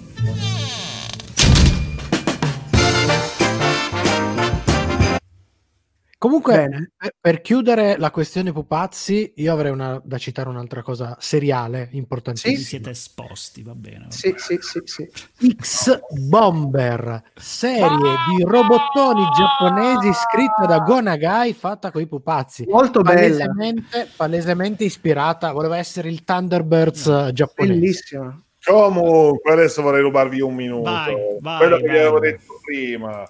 Comunque, 6.25 6.55
Bene. 6.55 6.91
per- 6.97 7.13
per 7.21 7.41
chiudere 7.41 7.97
la 7.99 8.09
questione 8.09 8.51
pupazzi, 8.51 9.33
io 9.35 9.53
avrei 9.53 9.71
una- 9.71 10.01
da 10.03 10.17
citare 10.17 10.49
un'altra 10.49 10.81
cosa 10.81 11.15
seriale, 11.19 11.89
importantissima. 11.91 12.57
siete 12.63 12.89
esposti, 12.89 13.61
va 13.61 13.75
bene. 13.75 14.05
va 14.05 14.09
Sì, 14.09 14.33
sì, 14.35 14.57
sì, 14.59 14.81
sì. 14.85 15.07
X 15.55 15.99
Bomber, 16.27 17.21
serie 17.35 18.15
di 18.35 18.43
robottoni 18.43 19.21
giapponesi 19.37 20.11
scritta 20.13 20.65
da 20.65 20.79
Gonagai, 20.79 21.53
fatta 21.53 21.91
con 21.91 22.01
i 22.01 22.07
pupazzi. 22.07 22.65
Molto 22.69 23.01
bella. 23.01 23.19
Palesemente, 23.45 24.09
palesemente 24.15 24.83
ispirata, 24.83 25.51
voleva 25.51 25.77
essere 25.77 26.09
il 26.09 26.23
Thunderbirds 26.23 27.05
eh, 27.05 27.29
giapponese. 27.33 27.79
Bellissima. 27.79 28.43
Comunque, 28.65 29.51
adesso 29.51 29.83
vorrei 29.83 30.01
rubarvi 30.01 30.41
un 30.41 30.55
minuto. 30.55 30.89
Vai, 30.89 31.15
vai, 31.39 31.57
Quello 31.59 31.75
che 31.77 31.83
vi 31.83 31.87
vai. 31.89 31.99
avevo 31.99 32.17
detto 32.19 32.59
prima, 32.65 33.23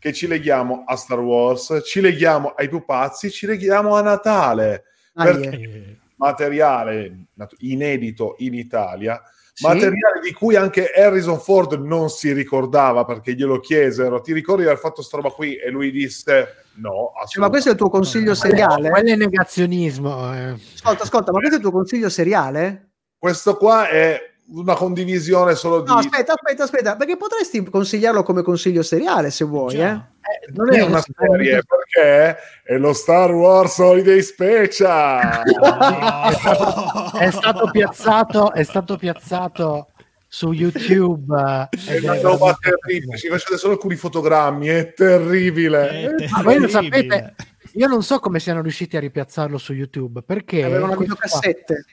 che 0.00 0.12
ci 0.12 0.26
leghiamo 0.26 0.82
a 0.86 0.96
Star 0.96 1.20
Wars, 1.20 1.82
ci 1.84 2.00
leghiamo 2.00 2.48
ai 2.56 2.68
pupazzi, 2.68 3.30
ci 3.30 3.46
leghiamo 3.46 3.94
a 3.94 4.00
Natale. 4.02 4.84
Ah, 5.14 5.24
Perché 5.24 5.56
yeah. 5.56 5.98
Materiale 6.16 7.26
inedito 7.58 8.34
in 8.38 8.54
Italia, 8.54 9.22
Sì. 9.52 9.64
materiale 9.66 10.20
di 10.22 10.32
cui 10.32 10.54
anche 10.56 10.90
Harrison 10.90 11.38
Ford 11.38 11.72
non 11.74 12.08
si 12.10 12.32
ricordava 12.32 13.04
perché 13.04 13.34
glielo 13.34 13.58
chiesero, 13.60 14.20
ti 14.20 14.32
ricordi 14.32 14.62
di 14.62 14.68
aver 14.68 14.80
fatto 14.80 15.02
sta 15.02 15.16
roba 15.16 15.30
qui? 15.30 15.56
E 15.56 15.70
lui 15.70 15.90
disse 15.90 16.64
no, 16.74 17.12
Cioè, 17.28 17.42
ma 17.42 17.48
questo 17.48 17.68
è 17.68 17.72
il 17.72 17.78
tuo 17.78 17.88
consiglio 17.90 18.32
Eh, 18.32 18.36
seriale? 18.36 18.90
Quello 18.90 19.10
è 19.10 19.16
negazionismo. 19.16 20.34
eh. 20.34 20.56
Ascolta, 20.74 21.02
ascolta, 21.04 21.32
ma 21.32 21.38
questo 21.38 21.54
è 21.54 21.58
il 21.58 21.62
tuo 21.64 21.72
consiglio 21.72 22.08
seriale? 22.08 22.90
Questo 23.18 23.56
qua 23.56 23.88
è 23.88 24.29
una 24.52 24.74
condivisione 24.74 25.54
solo 25.54 25.80
di... 25.82 25.88
No, 25.90 25.96
aspetta, 25.98 26.32
aspetta, 26.32 26.64
aspetta, 26.64 26.96
perché 26.96 27.16
potresti 27.16 27.62
consigliarlo 27.64 28.22
come 28.22 28.42
consiglio 28.42 28.82
seriale 28.82 29.30
se 29.30 29.44
vuoi, 29.44 29.76
eh? 29.76 29.88
Eh, 29.90 30.52
non 30.54 30.72
è 30.72 30.82
una 30.82 31.00
serie 31.02 31.62
perché 31.64 32.36
è 32.64 32.76
lo 32.76 32.92
Star 32.92 33.32
Wars 33.32 33.78
Holiday 33.78 34.22
Special. 34.22 35.42
È 37.18 37.30
stato 37.30 37.70
piazzato, 37.70 38.52
è 38.52 38.62
stato 38.62 38.96
piazzato 38.96 39.88
su 40.26 40.52
YouTube. 40.52 41.68
eh, 41.70 41.96
È 41.96 41.98
una 42.02 42.14
è 42.14 42.20
roba 42.20 42.56
terribile. 42.60 43.16
Ci 43.18 43.28
facete 43.28 43.56
solo 43.58 43.72
alcuni 43.74 43.96
fotogrammi, 43.96 44.68
è 44.68 44.92
terribile. 44.92 45.88
È 46.16 46.28
Ma 46.30 46.42
voi 46.42 46.58
lo 46.58 46.68
sapete? 46.68 47.34
Io 47.74 47.86
non 47.88 48.02
so 48.02 48.18
come 48.20 48.40
siano 48.40 48.62
riusciti 48.62 48.96
a 48.96 49.00
ripiazzarlo 49.00 49.58
su 49.58 49.72
YouTube 49.72 50.22
perché 50.22 50.64
Aveva 50.64 50.86
una 50.86 50.96
questo 50.96 51.14
qua- 51.16 51.24
videocassette. 51.40 51.84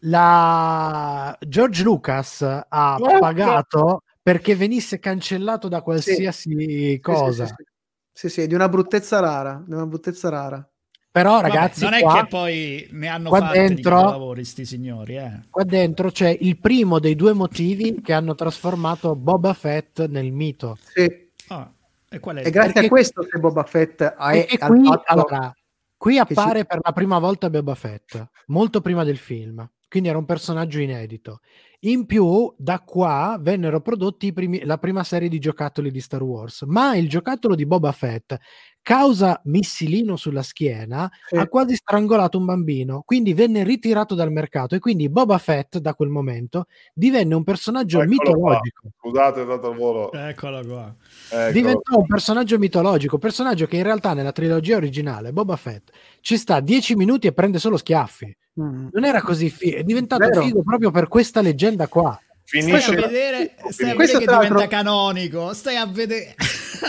La 0.00 1.36
George 1.46 1.82
Lucas 1.82 2.42
ha 2.42 2.96
Oh, 2.98 3.18
pagato 3.18 4.02
perché 4.22 4.54
venisse 4.56 4.98
cancellato 4.98 5.68
da 5.68 5.80
qualsiasi 5.82 6.50
Sì, 6.50 6.98
cosa. 7.00 7.46
sì, 7.46 7.50
sì, 7.50 7.54
sì. 7.56 7.66
Sì, 8.12 8.28
sì, 8.28 8.46
di 8.48 8.54
una 8.54 8.68
bruttezza 8.68 9.20
rara, 9.20 9.62
di 9.64 9.72
una 9.74 9.86
bruttezza 9.86 10.28
rara. 10.28 10.68
Però 11.10 11.36
Vabbè, 11.40 11.48
ragazzi, 11.48 11.84
non 11.84 11.94
è 11.94 12.00
qua, 12.00 12.20
che 12.20 12.26
poi 12.26 12.88
ne 12.92 13.08
hanno 13.08 13.28
qua 13.28 13.38
fatte 13.40 13.60
di 13.68 13.74
dentro- 13.74 14.02
lavori 14.10 14.44
sti 14.44 14.64
signori, 14.64 15.16
eh. 15.16 15.40
qua 15.50 15.62
dentro 15.64 16.10
c'è 16.10 16.36
il 16.40 16.58
primo 16.58 16.98
dei 16.98 17.14
due 17.14 17.32
motivi 17.32 18.00
che 18.02 18.12
hanno 18.12 18.34
trasformato 18.34 19.14
Boba 19.16 19.52
Fett 19.54 20.04
nel 20.06 20.32
mito. 20.32 20.76
Sì. 20.92 21.30
Ah, 21.48 21.72
e 22.08 22.18
qual 22.20 22.36
è 22.36 22.46
E 22.46 22.50
grazie 22.50 22.72
Perché- 22.72 22.86
a 22.88 22.90
questo 22.90 23.22
che 23.22 23.38
Boba 23.38 23.62
Fett 23.64 24.14
ha, 24.16 24.34
E, 24.34 24.46
e 24.50 24.58
qui, 24.58 24.84
fatto- 24.84 25.02
allora, 25.06 25.54
qui 25.96 26.18
appare 26.18 26.60
ci- 26.60 26.66
per 26.66 26.78
la 26.82 26.92
prima 26.92 27.18
volta 27.18 27.48
Boba 27.50 27.74
Fett, 27.74 28.28
molto 28.48 28.80
prima 28.80 29.02
del 29.04 29.16
film, 29.18 29.66
quindi 29.88 30.08
era 30.08 30.18
un 30.18 30.24
personaggio 30.26 30.80
inedito. 30.80 31.40
In 31.82 32.06
più, 32.06 32.52
da 32.58 32.80
qua 32.80 33.38
vennero 33.40 33.80
prodotti 33.80 34.26
i 34.26 34.32
primi- 34.32 34.64
la 34.64 34.78
prima 34.78 35.04
serie 35.04 35.28
di 35.28 35.38
giocattoli 35.38 35.92
di 35.92 36.00
Star 36.00 36.22
Wars, 36.22 36.62
ma 36.66 36.96
il 36.96 37.08
giocattolo 37.08 37.54
di 37.54 37.66
Boba 37.66 37.92
Fett, 37.92 38.36
causa 38.82 39.40
missilino 39.44 40.16
sulla 40.16 40.42
schiena, 40.42 41.08
Sì. 41.28 41.36
ha 41.36 41.46
quasi 41.46 41.76
strangolato 41.76 42.36
un 42.36 42.46
bambino, 42.46 43.02
quindi 43.04 43.32
venne 43.32 43.62
ritirato 43.62 44.16
dal 44.16 44.32
mercato 44.32 44.74
e 44.74 44.80
quindi 44.80 45.08
Boba 45.08 45.38
Fett 45.38 45.78
da 45.78 45.94
quel 45.94 46.08
momento 46.08 46.66
divenne 46.92 47.34
un 47.36 47.44
personaggio 47.44 48.00
Eccolo 48.00 48.16
qua. 48.16 48.30
mitologico. 48.32 48.88
Scusate, 48.98 49.42
è 49.42 49.46
dato 49.46 49.70
il 49.70 49.76
volo. 49.76 50.12
Eccolo 50.12 50.66
qua. 50.66 50.96
Ecco. 51.30 51.52
Diventò 51.52 51.96
un 51.98 52.06
personaggio 52.06 52.58
mitologico, 52.58 53.18
personaggio 53.18 53.66
che 53.66 53.76
in 53.76 53.82
realtà 53.84 54.14
nella 54.14 54.32
trilogia 54.32 54.76
originale, 54.76 55.32
Boba 55.32 55.54
Fett, 55.54 55.90
ci 56.22 56.36
sta 56.36 56.58
10 56.58 56.96
minuti 56.96 57.28
e 57.28 57.32
prende 57.32 57.60
solo 57.60 57.76
schiaffi. 57.76 58.36
Mm. 58.60 58.88
Non 58.92 59.04
era 59.04 59.20
così 59.22 59.50
figo, 59.50 59.76
è 59.76 59.82
diventato 59.84 60.26
Vero. 60.26 60.42
figo 60.42 60.62
proprio 60.62 60.90
per 60.90 61.06
questa 61.08 61.40
leggenda 61.40 61.86
qua. 61.86 62.18
Stai 62.44 62.60
a 62.60 62.64
Finisce 62.64 62.94
vedere, 62.94 63.54
stai 63.70 63.90
a 63.90 63.94
Questo 63.94 64.18
vedere 64.18 64.40
che 64.40 64.46
diventa 64.48 64.66
canonico. 64.68 65.52
Stai 65.52 65.76
a 65.76 65.86
vedere. 65.86 66.34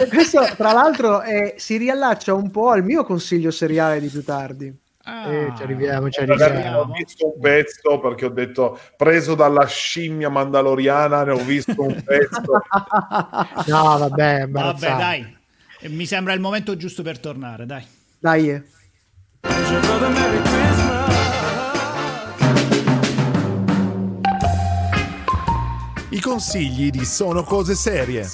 Questo, 0.10 0.42
tra 0.56 0.72
l'altro, 0.72 1.22
è- 1.22 1.56
si 1.58 1.78
riallaccia 1.78 2.34
un 2.34 2.50
po' 2.50 2.70
al 2.70 2.84
mio 2.84 3.04
consiglio 3.04 3.52
seriale 3.52 4.00
di 4.00 4.08
più 4.08 4.24
tardi. 4.24 4.74
Ah, 5.04 5.28
Eh, 5.32 5.52
ci 5.58 5.64
arriviamo, 5.64 6.10
ci 6.10 6.20
Ragazzi, 6.24 6.44
arriviamo. 6.52 6.80
ho 6.80 6.92
visto 6.96 7.34
un 7.34 7.40
pezzo 7.42 8.00
perché 8.00 8.26
ho 8.26 8.30
detto 8.30 8.80
preso 8.96 9.34
dalla 9.36 9.66
scimmia 9.66 10.30
mandaloriana 10.30 11.24
ne 11.24 11.32
ho 11.32 11.38
visto 11.44 11.74
un 11.82 12.02
pezzo 12.04 12.42
No, 13.68 13.98
vabbè, 13.98 14.48
Vabbè, 14.50 14.88
dai. 14.96 15.38
Mi 15.90 16.06
sembra 16.06 16.34
il 16.34 16.40
momento 16.40 16.76
giusto 16.78 17.02
per 17.04 17.20
tornare, 17.20 17.66
dai. 17.66 17.84
Dai, 18.20 18.50
eh. 18.52 18.64
I 26.20 26.22
consigli 26.22 26.90
di 26.90 27.06
Sono 27.06 27.44
Cose 27.44 27.76
Serie. 27.76 28.28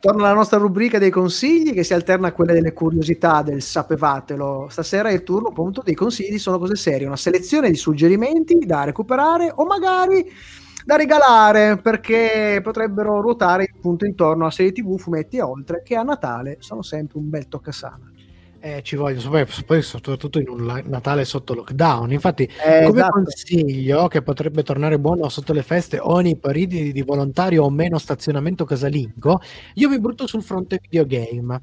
Torna 0.00 0.24
alla 0.24 0.34
nostra 0.34 0.58
rubrica 0.58 0.98
dei 0.98 1.08
consigli 1.08 1.72
che 1.72 1.84
si 1.84 1.94
alterna 1.94 2.26
a 2.26 2.32
quella 2.32 2.52
delle 2.52 2.72
curiosità 2.72 3.42
del 3.42 3.62
sapevatelo. 3.62 4.66
Stasera 4.68 5.10
è 5.10 5.12
il 5.12 5.22
turno 5.22 5.50
appunto 5.50 5.82
dei 5.84 5.94
consigli 5.94 6.36
sono 6.36 6.58
cose 6.58 6.74
serie, 6.74 7.06
una 7.06 7.16
selezione 7.16 7.70
di 7.70 7.76
suggerimenti 7.76 8.58
da 8.58 8.82
recuperare 8.82 9.52
o 9.54 9.64
magari 9.66 10.28
da 10.84 10.96
regalare 10.96 11.78
perché 11.78 12.58
potrebbero 12.60 13.20
ruotare 13.20 13.70
appunto 13.72 14.04
intorno 14.04 14.46
a 14.46 14.50
serie 14.50 14.72
tv, 14.72 14.98
fumetti 14.98 15.36
e 15.36 15.42
oltre 15.42 15.82
che 15.84 15.94
a 15.94 16.02
Natale 16.02 16.56
sono 16.58 16.82
sempre 16.82 17.18
un 17.18 17.30
bel 17.30 17.46
toccasana. 17.46 18.11
Eh, 18.64 18.80
ci 18.84 18.94
voglio, 18.94 19.28
poi, 19.28 19.44
poi 19.66 19.82
soprattutto 19.82 20.38
in 20.38 20.48
un 20.48 20.64
la- 20.64 20.80
Natale 20.86 21.24
sotto 21.24 21.52
lockdown. 21.52 22.12
Infatti, 22.12 22.44
Eh, 22.44 22.84
come 22.86 23.00
esatto. 23.00 23.12
consiglio 23.14 24.06
che 24.06 24.22
potrebbe 24.22 24.62
tornare 24.62 25.00
buono 25.00 25.28
sotto 25.28 25.52
le 25.52 25.64
feste 25.64 25.98
ogni 26.00 26.36
paridi 26.38 26.92
di 26.92 27.02
volontario 27.02 27.64
o 27.64 27.70
meno 27.70 27.98
stazionamento 27.98 28.64
casalingo, 28.64 29.40
io 29.74 29.88
mi 29.88 29.98
butto 29.98 30.28
sul 30.28 30.44
fronte 30.44 30.78
videogame. 30.80 31.60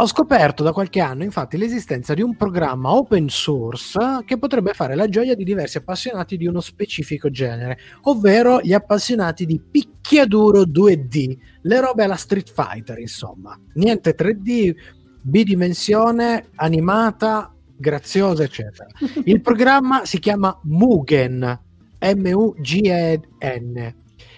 Ho 0.00 0.06
scoperto 0.06 0.62
da 0.62 0.72
qualche 0.72 1.00
anno, 1.00 1.24
infatti, 1.24 1.56
l'esistenza 1.56 2.12
di 2.14 2.20
un 2.22 2.36
programma 2.36 2.92
open 2.92 3.28
source 3.30 3.98
che 4.26 4.38
potrebbe 4.38 4.72
fare 4.74 4.94
la 4.94 5.08
gioia 5.08 5.34
di 5.34 5.42
diversi 5.42 5.78
appassionati 5.78 6.36
di 6.36 6.46
uno 6.46 6.60
specifico 6.60 7.30
genere, 7.30 7.78
ovvero 8.02 8.60
gli 8.60 8.72
appassionati 8.74 9.44
di 9.44 9.58
picchiaduro 9.58 10.62
2D, 10.66 11.36
le 11.62 11.80
robe 11.80 12.04
alla 12.04 12.14
Street 12.14 12.48
Fighter, 12.52 13.00
insomma. 13.00 13.58
Niente 13.74 14.14
3D, 14.14 14.72
bidimensione, 15.20 16.48
animata, 16.56 17.52
graziosa, 17.76 18.42
eccetera. 18.42 18.88
Il 19.24 19.40
programma 19.40 20.04
si 20.04 20.18
chiama 20.18 20.58
Mugen, 20.64 21.60
M-U-G-E-N, 22.00 23.94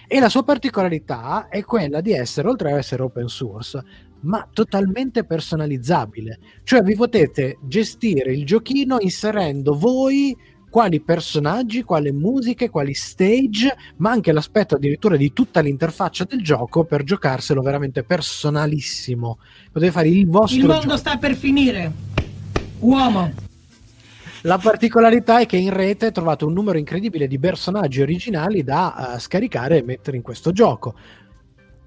e 0.07 0.19
la 0.19 0.29
sua 0.29 0.43
particolarità 0.43 1.47
è 1.47 1.63
quella 1.63 2.01
di 2.01 2.11
essere, 2.11 2.47
oltre 2.47 2.71
ad 2.71 2.77
essere 2.77 3.01
open 3.03 3.27
source, 3.27 3.83
ma 4.21 4.47
totalmente 4.51 5.23
personalizzabile. 5.23 6.39
Cioè 6.63 6.81
vi 6.81 6.95
potete 6.95 7.57
gestire 7.63 8.33
il 8.33 8.45
giochino 8.45 8.97
inserendo 8.99 9.73
voi 9.73 10.35
quali 10.71 11.01
personaggi, 11.01 11.83
quali 11.83 12.13
musiche, 12.13 12.69
quali 12.69 12.93
stage, 12.93 13.75
ma 13.97 14.09
anche 14.09 14.31
l'aspetto 14.31 14.75
addirittura 14.75 15.17
di 15.17 15.33
tutta 15.33 15.59
l'interfaccia 15.59 16.23
del 16.23 16.41
gioco 16.41 16.85
per 16.85 17.03
giocarselo 17.03 17.61
veramente 17.61 18.03
personalissimo. 18.03 19.37
Potete 19.69 19.91
fare 19.91 20.07
il 20.07 20.27
vostro 20.27 20.59
Il 20.59 20.65
mondo 20.65 20.81
gioco. 20.81 20.97
sta 20.97 21.17
per 21.17 21.35
finire. 21.35 21.91
Uomo. 22.79 23.49
La 24.43 24.57
particolarità 24.57 25.41
è 25.41 25.45
che 25.45 25.57
in 25.57 25.71
rete 25.71 26.11
trovate 26.11 26.45
un 26.45 26.53
numero 26.53 26.79
incredibile 26.79 27.27
di 27.27 27.37
personaggi 27.37 28.01
originali 28.01 28.63
da 28.63 29.15
eh, 29.15 29.19
scaricare 29.19 29.77
e 29.77 29.83
mettere 29.83 30.17
in 30.17 30.23
questo 30.23 30.51
gioco. 30.51 30.95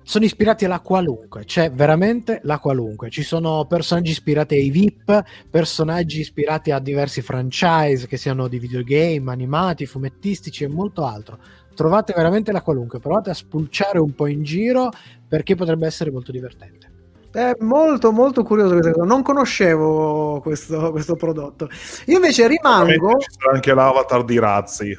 Sono 0.07 0.27
ispirati 0.27 0.67
alla 0.67 0.81
qualunque, 0.81 1.45
c'è 1.45 1.73
veramente 1.73 2.41
la 2.43 2.59
qualunque. 2.59 3.09
Ci 3.09 3.23
sono 3.23 3.65
personaggi 3.65 4.11
ispirati 4.11 4.55
ai 4.55 4.69
VIP, 4.69 5.23
personaggi 5.49 6.21
ispirati 6.21 6.71
a 6.71 6.79
diversi 6.79 7.23
franchise, 7.23 8.07
che 8.07 8.19
siano 8.19 8.47
di 8.47 8.59
videogame, 8.59 9.33
animati, 9.33 9.87
fumettistici 9.87 10.63
e 10.65 10.69
molto 10.69 11.07
altro. 11.07 11.39
Trovate 11.75 12.13
veramente 12.15 12.53
la 12.53 12.61
qualunque, 12.61 13.01
provate 13.01 13.31
a 13.31 13.35
spulciare 13.35 13.99
un 13.99 14.15
po' 14.15 14.27
in 14.27 14.43
giro 14.43 14.91
perché 15.27 15.55
potrebbe 15.55 15.87
essere 15.87 16.11
molto 16.11 16.33
divertente. 16.33 16.93
È 17.33 17.53
molto 17.61 18.13
molto 18.13 18.45
curioso 18.45 18.75
questa 18.75 18.93
cosa. 18.93 19.07
Non 19.07 19.23
conoscevo 19.23 20.41
questo, 20.41 20.91
questo 20.91 21.17
prodotto. 21.17 21.69
Io 22.07 22.17
invece 22.17 22.47
rimango. 22.47 23.17
sarà 23.27 23.55
anche 23.55 23.73
l'avatar 23.73 24.23
di 24.23 24.39
Razzi. 24.39 24.99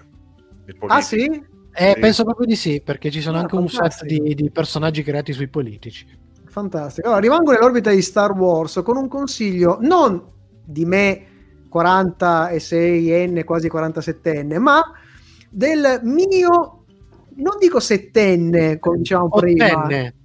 Ah 0.87 1.01
sì? 1.01 1.53
Eh, 1.77 1.97
penso 1.99 2.23
proprio 2.23 2.45
di 2.47 2.55
sì, 2.55 2.81
perché 2.83 3.11
ci 3.11 3.21
sono 3.21 3.37
Ah, 3.37 3.41
anche 3.41 3.55
un 3.55 3.67
set 3.67 3.79
fantastico. 3.79 4.23
di, 4.23 4.33
di 4.35 4.49
personaggi 4.51 5.03
creati 5.03 5.33
sui 5.33 5.47
politici. 5.47 6.05
Fantastico. 6.45 7.07
Allora, 7.07 7.21
rimango 7.21 7.51
nell'orbita 7.51 7.91
di 7.91 8.01
Star 8.01 8.31
Wars 8.31 8.81
con 8.83 8.95
un 8.97 9.07
consiglio 9.09 9.77
non 9.81 10.23
di 10.63 10.85
me 10.85 11.25
46enne, 11.69 13.43
quasi 13.43 13.67
47enne, 13.69 14.57
ma 14.57 14.81
del 15.49 15.99
mio, 16.03 16.85
non 17.35 17.57
dico 17.59 17.79
settenne, 17.79 18.79
come 18.79 19.01
prima, 19.01 19.23
Ottenne. 19.25 20.13
mm, 20.15 20.24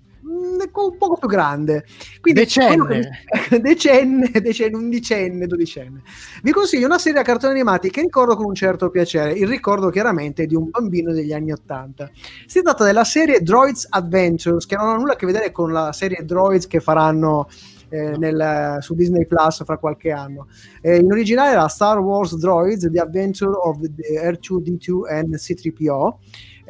un 0.72 0.96
poco 0.98 1.16
più 1.16 1.28
grande. 1.28 1.84
Quindi, 2.20 2.40
Decenne. 2.40 3.10
che- 3.48 3.60
decenne, 3.60 4.30
decenne, 4.30 4.76
undicenne, 4.76 5.46
dodicenne. 5.46 6.02
Vi 6.42 6.50
consiglio 6.52 6.86
una 6.86 6.98
serie 6.98 7.20
a 7.20 7.24
cartoni 7.24 7.52
animati 7.52 7.90
che 7.90 8.00
ricordo 8.00 8.36
con 8.36 8.46
un 8.46 8.54
certo 8.54 8.90
piacere. 8.90 9.32
Il 9.32 9.46
ricordo 9.48 9.88
chiaramente 9.90 10.46
di 10.46 10.54
un 10.54 10.68
bambino 10.70 11.12
degli 11.12 11.32
anni 11.32 11.52
Ottanta. 11.52 12.10
Si 12.46 12.62
tratta 12.62 12.84
della 12.84 13.04
serie 13.04 13.40
Droids 13.40 13.86
Adventures, 13.88 14.66
che 14.66 14.76
non 14.76 14.88
ha 14.88 14.96
nulla 14.96 15.12
a 15.12 15.16
che 15.16 15.26
vedere 15.26 15.52
con 15.52 15.72
la 15.72 15.92
serie 15.92 16.24
Droids 16.24 16.66
che 16.66 16.80
faranno 16.80 17.48
eh, 17.92 18.16
nel- 18.18 18.76
su 18.80 18.94
Disney 18.94 19.26
Plus 19.26 19.64
fra 19.64 19.76
qualche 19.76 20.12
anno. 20.12 20.46
Eh, 20.80 20.98
in 20.98 21.10
originale 21.10 21.50
era 21.50 21.66
Star 21.66 21.98
Wars 21.98 22.36
Droids, 22.36 22.88
The 22.88 23.00
Adventure 23.00 23.50
of 23.50 23.78
the 23.80 24.20
R2D2 24.30 25.12
and 25.12 25.34
C3PO. 25.34 26.14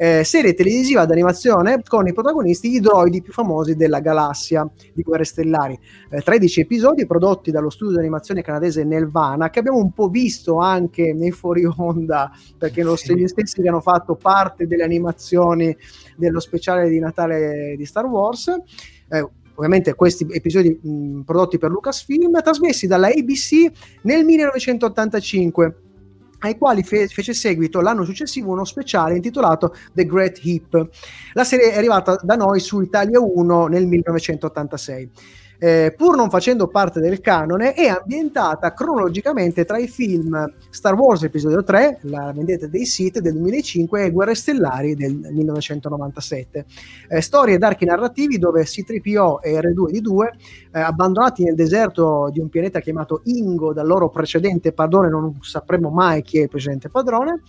Eh, 0.01 0.23
serie 0.23 0.55
televisiva 0.55 1.05
d'animazione 1.05 1.83
con 1.87 2.07
i 2.07 2.11
protagonisti 2.11 2.73
i 2.73 2.79
droidi 2.79 3.21
più 3.21 3.31
famosi 3.31 3.75
della 3.75 3.99
galassia 3.99 4.67
di 4.95 5.03
Guerre 5.03 5.25
Stellari. 5.25 5.77
Eh, 6.09 6.21
13 6.21 6.61
episodi 6.61 7.05
prodotti 7.05 7.51
dallo 7.51 7.69
studio 7.69 7.93
di 7.93 7.99
animazione 7.99 8.41
canadese 8.41 8.83
Nelvana, 8.83 9.51
che 9.51 9.59
abbiamo 9.59 9.77
un 9.77 9.91
po' 9.91 10.07
visto 10.07 10.57
anche 10.57 11.13
nei 11.13 11.29
fuori 11.29 11.65
onda, 11.77 12.31
perché 12.57 12.81
lo 12.81 12.95
Sì. 12.95 13.13
gli 13.15 13.27
stessi 13.27 13.61
che 13.61 13.67
hanno 13.67 13.79
fatto 13.79 14.15
parte 14.15 14.65
delle 14.65 14.81
animazioni 14.81 15.77
dello 16.17 16.39
speciale 16.39 16.89
di 16.89 16.97
Natale 16.97 17.75
di 17.77 17.85
Star 17.85 18.05
Wars. 18.07 18.47
Eh, 19.07 19.29
ovviamente 19.53 19.93
questi 19.93 20.25
episodi 20.31 20.79
mh, 20.81 21.19
prodotti 21.21 21.59
per 21.59 21.69
Lucasfilm, 21.69 22.41
trasmessi 22.41 22.87
dalla 22.87 23.09
ABC 23.09 23.69
nel 24.01 24.25
1985 24.25 25.75
ai 26.41 26.57
quali 26.57 26.83
fe- 26.83 27.07
fece 27.07 27.33
seguito 27.33 27.81
l'anno 27.81 28.03
successivo 28.03 28.51
uno 28.51 28.65
speciale 28.65 29.15
intitolato 29.15 29.75
The 29.93 30.05
Great 30.05 30.39
Heap. 30.43 30.89
La 31.33 31.43
serie 31.43 31.71
è 31.71 31.77
arrivata 31.77 32.19
da 32.21 32.35
noi 32.35 32.59
su 32.59 32.81
Italia 32.81 33.19
1 33.19 33.67
nel 33.67 33.87
1986. 33.87 35.11
Eh, 35.63 35.93
pur 35.95 36.15
non 36.15 36.31
facendo 36.31 36.67
parte 36.69 36.99
del 36.99 37.21
canone, 37.21 37.73
è 37.73 37.85
ambientata 37.85 38.73
cronologicamente 38.73 39.63
tra 39.63 39.77
i 39.77 39.87
film 39.87 40.51
Star 40.71 40.95
Wars 40.95 41.21
Episodio 41.21 41.63
3, 41.63 41.99
La 42.03 42.31
vendetta 42.35 42.65
dei 42.65 42.83
Sith 42.83 43.19
del 43.19 43.33
2005 43.33 44.05
e 44.05 44.09
Guerre 44.09 44.33
Stellari 44.33 44.95
del 44.95 45.13
1997. 45.15 46.65
Eh, 47.09 47.21
storie 47.21 47.55
ed 47.55 47.63
archi 47.63 47.85
narrativi 47.85 48.39
dove 48.39 48.63
C3PO 48.63 49.39
e 49.39 49.59
R2D2, 49.59 50.29
eh, 50.71 50.79
abbandonati 50.79 51.43
nel 51.43 51.53
deserto 51.53 52.31
di 52.33 52.39
un 52.39 52.49
pianeta 52.49 52.79
chiamato 52.79 53.21
Ingo 53.25 53.71
dal 53.71 53.85
loro 53.85 54.09
precedente 54.09 54.73
padrone, 54.73 55.09
non 55.09 55.37
sapremo 55.41 55.91
mai 55.91 56.23
chi 56.23 56.39
è 56.39 56.43
il 56.43 56.49
precedente 56.49 56.89
padrone, 56.89 57.41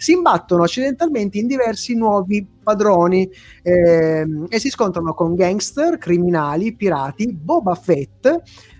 si 0.00 0.12
imbattono 0.12 0.62
accidentalmente 0.62 1.36
in 1.36 1.46
diversi 1.46 1.94
nuovi 1.94 2.46
padroni 2.62 3.30
ehm, 3.62 4.46
e 4.48 4.58
si 4.58 4.70
scontrano 4.70 5.12
con 5.12 5.34
gangster, 5.34 5.98
criminali, 5.98 6.74
pirati, 6.74 7.30
Boba 7.30 7.74
Fett, 7.74 8.26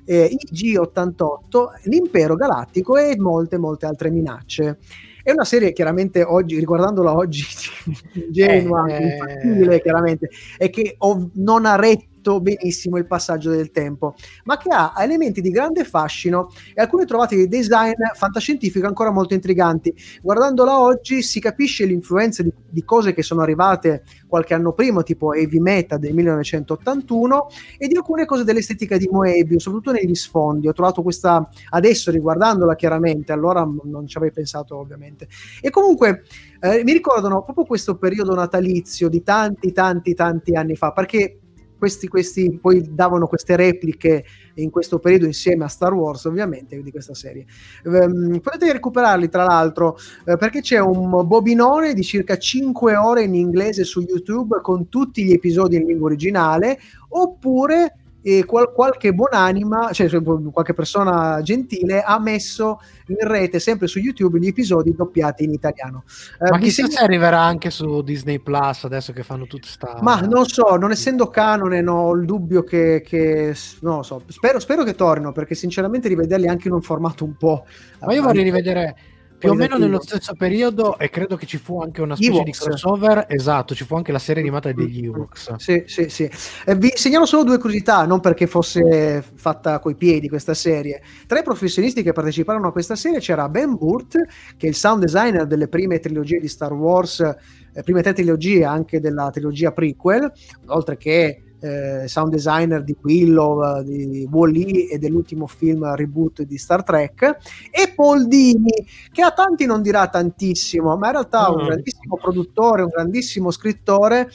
eh, 0.07 0.35
IG-88, 0.35 1.89
l'impero 1.91 2.37
galattico 2.37 2.97
e 2.97 3.18
molte 3.18 3.59
molte 3.59 3.85
altre 3.85 4.11
minacce. 4.11 4.79
È 5.23 5.31
una 5.31 5.45
serie 5.45 5.75
chiaramente 5.75 6.23
oggi, 6.23 6.59
riguardandola 6.59 7.14
oggi, 7.14 7.45
ingenua, 8.16 8.87
Eh, 8.87 9.03
infantile 9.03 9.83
chiaramente, 9.83 10.31
e 10.57 10.71
che 10.71 10.95
ho- 10.97 11.29
non 11.35 11.66
ha 11.66 11.77
retto 11.77 12.10
benissimo 12.41 12.99
il 12.99 13.07
passaggio 13.07 13.51
del 13.51 13.71
tempo, 13.71 14.14
ma 14.45 14.57
che 14.57 14.68
ha 14.71 14.93
elementi 14.99 15.41
di 15.41 15.51
grande 15.51 15.85
fascino 15.85 16.51
e 16.75 16.81
alcune 16.83 17.05
trovate 17.05 17.37
di 17.37 17.49
design 17.49 17.95
fantascientifico 18.14 18.87
ancora 18.87 19.11
molto 19.11 19.35
intriganti. 19.35 19.95
Guardandola 20.23 20.79
oggi 20.79 21.23
si 21.23 21.41
capisce 21.41 21.85
l'influenza 21.85 22.43
di, 22.43 22.53
di 22.68 22.85
cose 22.85 23.14
che 23.14 23.23
sono 23.23 23.41
arrivate 23.41 24.03
qualche 24.27 24.55
anno 24.55 24.73
prima, 24.73 25.03
tipo 25.03 25.33
Heavy 25.33 25.59
Meta 25.59 25.97
del 25.97 26.14
1981, 26.14 27.49
e 27.79 27.89
di 27.89 27.97
alcune 27.97 28.27
cose 28.27 28.45
dell'estetica 28.45 28.97
di 28.97 29.09
Moebius, 29.11 29.62
soprattutto 29.62 29.93
negli 29.93 30.14
sfondi. 30.14 30.68
Ho 30.68 30.73
trovato 30.73 31.03
questa 31.03 31.49
adesso 31.71 32.11
riguardandola 32.11 32.75
chiaramente, 32.75 33.33
allora 33.33 33.66
non 33.85 34.07
ci 34.07 34.16
avrei 34.16 34.33
pensato 34.33 34.77
ovviamente. 34.77 35.29
E 35.61 35.71
comunque 35.71 36.25
eh, 36.61 36.83
mi 36.85 36.93
ricordano 36.93 37.43
proprio 37.43 37.64
questo 37.64 37.97
periodo 37.97 38.35
natalizio 38.35 39.09
di 39.09 39.23
tanti, 39.23 39.73
tanti, 39.73 40.14
tanti 40.14 40.55
anni 40.55 40.77
fa, 40.77 40.93
perché 40.93 41.39
questi, 41.81 42.09
questi 42.09 42.59
poi 42.61 42.95
davano 42.95 43.26
queste 43.26 43.57
repliche 43.57 44.24
in 44.57 44.68
questo 44.68 44.99
periodo 44.99 45.24
insieme 45.24 45.64
a 45.64 45.68
Star 45.68 45.95
Wars, 45.95 46.26
ovviamente, 46.26 46.81
di 46.83 46.91
questa 46.91 47.14
serie. 47.14 47.47
Ehm, 47.85 48.39
potete 48.41 48.70
recuperarli, 48.70 49.31
tra 49.31 49.45
l'altro, 49.45 49.97
eh, 50.26 50.37
perché 50.37 50.61
c'è 50.61 50.78
un 50.78 51.26
bobinone 51.26 51.95
di 51.95 52.03
circa 52.03 52.37
5 52.37 52.97
ore 52.97 53.22
in 53.22 53.35
inglese 53.35 53.85
su 53.85 54.03
YouTube 54.03 54.61
con 54.61 54.91
tutti 54.91 55.24
gli 55.24 55.33
episodi 55.33 55.76
in 55.76 55.87
lingua 55.87 56.09
originale, 56.09 56.78
oppure 57.09 57.95
e 58.23 58.45
qual- 58.45 58.73
qualche 58.73 59.12
buonanima, 59.12 59.93
cioè 59.93 60.09
qualche 60.53 60.75
persona 60.75 61.41
gentile 61.43 62.03
ha 62.03 62.18
messo 62.18 62.81
in 63.07 63.16
rete 63.21 63.59
sempre 63.59 63.87
su 63.87 63.99
YouTube 63.99 64.39
gli 64.39 64.47
episodi 64.47 64.95
doppiati 64.95 65.45
in 65.45 65.53
italiano. 65.53 66.05
Eh, 66.41 66.51
Ma 66.51 66.59
chissà 66.59 66.87
se 66.87 67.03
arriverà 67.03 67.41
anche 67.41 67.71
su 67.71 68.03
Disney 68.03 68.39
Plus 68.39 68.85
adesso 68.85 69.12
che 69.12 69.23
fanno 69.23 69.47
tutta 69.47 69.66
sta. 69.68 69.99
ma 70.03 70.21
non 70.21 70.47
so, 70.47 70.77
non 70.77 70.91
essendo 70.91 71.29
canone, 71.29 71.81
no, 71.81 71.95
ho 71.95 72.14
il 72.14 72.25
dubbio 72.25 72.62
che, 72.62 73.03
che- 73.05 73.55
non 73.81 73.97
lo 73.97 74.03
so. 74.03 74.23
Spero, 74.29 74.59
spero 74.61 74.85
che 74.85 74.95
tornino 74.95 75.33
perché, 75.33 75.55
sinceramente, 75.55 76.09
rivederli 76.09 76.47
anche 76.49 76.68
in 76.68 76.75
un 76.75 76.83
formato 76.83 77.25
un 77.25 77.37
po'. 77.37 77.64
Ma 78.01 78.12
io 78.12 78.23
vorrei 78.23 78.45
rivedere 78.45 78.97
più 79.41 79.51
o 79.53 79.55
meno 79.55 79.78
nello 79.78 80.03
stesso 80.03 80.34
periodo 80.34 80.99
e 80.99 81.09
credo 81.09 81.34
che 81.36 81.47
ci 81.47 81.57
fu 81.57 81.80
anche 81.80 82.03
una 82.03 82.14
specie 82.14 82.30
di 82.30 82.36
Ewoks. 82.36 82.59
crossover. 82.59 83.24
Esatto, 83.26 83.74
ci 83.74 83.84
fu 83.84 83.97
anche 83.97 84.12
la 84.12 84.18
serie 84.18 84.43
animata 84.43 84.70
degli 84.70 85.07
Ewoks. 85.07 85.55
Sì, 85.55 85.82
sì, 85.86 86.11
sì. 86.11 86.30
Eh, 86.66 86.76
vi 86.76 86.93
segnalo 86.95 87.24
solo 87.24 87.45
due 87.45 87.57
curiosità, 87.57 88.05
non 88.05 88.20
perché 88.20 88.47
fosse 88.47 89.24
fatta 89.34 89.78
coi 89.78 89.95
piedi 89.95 90.28
questa 90.28 90.53
serie. 90.53 91.03
Tra 91.26 91.38
i 91.38 91.43
professionisti 91.43 92.03
che 92.03 92.12
parteciparono 92.12 92.68
a 92.68 92.72
questa 92.72 92.97
serie 92.97 93.18
c'era 93.18 93.49
Ben 93.49 93.76
Burt, 93.76 94.18
che 94.59 94.66
è 94.66 94.68
il 94.68 94.74
sound 94.74 95.01
designer 95.01 95.47
delle 95.47 95.68
prime 95.68 95.99
trilogie 95.99 96.38
di 96.38 96.49
Star 96.49 96.74
Wars, 96.74 97.20
eh, 97.20 97.82
prime 97.82 98.03
tre 98.03 98.12
trilogie 98.12 98.64
anche 98.64 99.01
della 99.01 99.30
trilogia 99.30 99.72
prequel, 99.72 100.30
oltre 100.66 100.99
che 100.99 101.45
eh, 101.61 102.09
sound 102.09 102.31
designer 102.33 102.83
di 102.83 102.97
Willow, 103.03 103.79
eh, 103.79 103.85
di 103.85 104.29
Wall-E 104.31 104.89
e 104.91 104.99
dell'ultimo 104.99 105.47
film 105.47 105.95
reboot 105.95 106.43
di 106.43 106.59
Star 106.59 106.83
Trek, 106.83 107.37
e 107.71 107.93
Paul 107.95 108.27
Dini, 108.27 108.73
che 109.13 109.23
a 109.23 109.31
tanti 109.33 109.67
non 109.67 109.83
dirà 109.83 110.09
tantissimo, 110.09 110.97
ma 110.97 111.07
in 111.07 111.13
realtà 111.13 111.47
è 111.47 111.51
un 111.51 111.63
Mm. 111.63 111.67
grandissimo 111.67 112.17
produttore, 112.21 112.83
un 112.83 112.89
grandissimo 112.89 113.51
scrittore, 113.51 114.31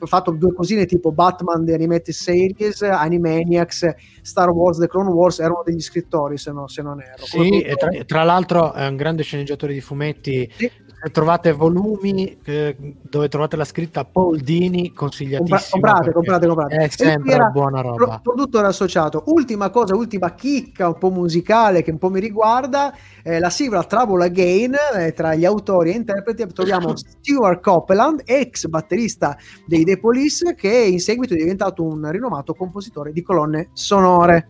ha 0.00 0.06
fatto 0.06 0.30
due 0.30 0.52
cosine 0.54 0.86
tipo 0.86 1.10
Batman 1.10 1.64
The 1.64 1.74
Animated 1.74 2.14
Series, 2.14 2.82
Animaniacs, 2.82 3.94
Star 4.22 4.48
Wars 4.50 4.78
The 4.78 4.86
Clone 4.86 5.10
Wars, 5.10 5.40
era 5.40 5.48
uno 5.50 5.62
degli 5.64 5.80
scrittori 5.80 6.38
se, 6.38 6.52
no- 6.52 6.68
se 6.68 6.82
non 6.82 7.00
erro. 7.00 7.24
Sì, 7.24 7.66
tra, 7.76 7.90
tra 8.04 8.22
l'altro 8.22 8.72
è 8.74 8.86
un 8.86 8.94
grande 8.94 9.24
sceneggiatore 9.24 9.72
di 9.72 9.80
fumetti. 9.80 10.48
Sì. 10.56 10.70
Se 11.00 11.10
trovate 11.12 11.52
volumi 11.52 12.36
eh, 12.42 12.76
dove 13.02 13.28
trovate 13.28 13.54
la 13.54 13.64
scritta 13.64 14.04
Paul 14.04 14.40
Dini, 14.40 14.88
Compra- 14.88 15.00
consigliatissimo. 15.00 15.80
comprate, 15.80 16.12
comprate, 16.12 16.46
comprate. 16.46 16.76
È 16.76 16.88
sempre 16.88 17.34
era 17.34 17.50
buona 17.50 17.80
roba. 17.80 18.18
produttore 18.20 18.66
associato. 18.66 19.22
Ultima 19.26 19.70
cosa, 19.70 19.94
ultima 19.94 20.34
chicca 20.34 20.88
un 20.88 20.98
po' 20.98 21.10
musicale 21.10 21.82
che 21.82 21.92
un 21.92 21.98
po' 21.98 22.10
mi 22.10 22.18
riguarda, 22.18 22.92
eh, 23.22 23.38
la 23.38 23.50
sigla 23.50 23.84
Trouble 23.84 24.24
Again, 24.24 24.74
eh, 24.96 25.12
tra 25.12 25.36
gli 25.36 25.44
autori 25.44 25.92
e 25.92 25.94
interpreti 25.94 26.44
troviamo 26.52 26.92
Stuart 26.96 27.62
Copeland, 27.62 28.22
ex 28.24 28.66
batterista 28.66 29.36
dei 29.66 29.84
The 29.84 29.98
Police, 29.98 30.56
che 30.56 30.72
in 30.72 30.98
seguito 30.98 31.34
è 31.34 31.36
diventato 31.36 31.84
un 31.84 32.10
rinomato 32.10 32.54
compositore 32.54 33.12
di 33.12 33.22
colonne 33.22 33.68
sonore. 33.72 34.48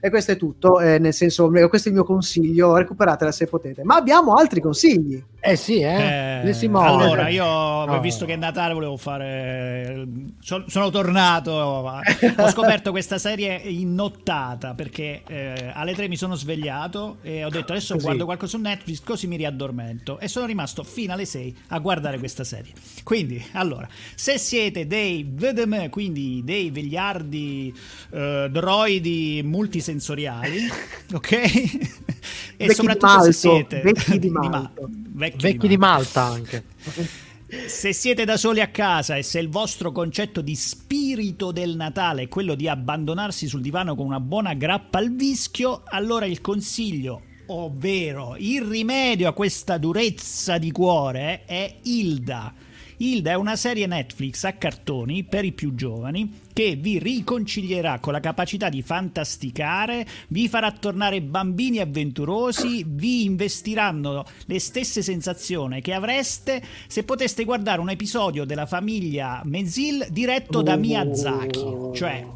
E 0.00 0.10
questo 0.10 0.30
è 0.32 0.36
tutto, 0.36 0.78
eh, 0.80 0.98
nel 0.98 1.12
senso, 1.12 1.50
questo 1.50 1.88
è 1.88 1.90
il 1.90 1.94
mio 1.94 2.04
consiglio, 2.04 2.76
recuperatela 2.76 3.32
se 3.32 3.46
potete. 3.46 3.82
Ma 3.82 3.96
abbiamo 3.96 4.34
altri 4.34 4.60
consigli. 4.60 5.22
Eh 5.40 5.54
sì, 5.54 5.80
eh. 5.80 6.42
Eh, 6.42 6.68
allora, 6.72 7.28
io 7.28 7.44
No. 7.84 8.00
visto 8.00 8.26
che 8.26 8.32
è 8.32 8.36
Natale 8.36 8.74
volevo 8.74 8.96
fare. 8.96 10.04
so- 10.40 10.64
sono 10.66 10.90
tornato. 10.90 11.52
Ho 11.52 12.48
scoperto 12.50 12.90
questa 12.90 13.18
serie 13.18 13.54
in 13.56 13.94
nottata 13.94 14.74
perché 14.74 15.22
eh, 15.28 15.70
alle 15.72 15.94
3 15.94 16.08
mi 16.08 16.16
sono 16.16 16.34
svegliato 16.34 17.18
e 17.22 17.44
ho 17.44 17.50
detto 17.50 17.72
adesso 17.72 17.94
Così. 17.94 18.04
guardo 18.06 18.24
qualcosa 18.24 18.56
su 18.56 18.62
Netflix 18.62 19.00
così 19.00 19.26
mi 19.28 19.36
riaddormento. 19.36 20.18
E 20.18 20.26
sono 20.26 20.44
rimasto 20.44 20.82
fino 20.82 21.12
alle 21.12 21.24
6 21.24 21.56
a 21.68 21.78
guardare 21.78 22.18
questa 22.18 22.42
serie. 22.42 22.72
Quindi, 23.04 23.42
allora, 23.52 23.88
se 24.16 24.38
siete 24.38 24.86
dei 24.88 25.22
VDM, 25.22 25.88
quindi 25.88 26.42
dei 26.44 26.70
vegliardi 26.70 27.72
eh, 28.10 28.48
droidi 28.50 29.40
multisensoriali, 29.44 30.66
ok? 31.14 32.16
E 32.56 32.66
Vecchi 32.66 32.74
soprattutto 32.74 33.06
di 33.06 33.12
Malto, 33.12 33.32
se 33.32 33.32
siete 33.32 33.80
vecchi 33.80 34.18
di 34.20 34.30
Ma- 34.30 34.48
Malto. 34.48 34.88
vecchi 34.90 35.42
Vecchi 35.42 35.68
di 35.68 35.76
Malta 35.76 36.22
anche. 36.22 36.64
se 37.66 37.94
siete 37.94 38.24
da 38.26 38.36
soli 38.36 38.60
a 38.60 38.68
casa 38.68 39.16
e 39.16 39.22
se 39.22 39.38
il 39.38 39.48
vostro 39.48 39.90
concetto 39.90 40.42
di 40.42 40.54
spirito 40.54 41.50
del 41.50 41.76
Natale 41.76 42.22
è 42.24 42.28
quello 42.28 42.54
di 42.54 42.68
abbandonarsi 42.68 43.48
sul 43.48 43.62
divano 43.62 43.94
con 43.94 44.04
una 44.04 44.20
buona 44.20 44.52
grappa 44.54 44.98
al 44.98 45.14
vischio, 45.14 45.82
allora 45.86 46.26
il 46.26 46.42
consiglio, 46.42 47.22
ovvero 47.46 48.36
il 48.38 48.62
rimedio 48.62 49.28
a 49.28 49.32
questa 49.32 49.78
durezza 49.78 50.58
di 50.58 50.70
cuore, 50.70 51.44
è 51.46 51.76
Hilda. 51.82 52.52
Hilda 52.98 53.30
è 53.30 53.34
una 53.34 53.54
serie 53.54 53.86
Netflix 53.86 54.42
a 54.44 54.54
cartoni 54.54 55.22
per 55.22 55.44
i 55.44 55.52
più 55.52 55.74
giovani 55.74 56.40
che 56.52 56.74
vi 56.74 56.98
riconcilierà 56.98 58.00
con 58.00 58.12
la 58.12 58.18
capacità 58.18 58.68
di 58.68 58.82
fantasticare, 58.82 60.04
vi 60.28 60.48
farà 60.48 60.72
tornare 60.72 61.22
bambini 61.22 61.78
avventurosi, 61.78 62.84
vi 62.84 63.24
investiranno 63.24 64.24
le 64.46 64.58
stesse 64.58 65.02
sensazioni 65.02 65.80
che 65.80 65.94
avreste 65.94 66.60
se 66.88 67.04
poteste 67.04 67.44
guardare 67.44 67.80
un 67.80 67.90
episodio 67.90 68.44
della 68.44 68.66
famiglia 68.66 69.42
Menzil 69.44 70.08
diretto 70.10 70.62
da 70.62 70.74
Miyazaki, 70.74 71.90
cioè 71.94 72.26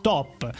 top. 0.00 0.50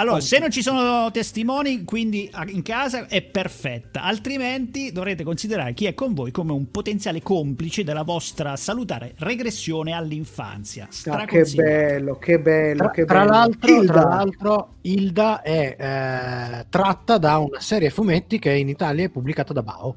Allora, 0.00 0.20
se 0.20 0.38
non 0.38 0.50
ci 0.50 0.62
sono 0.62 1.10
testimoni, 1.10 1.84
quindi 1.84 2.30
in 2.46 2.62
casa 2.62 3.06
è 3.06 3.20
perfetta, 3.20 4.00
altrimenti 4.02 4.92
dovrete 4.92 5.22
considerare 5.24 5.74
chi 5.74 5.84
è 5.84 5.92
con 5.92 6.14
voi 6.14 6.30
come 6.30 6.52
un 6.52 6.70
potenziale 6.70 7.20
complice 7.20 7.84
della 7.84 8.02
vostra 8.02 8.56
salutare 8.56 9.12
regressione 9.18 9.92
all'infanzia. 9.92 10.88
Ah, 11.08 11.26
che 11.26 11.42
bello, 11.54 12.16
che 12.16 12.40
bello, 12.40 12.78
Tra, 12.78 12.90
che 12.90 13.04
tra 13.04 13.18
bello. 13.20 13.30
l'altro, 13.30 13.74
Hilda. 13.74 13.92
tra 13.92 14.04
l'altro, 14.08 14.74
Hilda 14.80 15.42
è 15.42 15.76
eh, 15.78 16.66
tratta 16.70 17.18
da 17.18 17.36
una 17.36 17.60
serie 17.60 17.90
fumetti 17.90 18.38
che 18.38 18.52
in 18.54 18.70
Italia 18.70 19.04
è 19.04 19.10
pubblicata 19.10 19.52
da 19.52 19.62
Bao. 19.62 19.96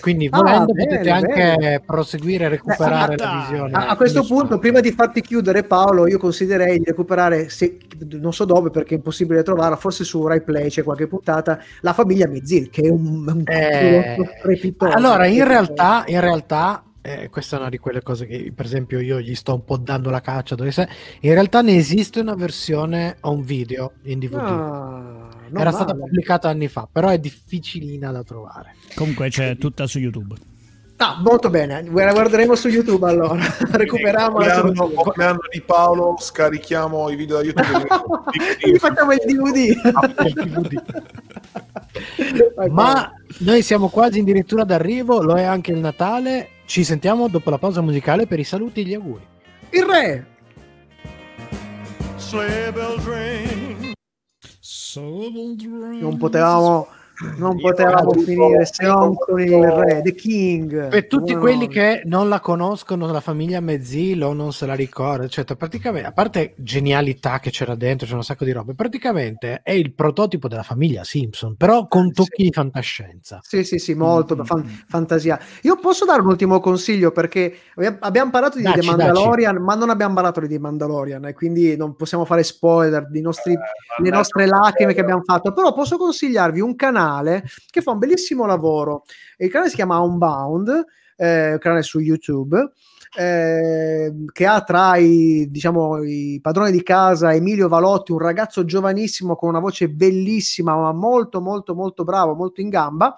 Quindi 0.00 0.28
Ah, 0.30 0.38
volendo 0.38 0.72
bene, 0.72 0.88
potete 0.88 1.10
anche 1.10 1.54
bene. 1.58 1.80
proseguire 1.80 2.44
e 2.44 2.48
recuperare 2.48 3.16
Beh, 3.16 3.22
la 3.22 3.30
ah, 3.30 3.40
visione. 3.40 3.72
A, 3.72 3.88
a 3.88 3.96
questo 3.96 4.24
punto, 4.24 4.46
Spao. 4.46 4.58
prima 4.58 4.80
di 4.80 4.92
farti 4.92 5.20
chiudere, 5.20 5.62
Paolo, 5.64 6.06
io 6.08 6.18
considererei 6.18 6.78
di 6.78 6.84
recuperare, 6.84 7.48
se, 7.48 7.78
non 8.18 8.32
so 8.32 8.44
dove 8.44 8.70
perché 8.70 8.94
è 8.94 8.96
impossibile 8.96 9.42
trovarla, 9.42 9.76
forse 9.76 10.04
su 10.04 10.26
Rai 10.26 10.42
Play 10.42 10.68
c'è 10.68 10.82
qualche 10.82 11.06
puntata, 11.06 11.58
La 11.80 11.92
famiglia 11.92 12.26
Mezzil, 12.26 12.70
che 12.70 12.82
è 12.82 12.88
un, 12.88 13.24
un 13.26 13.42
Eh, 13.46 14.16
allora, 14.92 15.26
in 15.26 15.46
realtà, 15.46 16.04
in 16.06 16.20
realtà 16.20 16.82
eh, 17.02 17.30
questa 17.30 17.56
è 17.56 17.60
una 17.60 17.68
di 17.70 17.78
quelle 17.78 18.02
cose 18.02 18.26
che, 18.26 18.52
per 18.54 18.66
esempio, 18.66 19.00
io 19.00 19.20
gli 19.20 19.34
sto 19.34 19.54
un 19.54 19.64
po' 19.64 19.78
dando 19.78 20.10
la 20.10 20.20
caccia. 20.20 20.54
Dove 20.54 20.70
sei. 20.70 20.86
In 21.20 21.32
realtà 21.32 21.62
ne 21.62 21.76
esiste 21.76 22.20
una 22.20 22.34
versione 22.34 23.16
on 23.22 23.42
video 23.42 23.92
in 24.02 24.18
DVD. 24.18 24.38
Ah, 24.38 25.28
Era 25.54 25.70
stata 25.70 25.92
male. 25.94 26.06
pubblicata 26.06 26.48
anni 26.48 26.68
fa, 26.68 26.86
però 26.90 27.08
è 27.08 27.18
difficilina 27.18 28.10
da 28.10 28.22
trovare. 28.22 28.74
Comunque 28.94 29.30
c'è 29.30 29.56
tutta 29.56 29.86
su 29.86 29.98
YouTube. 29.98 30.34
Ah, 31.02 31.18
molto 31.22 31.48
bene, 31.48 31.82
la 31.82 32.12
guarderemo 32.12 32.54
su 32.54 32.68
YouTube 32.68 33.08
allora. 33.08 33.40
Recuperiamo 33.72 34.32
Compleanno, 34.32 34.66
YouTube. 34.66 34.94
compleanno 34.94 35.40
di 35.50 35.62
Paolo, 35.62 36.16
scarichiamo 36.18 37.08
i 37.08 37.16
video 37.16 37.36
da 37.36 37.42
YouTube. 37.42 37.88
Quindi 38.60 38.78
facciamo 38.78 39.12
il 39.12 39.20
DVD. 39.24 39.74
Ma 42.70 43.10
noi 43.38 43.62
siamo 43.62 43.88
quasi 43.88 44.20
addirittura 44.20 44.64
d'arrivo, 44.64 45.22
lo 45.22 45.36
è 45.36 45.44
anche 45.44 45.72
il 45.72 45.78
Natale. 45.78 46.48
Ci 46.70 46.84
sentiamo 46.84 47.26
dopo 47.26 47.50
la 47.50 47.58
pausa 47.58 47.80
musicale 47.80 48.28
per 48.28 48.38
i 48.38 48.44
saluti 48.44 48.82
e 48.82 48.84
gli 48.84 48.94
auguri. 48.94 49.26
Il 49.70 49.82
re. 49.82 50.26
Non 56.00 56.16
potevamo, 56.16 56.86
non 57.36 57.58
potevamo 57.60 58.12
finire 58.12 58.64
se 58.64 58.86
non 58.86 59.14
con 59.14 59.40
il 59.40 59.62
re, 59.62 60.00
The 60.02 60.14
King. 60.14 60.88
Per 60.88 61.06
tutti 61.06 61.32
Come 61.32 61.40
quelli 61.40 61.66
no? 61.66 61.70
che 61.70 62.02
non 62.06 62.28
la 62.28 62.40
conoscono, 62.40 63.10
la 63.10 63.20
famiglia 63.20 63.60
Mezzil 63.60 64.22
o 64.22 64.32
non 64.32 64.52
se 64.52 64.66
la 64.66 64.74
ricorda, 64.74 65.24
eccetera, 65.24 65.56
praticamente, 65.56 66.08
a 66.08 66.12
parte 66.12 66.54
genialità 66.56 67.38
che 67.38 67.50
c'era 67.50 67.74
dentro, 67.74 68.06
c'è 68.06 68.14
un 68.14 68.24
sacco 68.24 68.44
di 68.44 68.52
robe, 68.52 68.74
praticamente 68.74 69.60
è 69.62 69.72
il 69.72 69.92
prototipo 69.92 70.48
della 70.48 70.62
famiglia 70.62 71.04
Simpson, 71.04 71.56
però 71.56 71.88
con 71.88 72.12
tocchi 72.12 72.44
di 72.44 72.52
fantascienza. 72.52 73.40
Sì, 73.42 73.64
sì, 73.64 73.78
sì, 73.78 73.94
molto 73.94 74.42
fan- 74.44 74.64
fantasia. 74.88 75.38
Io 75.62 75.76
posso 75.76 76.04
dare 76.04 76.20
un 76.20 76.28
ultimo 76.28 76.60
consiglio 76.60 77.12
perché 77.12 77.54
abbiamo- 78.00 78.30
parlato 78.30 78.58
di 78.58 78.62
Dacci, 78.62 78.80
The 78.80 78.86
Mandalorian, 78.86 79.56
ma 79.56 79.74
non 79.74 79.90
abbiamo 79.90 80.14
parlato 80.14 80.40
di 80.40 80.48
The 80.48 80.58
Mandalorian 80.58 81.24
e 81.26 81.34
quindi 81.34 81.76
non 81.76 81.96
possiamo 81.96 82.24
fare 82.24 82.42
spoiler 82.42 83.08
di 83.10 83.20
nostri, 83.20 83.56
le 83.98 84.10
nostre 84.10 84.46
lacrime 84.46 84.94
che 84.94 85.00
abbiamo 85.00 85.22
fatto. 85.24 85.52
Però 85.52 85.72
posso 85.72 85.96
consigliarvi 85.96 86.60
un 86.60 86.76
canale 86.76 87.08
che 87.70 87.82
fa 87.82 87.92
un 87.92 87.98
bellissimo 87.98 88.46
lavoro. 88.46 89.04
Il 89.38 89.50
canale 89.50 89.70
si 89.70 89.76
chiama 89.76 89.98
Unbound, 90.00 90.84
eh, 91.16 91.56
canale 91.58 91.82
su 91.82 91.98
YouTube. 91.98 92.72
eh, 93.16 94.14
che 94.32 94.46
ha 94.46 94.62
tra 94.62 94.96
i, 94.96 95.48
diciamo, 95.50 96.02
i 96.02 96.38
padroni 96.40 96.70
di 96.70 96.82
casa 96.82 97.34
Emilio 97.34 97.68
Valotti, 97.68 98.12
un 98.12 98.18
ragazzo 98.18 98.64
giovanissimo 98.64 99.34
con 99.34 99.48
una 99.48 99.58
voce 99.58 99.88
bellissima, 99.88 100.76
ma 100.76 100.92
molto, 100.92 101.40
molto, 101.40 101.74
molto 101.74 102.04
bravo, 102.04 102.34
molto 102.34 102.60
in 102.60 102.68
gamba. 102.68 103.16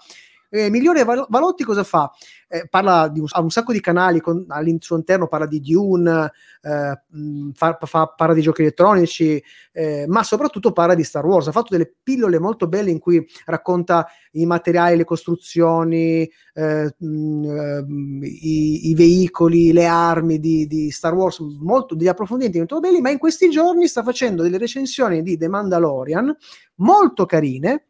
Eh, 0.55 0.67
Emilio 0.67 0.93
Val- 1.05 1.25
Valotti 1.31 1.65
cosa 1.65 1.83
fa? 1.83 2.13
Eh, 2.47 2.69
parla 2.69 3.09
di 3.09 3.21
un, 3.21 3.27
ha 3.31 3.41
un 3.41 3.49
sacco 3.49 3.73
di 3.73 3.81
canali 3.81 4.21
con, 4.21 4.45
al 4.49 4.77
suo 4.81 4.97
interno, 4.97 5.27
parla 5.27 5.47
di 5.47 5.61
Dune, 5.61 6.31
eh, 6.61 7.01
mh, 7.09 7.53
fa- 7.55 7.79
fa- 7.81 8.13
parla 8.15 8.35
di 8.35 8.43
giochi 8.43 8.61
elettronici, 8.61 9.43
eh, 9.73 10.05
ma 10.07 10.23
soprattutto 10.23 10.73
parla 10.73 10.95
di 10.95 11.05
Star 11.05 11.25
Wars. 11.25 11.47
Ha 11.47 11.53
fatto 11.53 11.69
delle 11.71 11.91
pillole 12.03 12.39
molto 12.39 12.69
belle 12.69 12.91
in 12.91 12.99
cui 12.99 13.27
racconta 13.47 14.07
i 14.33 14.45
materiali, 14.45 14.99
le 14.99 15.05
costruzioni, 15.05 16.31
eh, 16.53 16.95
mh, 16.99 17.45
ehm, 17.47 18.21
i, 18.23 18.91
i 18.91 18.95
veicoli, 18.95 19.73
le 19.73 19.87
armi 19.87 20.39
di, 20.39 20.67
di 20.67 20.91
Star 20.91 21.15
Wars, 21.15 21.39
molto, 21.39 21.95
degli 21.95 22.09
approfondimenti 22.09 22.59
molto 22.59 22.79
belli, 22.79 23.01
ma 23.01 23.09
in 23.09 23.17
questi 23.19 23.49
giorni 23.49 23.89
sta 23.89 24.03
facendo 24.03 24.43
delle 24.43 24.59
recensioni 24.59 25.23
di 25.23 25.39
The 25.39 25.49
Mandalorian 25.49 26.37
molto 26.77 27.25
carine, 27.25 27.87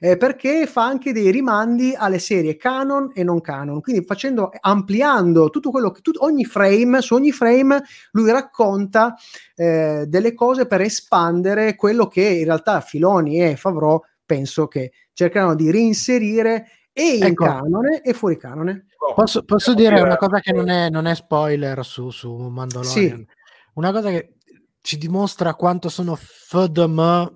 eh, 0.00 0.16
perché 0.16 0.66
fa 0.66 0.84
anche 0.84 1.12
dei 1.12 1.30
rimandi 1.30 1.94
alle 1.96 2.18
serie 2.18 2.56
canon 2.56 3.10
e 3.14 3.22
non 3.22 3.40
canon, 3.40 3.80
quindi 3.80 4.04
facendo, 4.04 4.50
ampliando 4.60 5.50
tutto 5.50 5.70
quello 5.70 5.90
che 5.90 6.00
tut- 6.00 6.20
ogni 6.20 6.44
frame, 6.44 7.00
su 7.00 7.14
ogni 7.14 7.30
frame 7.30 7.82
lui 8.12 8.30
racconta 8.30 9.14
eh, 9.54 10.04
delle 10.08 10.34
cose 10.34 10.66
per 10.66 10.80
espandere 10.80 11.76
quello 11.76 12.08
che 12.08 12.26
in 12.26 12.44
realtà 12.44 12.80
Filoni 12.80 13.42
e 13.42 13.56
Favreau 13.56 14.02
penso 14.24 14.66
che 14.66 14.92
cercheranno 15.12 15.54
di 15.54 15.70
reinserire 15.70 16.66
e 16.92 17.16
in 17.16 17.24
Ecco. 17.24 17.44
canone 17.44 18.02
e 18.02 18.12
fuori 18.12 18.36
canone. 18.36 18.86
Posso, 19.14 19.44
posso 19.44 19.74
dire 19.74 20.00
una 20.00 20.16
cosa 20.16 20.40
che 20.40 20.52
non 20.52 20.68
è, 20.68 20.88
non 20.88 21.06
è 21.06 21.14
spoiler 21.14 21.84
su, 21.84 22.10
su 22.10 22.34
Mandalorian? 22.34 23.16
Sì. 23.18 23.26
Una 23.74 23.92
cosa 23.92 24.10
che 24.10 24.34
ci 24.80 24.98
dimostra 24.98 25.54
quanto 25.54 25.88
sono 25.88 26.14
FDM, 26.16 27.32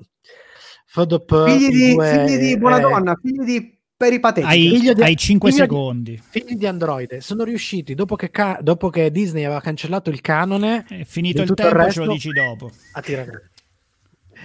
Figli 1.47 1.69
di, 1.71 1.93
due, 1.93 2.25
figli 2.27 2.39
di 2.39 2.59
buona 2.59 2.79
eh, 2.79 2.81
donna, 2.81 3.19
figli 3.21 3.45
di 3.45 3.79
peripatetici. 3.97 4.53
Hai, 4.53 4.69
Figlio 4.69 4.93
di- 4.93 5.03
hai 5.03 5.17
5 5.17 5.51
figlio 5.51 5.65
di- 5.65 5.71
secondi. 5.71 6.23
figli 6.29 6.55
di 6.57 6.67
Android 6.67 7.17
sono 7.19 7.45
riusciti 7.45 7.95
dopo 7.95 8.15
che, 8.17 8.31
ca- 8.31 8.59
dopo 8.61 8.91
che 8.91 9.11
Disney 9.11 9.45
aveva 9.45 9.61
cancellato 9.61 10.11
il 10.11 10.21
canone 10.21 10.85
È 10.89 11.05
finito 11.05 11.43
di 11.43 11.49
il 11.51 11.55
tempo, 11.55 11.77
resto, 11.77 12.01
ce 12.01 12.07
lo 12.07 12.13
dici 12.13 12.31
dopo. 12.33 12.71
a 12.93 13.01
tirare. 13.01 13.51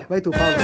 Vai 0.08 0.22
tu 0.22 0.30
Paolo. 0.30 0.56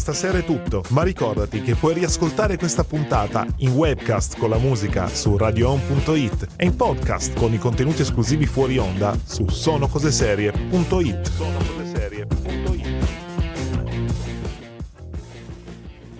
Stasera 0.00 0.38
è 0.38 0.44
tutto, 0.44 0.82
ma 0.88 1.02
ricordati 1.02 1.60
che 1.60 1.74
puoi 1.74 1.92
riascoltare 1.92 2.56
questa 2.56 2.84
puntata 2.84 3.46
in 3.58 3.72
webcast 3.72 4.38
con 4.38 4.48
la 4.48 4.56
musica 4.56 5.08
su 5.08 5.36
radioon.it 5.36 6.46
e 6.56 6.64
in 6.64 6.74
podcast 6.74 7.36
con 7.36 7.52
i 7.52 7.58
contenuti 7.58 8.00
esclusivi 8.00 8.46
fuori 8.46 8.78
onda 8.78 9.14
su 9.22 9.46
sonocoseserie.it. 9.46 11.32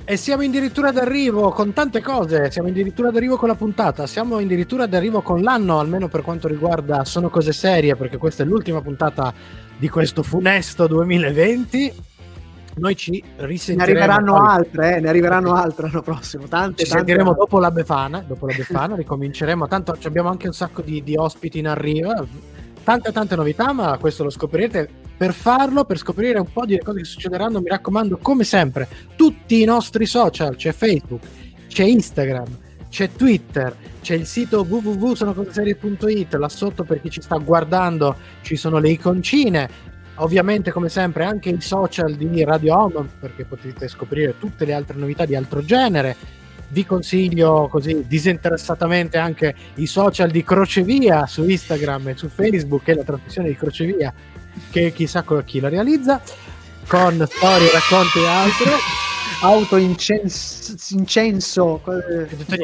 E 0.04 0.16
siamo 0.16 0.42
addirittura 0.42 0.90
d'arrivo 0.90 1.50
con 1.50 1.72
tante 1.72 2.02
cose, 2.02 2.50
siamo 2.50 2.68
addirittura 2.68 3.10
d'arrivo 3.10 3.36
con 3.36 3.48
la 3.48 3.54
puntata, 3.54 4.06
siamo 4.06 4.36
addirittura 4.36 4.84
d'arrivo 4.86 5.22
con 5.22 5.40
l'anno, 5.40 5.78
almeno 5.78 6.08
per 6.08 6.20
quanto 6.20 6.48
riguarda 6.48 7.06
Sono 7.06 7.30
cose 7.30 7.52
serie, 7.52 7.96
perché 7.96 8.18
questa 8.18 8.42
è 8.42 8.46
l'ultima 8.46 8.82
puntata 8.82 9.32
di 9.78 9.88
questo 9.88 10.22
funesto 10.22 10.86
2020. 10.86 12.09
Noi 12.76 12.96
ci 12.96 13.22
Ne 13.38 13.46
risentiremo. 13.46 13.98
arriveranno 14.00 14.32
poi- 14.34 14.46
altre, 14.48 14.96
eh, 14.96 15.00
ne 15.00 15.08
arriveranno 15.08 15.54
altre 15.54 15.86
l'anno 15.86 16.02
prossimo. 16.02 16.46
Tante, 16.46 16.84
Ci 16.84 16.90
tante 16.90 16.96
sentiremo 17.06 17.34
dopo 17.34 17.58
la 17.58 17.70
Befana, 17.70 18.22
dopo 18.26 18.46
la 18.46 18.54
Befana 18.56 18.94
ricominceremo, 18.96 19.66
tanto 19.68 19.96
ci 19.98 20.06
abbiamo 20.06 20.28
anche 20.28 20.46
un 20.46 20.52
sacco 20.52 20.80
di, 20.82 21.02
di 21.02 21.16
ospiti 21.16 21.58
in 21.58 21.66
arrivo, 21.68 22.12
tante 22.84 23.12
tante 23.12 23.36
novità, 23.36 23.72
ma 23.72 23.96
questo 23.98 24.24
lo 24.24 24.30
scoprirete. 24.30 24.88
Per 25.20 25.34
farlo, 25.34 25.84
per 25.84 25.98
scoprire 25.98 26.38
un 26.38 26.50
po' 26.50 26.64
di 26.64 26.78
cose 26.78 26.98
che 27.00 27.04
succederanno, 27.04 27.60
mi 27.60 27.68
raccomando, 27.68 28.16
come 28.16 28.44
sempre, 28.44 28.88
tutti 29.16 29.60
i 29.60 29.64
nostri 29.66 30.06
social, 30.06 30.56
c'è 30.56 30.72
Facebook, 30.72 31.22
c'è 31.68 31.84
Instagram, 31.84 32.46
c'è 32.88 33.10
Twitter, 33.12 33.76
c'è 34.00 34.14
il 34.14 34.24
sito 34.24 34.64
www.sonocoseserie.it, 34.66 36.34
là 36.36 36.48
sotto 36.48 36.84
per 36.84 37.02
chi 37.02 37.10
ci 37.10 37.20
sta 37.20 37.36
guardando 37.36 38.16
ci 38.40 38.56
sono 38.56 38.78
le 38.78 38.88
iconcine, 38.90 39.68
ovviamente 40.20 40.70
come 40.70 40.88
sempre 40.88 41.24
anche 41.24 41.50
i 41.50 41.60
social 41.60 42.14
di 42.14 42.44
Radio 42.44 42.76
Home 42.76 43.08
perché 43.18 43.44
potete 43.44 43.88
scoprire 43.88 44.38
tutte 44.38 44.64
le 44.64 44.72
altre 44.72 44.96
novità 44.96 45.24
di 45.24 45.34
altro 45.34 45.62
genere. 45.62 46.16
Vi 46.68 46.86
consiglio 46.86 47.68
così 47.68 48.04
disinteressatamente 48.06 49.18
anche 49.18 49.54
i 49.74 49.86
social 49.86 50.30
di 50.30 50.44
Crocevia 50.44 51.26
su 51.26 51.48
Instagram 51.48 52.08
e 52.08 52.16
su 52.16 52.28
Facebook 52.28 52.86
e 52.88 52.94
la 52.94 53.02
trasmissione 53.02 53.48
di 53.48 53.56
Crocevia 53.56 54.12
che 54.70 54.92
chissà 54.92 55.24
chi 55.44 55.58
la 55.58 55.68
realizza 55.68 56.20
con 56.86 57.26
storie, 57.28 57.70
racconti 57.72 58.18
e 58.20 58.26
altro 58.26 59.09
Auto 59.42 59.76
incenso, 59.76 61.80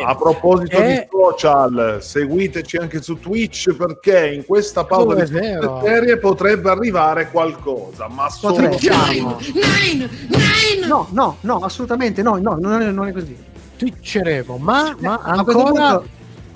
A 0.05 0.15
proposito 0.15 0.77
Eh. 0.77 0.89
di 0.89 1.07
social, 1.11 1.99
seguiteci 2.03 2.77
anche 2.77 3.01
su 3.01 3.19
Twitch 3.19 3.75
perché 3.75 4.33
in 4.35 4.45
questa 4.45 4.85
pausa 4.85 5.23
Oh, 5.23 5.25
di 5.25 5.87
serie 5.87 6.19
potrebbe 6.19 6.69
arrivare 6.71 7.31
qualcosa, 7.31 8.09
ma 8.09 8.29
solo 8.29 8.69
Potremmo. 8.69 9.39
No, 10.87 11.09
no, 11.13 11.37
no, 11.41 11.57
assolutamente 11.61 12.21
no, 12.23 12.37
no, 12.37 12.57
non 12.61 12.83
è, 12.83 12.91
non 12.91 13.07
è 13.09 13.13
così. 13.13 13.35
twitcheremo 13.77 14.59
ma, 14.59 14.95
ma 15.01 15.19
ancora 15.23 16.03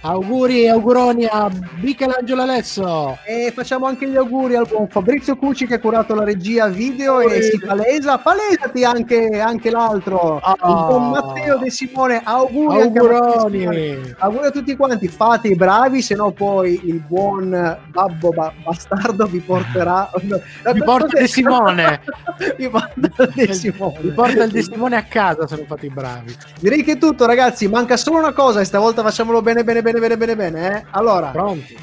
Auguri 0.06 0.64
e 0.64 0.68
auguroni 0.68 1.24
a 1.24 1.50
Michelangelo 1.80 2.42
Alesso. 2.42 3.16
E 3.24 3.50
facciamo 3.54 3.86
anche 3.86 4.06
gli 4.06 4.16
auguri 4.16 4.54
al 4.54 4.66
buon 4.68 4.86
Fabrizio 4.86 5.34
Cucci 5.34 5.66
che 5.66 5.74
ha 5.76 5.78
curato 5.80 6.14
la 6.14 6.24
regia 6.24 6.68
video 6.68 7.20
e 7.20 7.40
si 7.40 7.58
palesa. 7.58 8.18
Palesati 8.18 8.84
anche, 8.84 9.40
anche 9.40 9.70
l'altro, 9.70 10.40
Ah. 10.42 10.56
il 10.58 10.74
buon 10.86 11.08
Matteo 11.08 11.56
De 11.56 11.70
Simone. 11.70 12.20
Auguri, 12.22 12.82
anche 12.82 12.98
a. 12.98 13.02
Auguroni. 13.02 14.14
Auguri 14.18 14.46
a 14.46 14.50
tutti 14.50 14.76
quanti, 14.76 15.08
fate 15.08 15.48
i 15.48 15.54
bravi, 15.56 16.02
se 16.02 16.14
no 16.14 16.32
poi 16.32 16.78
il 16.84 17.00
buon 17.00 17.78
babbo 17.88 18.28
ba- 18.28 18.52
bastardo 18.62 19.24
vi 19.24 19.38
porterà. 19.40 20.10
Vi 20.74 20.82
porta 20.84 21.18
De 21.18 21.26
Simone. 21.26 22.00
vi 22.58 22.68
porta 22.68 23.26
De 23.34 23.52
Simone. 23.54 23.98
Vi 24.00 24.08
porta 24.10 24.42
il 24.44 24.50
De 24.50 24.62
Simone 24.62 24.96
a 24.96 25.02
casa 25.04 25.46
se 25.46 25.56
non 25.56 25.64
fate 25.66 25.86
i 25.86 25.90
bravi. 25.90 26.34
Direi 26.60 26.82
che 26.84 26.92
è 26.92 26.98
tutto, 26.98 27.24
ragazzi. 27.26 27.68
Manca 27.68 27.96
solo 27.96 28.18
una 28.18 28.32
cosa 28.32 28.60
e 28.60 28.64
stavolta 28.64 29.02
facciamolo 29.02 29.40
bene, 29.40 29.64
bene, 29.64 29.80
bene, 29.82 29.93
bene, 30.00 30.16
bene, 30.16 30.36
bene. 30.36 30.76
eh. 30.78 30.84
Allora, 30.90 31.28
Pronti? 31.30 31.76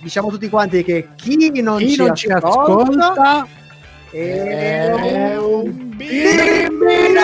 diciamo 0.00 0.28
tutti 0.30 0.48
quanti 0.48 0.82
che 0.82 1.08
chi 1.16 1.60
non, 1.60 1.78
Chi 1.78 1.90
ci, 1.90 1.96
non 2.04 2.14
ci 2.14 2.28
ascolta, 2.30 3.00
ascolta 3.02 3.46
è 4.10 5.36
un 5.38 5.90
bimbino! 5.96 7.20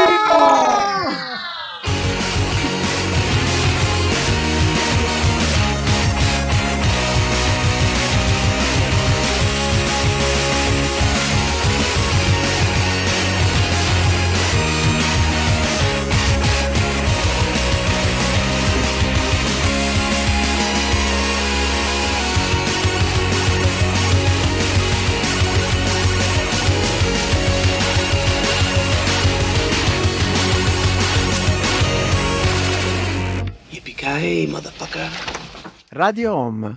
Radio 35.97 36.34
Home. 36.34 36.74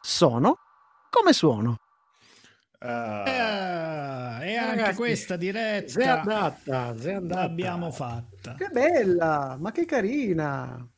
Sono 0.00 0.56
come 1.10 1.32
suono. 1.34 1.76
Ah, 2.78 3.24
Ah, 4.38 4.44
e 4.44 4.56
anche 4.56 4.76
Ragazzi, 4.76 4.96
questa 4.96 5.28
Se 5.28 5.34
è 5.34 5.38
diretta 5.38 6.20
andata, 6.20 6.94
è 6.98 7.12
andata. 7.12 7.40
l'abbiamo 7.42 7.90
fatta. 7.90 8.54
Che 8.54 8.68
bella, 8.72 9.56
ma 9.60 9.70
che 9.72 9.84
carina. 9.84 10.88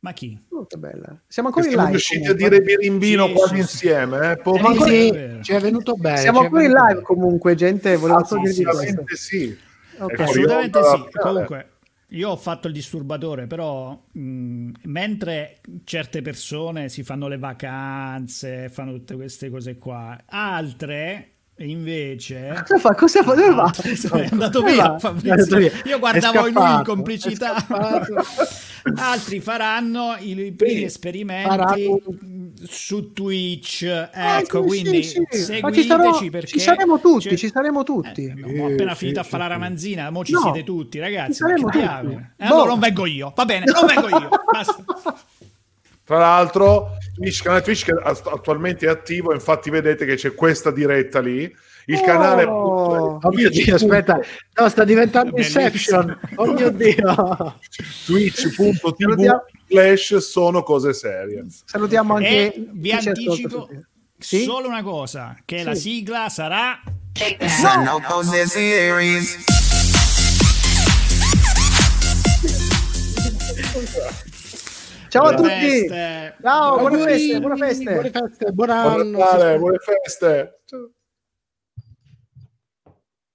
Ma 0.00 0.12
chi? 0.12 0.38
Molto 0.50 0.76
bella. 0.76 1.18
Siamo 1.26 1.48
ancora 1.48 1.64
in 1.64 1.70
siamo 1.72 1.86
live. 1.86 1.96
riusciti 1.96 2.26
a 2.26 2.34
comunque. 2.34 2.48
dire 2.58 2.62
birimbino 2.76 3.26
Sì, 3.28 3.32
quasi 3.32 3.54
sì, 3.54 3.60
insieme. 3.60 4.30
Eh? 4.32 4.36
Po- 4.36 4.56
Ma 4.56 4.58
Sì, 4.58 4.66
ancora- 4.66 4.90
sì, 4.90 5.38
ci 5.42 5.52
è 5.52 5.60
venuto 5.60 5.94
bene. 5.94 6.16
Siamo 6.18 6.40
ancora 6.40 6.62
in 6.64 6.72
live 6.72 7.00
comunque, 7.00 7.54
gente. 7.54 7.96
Volevo 7.96 8.24
solo 8.26 8.40
questo. 8.42 8.68
Assolutamente 8.68 9.16
sì. 9.16 9.58
Ok. 9.96 10.10
È 10.10 10.14
fuori 10.16 10.22
Assolutamente 10.30 10.82
sì. 10.84 11.08
da- 11.10 11.20
Comunque, 11.22 11.70
io 12.08 12.30
ho 12.30 12.36
fatto 12.36 12.68
il 12.68 12.74
disturbatore, 12.74 13.46
però 13.46 14.04
mh, 14.12 14.70
mentre 14.82 15.60
certe 15.84 16.22
persone 16.22 16.88
si 16.88 17.02
fanno 17.02 17.28
le 17.28 17.38
vacanze, 17.38 18.68
fanno 18.68 18.92
tutte 18.92 19.14
queste 19.16 19.50
cose 19.50 19.76
qua, 19.78 20.22
altre 20.26 21.33
invece 21.58 22.52
Cosa 22.66 22.78
fa? 22.78 22.94
Cosa 22.94 23.22
fa? 23.22 23.34
Dove 23.34 23.54
va? 23.54 23.70
è 24.20 24.28
andato 24.30 24.62
via. 24.62 24.96
Io 25.84 25.98
guardavo 25.98 26.48
lui 26.48 26.70
in 26.72 26.82
complicità. 26.84 27.54
Altri 28.96 29.40
faranno 29.40 30.14
i, 30.18 30.52
primi 30.52 30.76
Sì, 30.76 30.84
esperimenti 30.84 31.48
faranno- 31.48 32.00
su 32.68 33.12
Twitch. 33.14 33.84
Ah, 34.12 34.40
Ecco, 34.40 34.60
sì, 34.60 34.66
quindi 34.66 35.02
sì. 35.02 35.20
Ma 35.20 35.26
ci, 35.30 35.38
seguiteci 35.42 35.86
sarò- 35.86 36.18
perché 36.30 36.46
ci 36.48 36.58
saremo 36.60 37.00
tutti, 37.00 37.28
c'è- 37.30 37.36
ci 37.36 37.48
saremo 37.50 37.82
tutti. 37.82 38.24
eh, 38.26 38.34
no, 38.34 38.64
ho 38.64 38.66
appena 38.66 38.94
finito 38.94 39.20
a 39.20 39.22
fare 39.22 39.44
la 39.44 39.48
ramanzina, 39.48 40.10
mo 40.10 40.22
ci 40.22 40.32
No, 40.32 40.40
siete 40.40 40.64
tutti, 40.64 40.98
ragazzi. 40.98 41.32
ci 41.32 41.38
saremo 41.38 41.62
tutti. 41.66 41.78
diavolo. 41.78 42.12
E 42.36 42.46
Boh. 42.46 42.52
allora 42.54 42.68
non 42.70 42.78
vengo 42.80 43.06
io, 43.06 43.32
va 43.34 43.44
bene, 43.46 43.64
non 43.64 43.86
vengo 43.86 44.08
io. 44.08 44.28
Basta. 44.52 44.84
Tra 46.04 46.18
l'altro, 46.18 46.96
Twitch, 47.14 47.42
canale 47.42 47.62
Twitch 47.62 47.84
che 47.84 47.92
att- 47.92 48.26
attualmente 48.26 48.86
è 48.86 48.90
attivo, 48.90 49.32
infatti 49.32 49.70
vedete 49.70 50.04
che 50.04 50.16
c'è 50.16 50.34
questa 50.34 50.70
diretta 50.70 51.20
lì. 51.20 51.50
Il 51.86 51.98
Oh. 51.98 52.02
canale 52.04 52.44
Oh 52.44 53.18
mio 53.30 53.50
Dio, 53.50 53.74
aspetta, 53.74 54.18
no, 54.54 54.68
sta 54.68 54.84
diventando 54.84 55.32
Bellissimo. 55.32 55.64
Inception. 55.64 56.18
Oh 56.36 56.52
mio 56.52 56.70
Dio. 56.70 57.58
twitch.tv 58.06 59.40
slash 59.68 60.16
sono 60.18 60.62
cose 60.62 60.92
serie. 60.94 61.44
Salutiamo 61.64 62.14
anche 62.16 62.54
E 62.54 62.68
vi 62.72 62.90
anticipo 62.92 63.68
Sì? 64.18 64.44
solo 64.44 64.68
una 64.68 64.82
cosa, 64.82 65.36
che 65.44 65.62
la 65.62 65.74
sigla 65.74 66.28
sarà 66.30 66.80
Sono 67.48 68.00
cose 68.06 68.46
series. 68.46 69.44
Ciao 75.14 75.26
a 75.26 75.32
Buone 75.34 75.48
tutti. 75.48 75.70
feste. 75.70 76.36
Ciao, 76.42 76.78
buone 76.78 76.94
Auguri, 76.96 77.12
feste, 77.12 77.40
buone 77.40 77.56
feste. 77.56 77.92
Buone 77.92 78.10
feste, 78.10 78.50
buon 78.50 78.70
anno. 78.70 79.04
Natale, 79.18 79.58
buone 79.58 79.76
feste. 79.78 80.60
Ciao. 80.64 80.90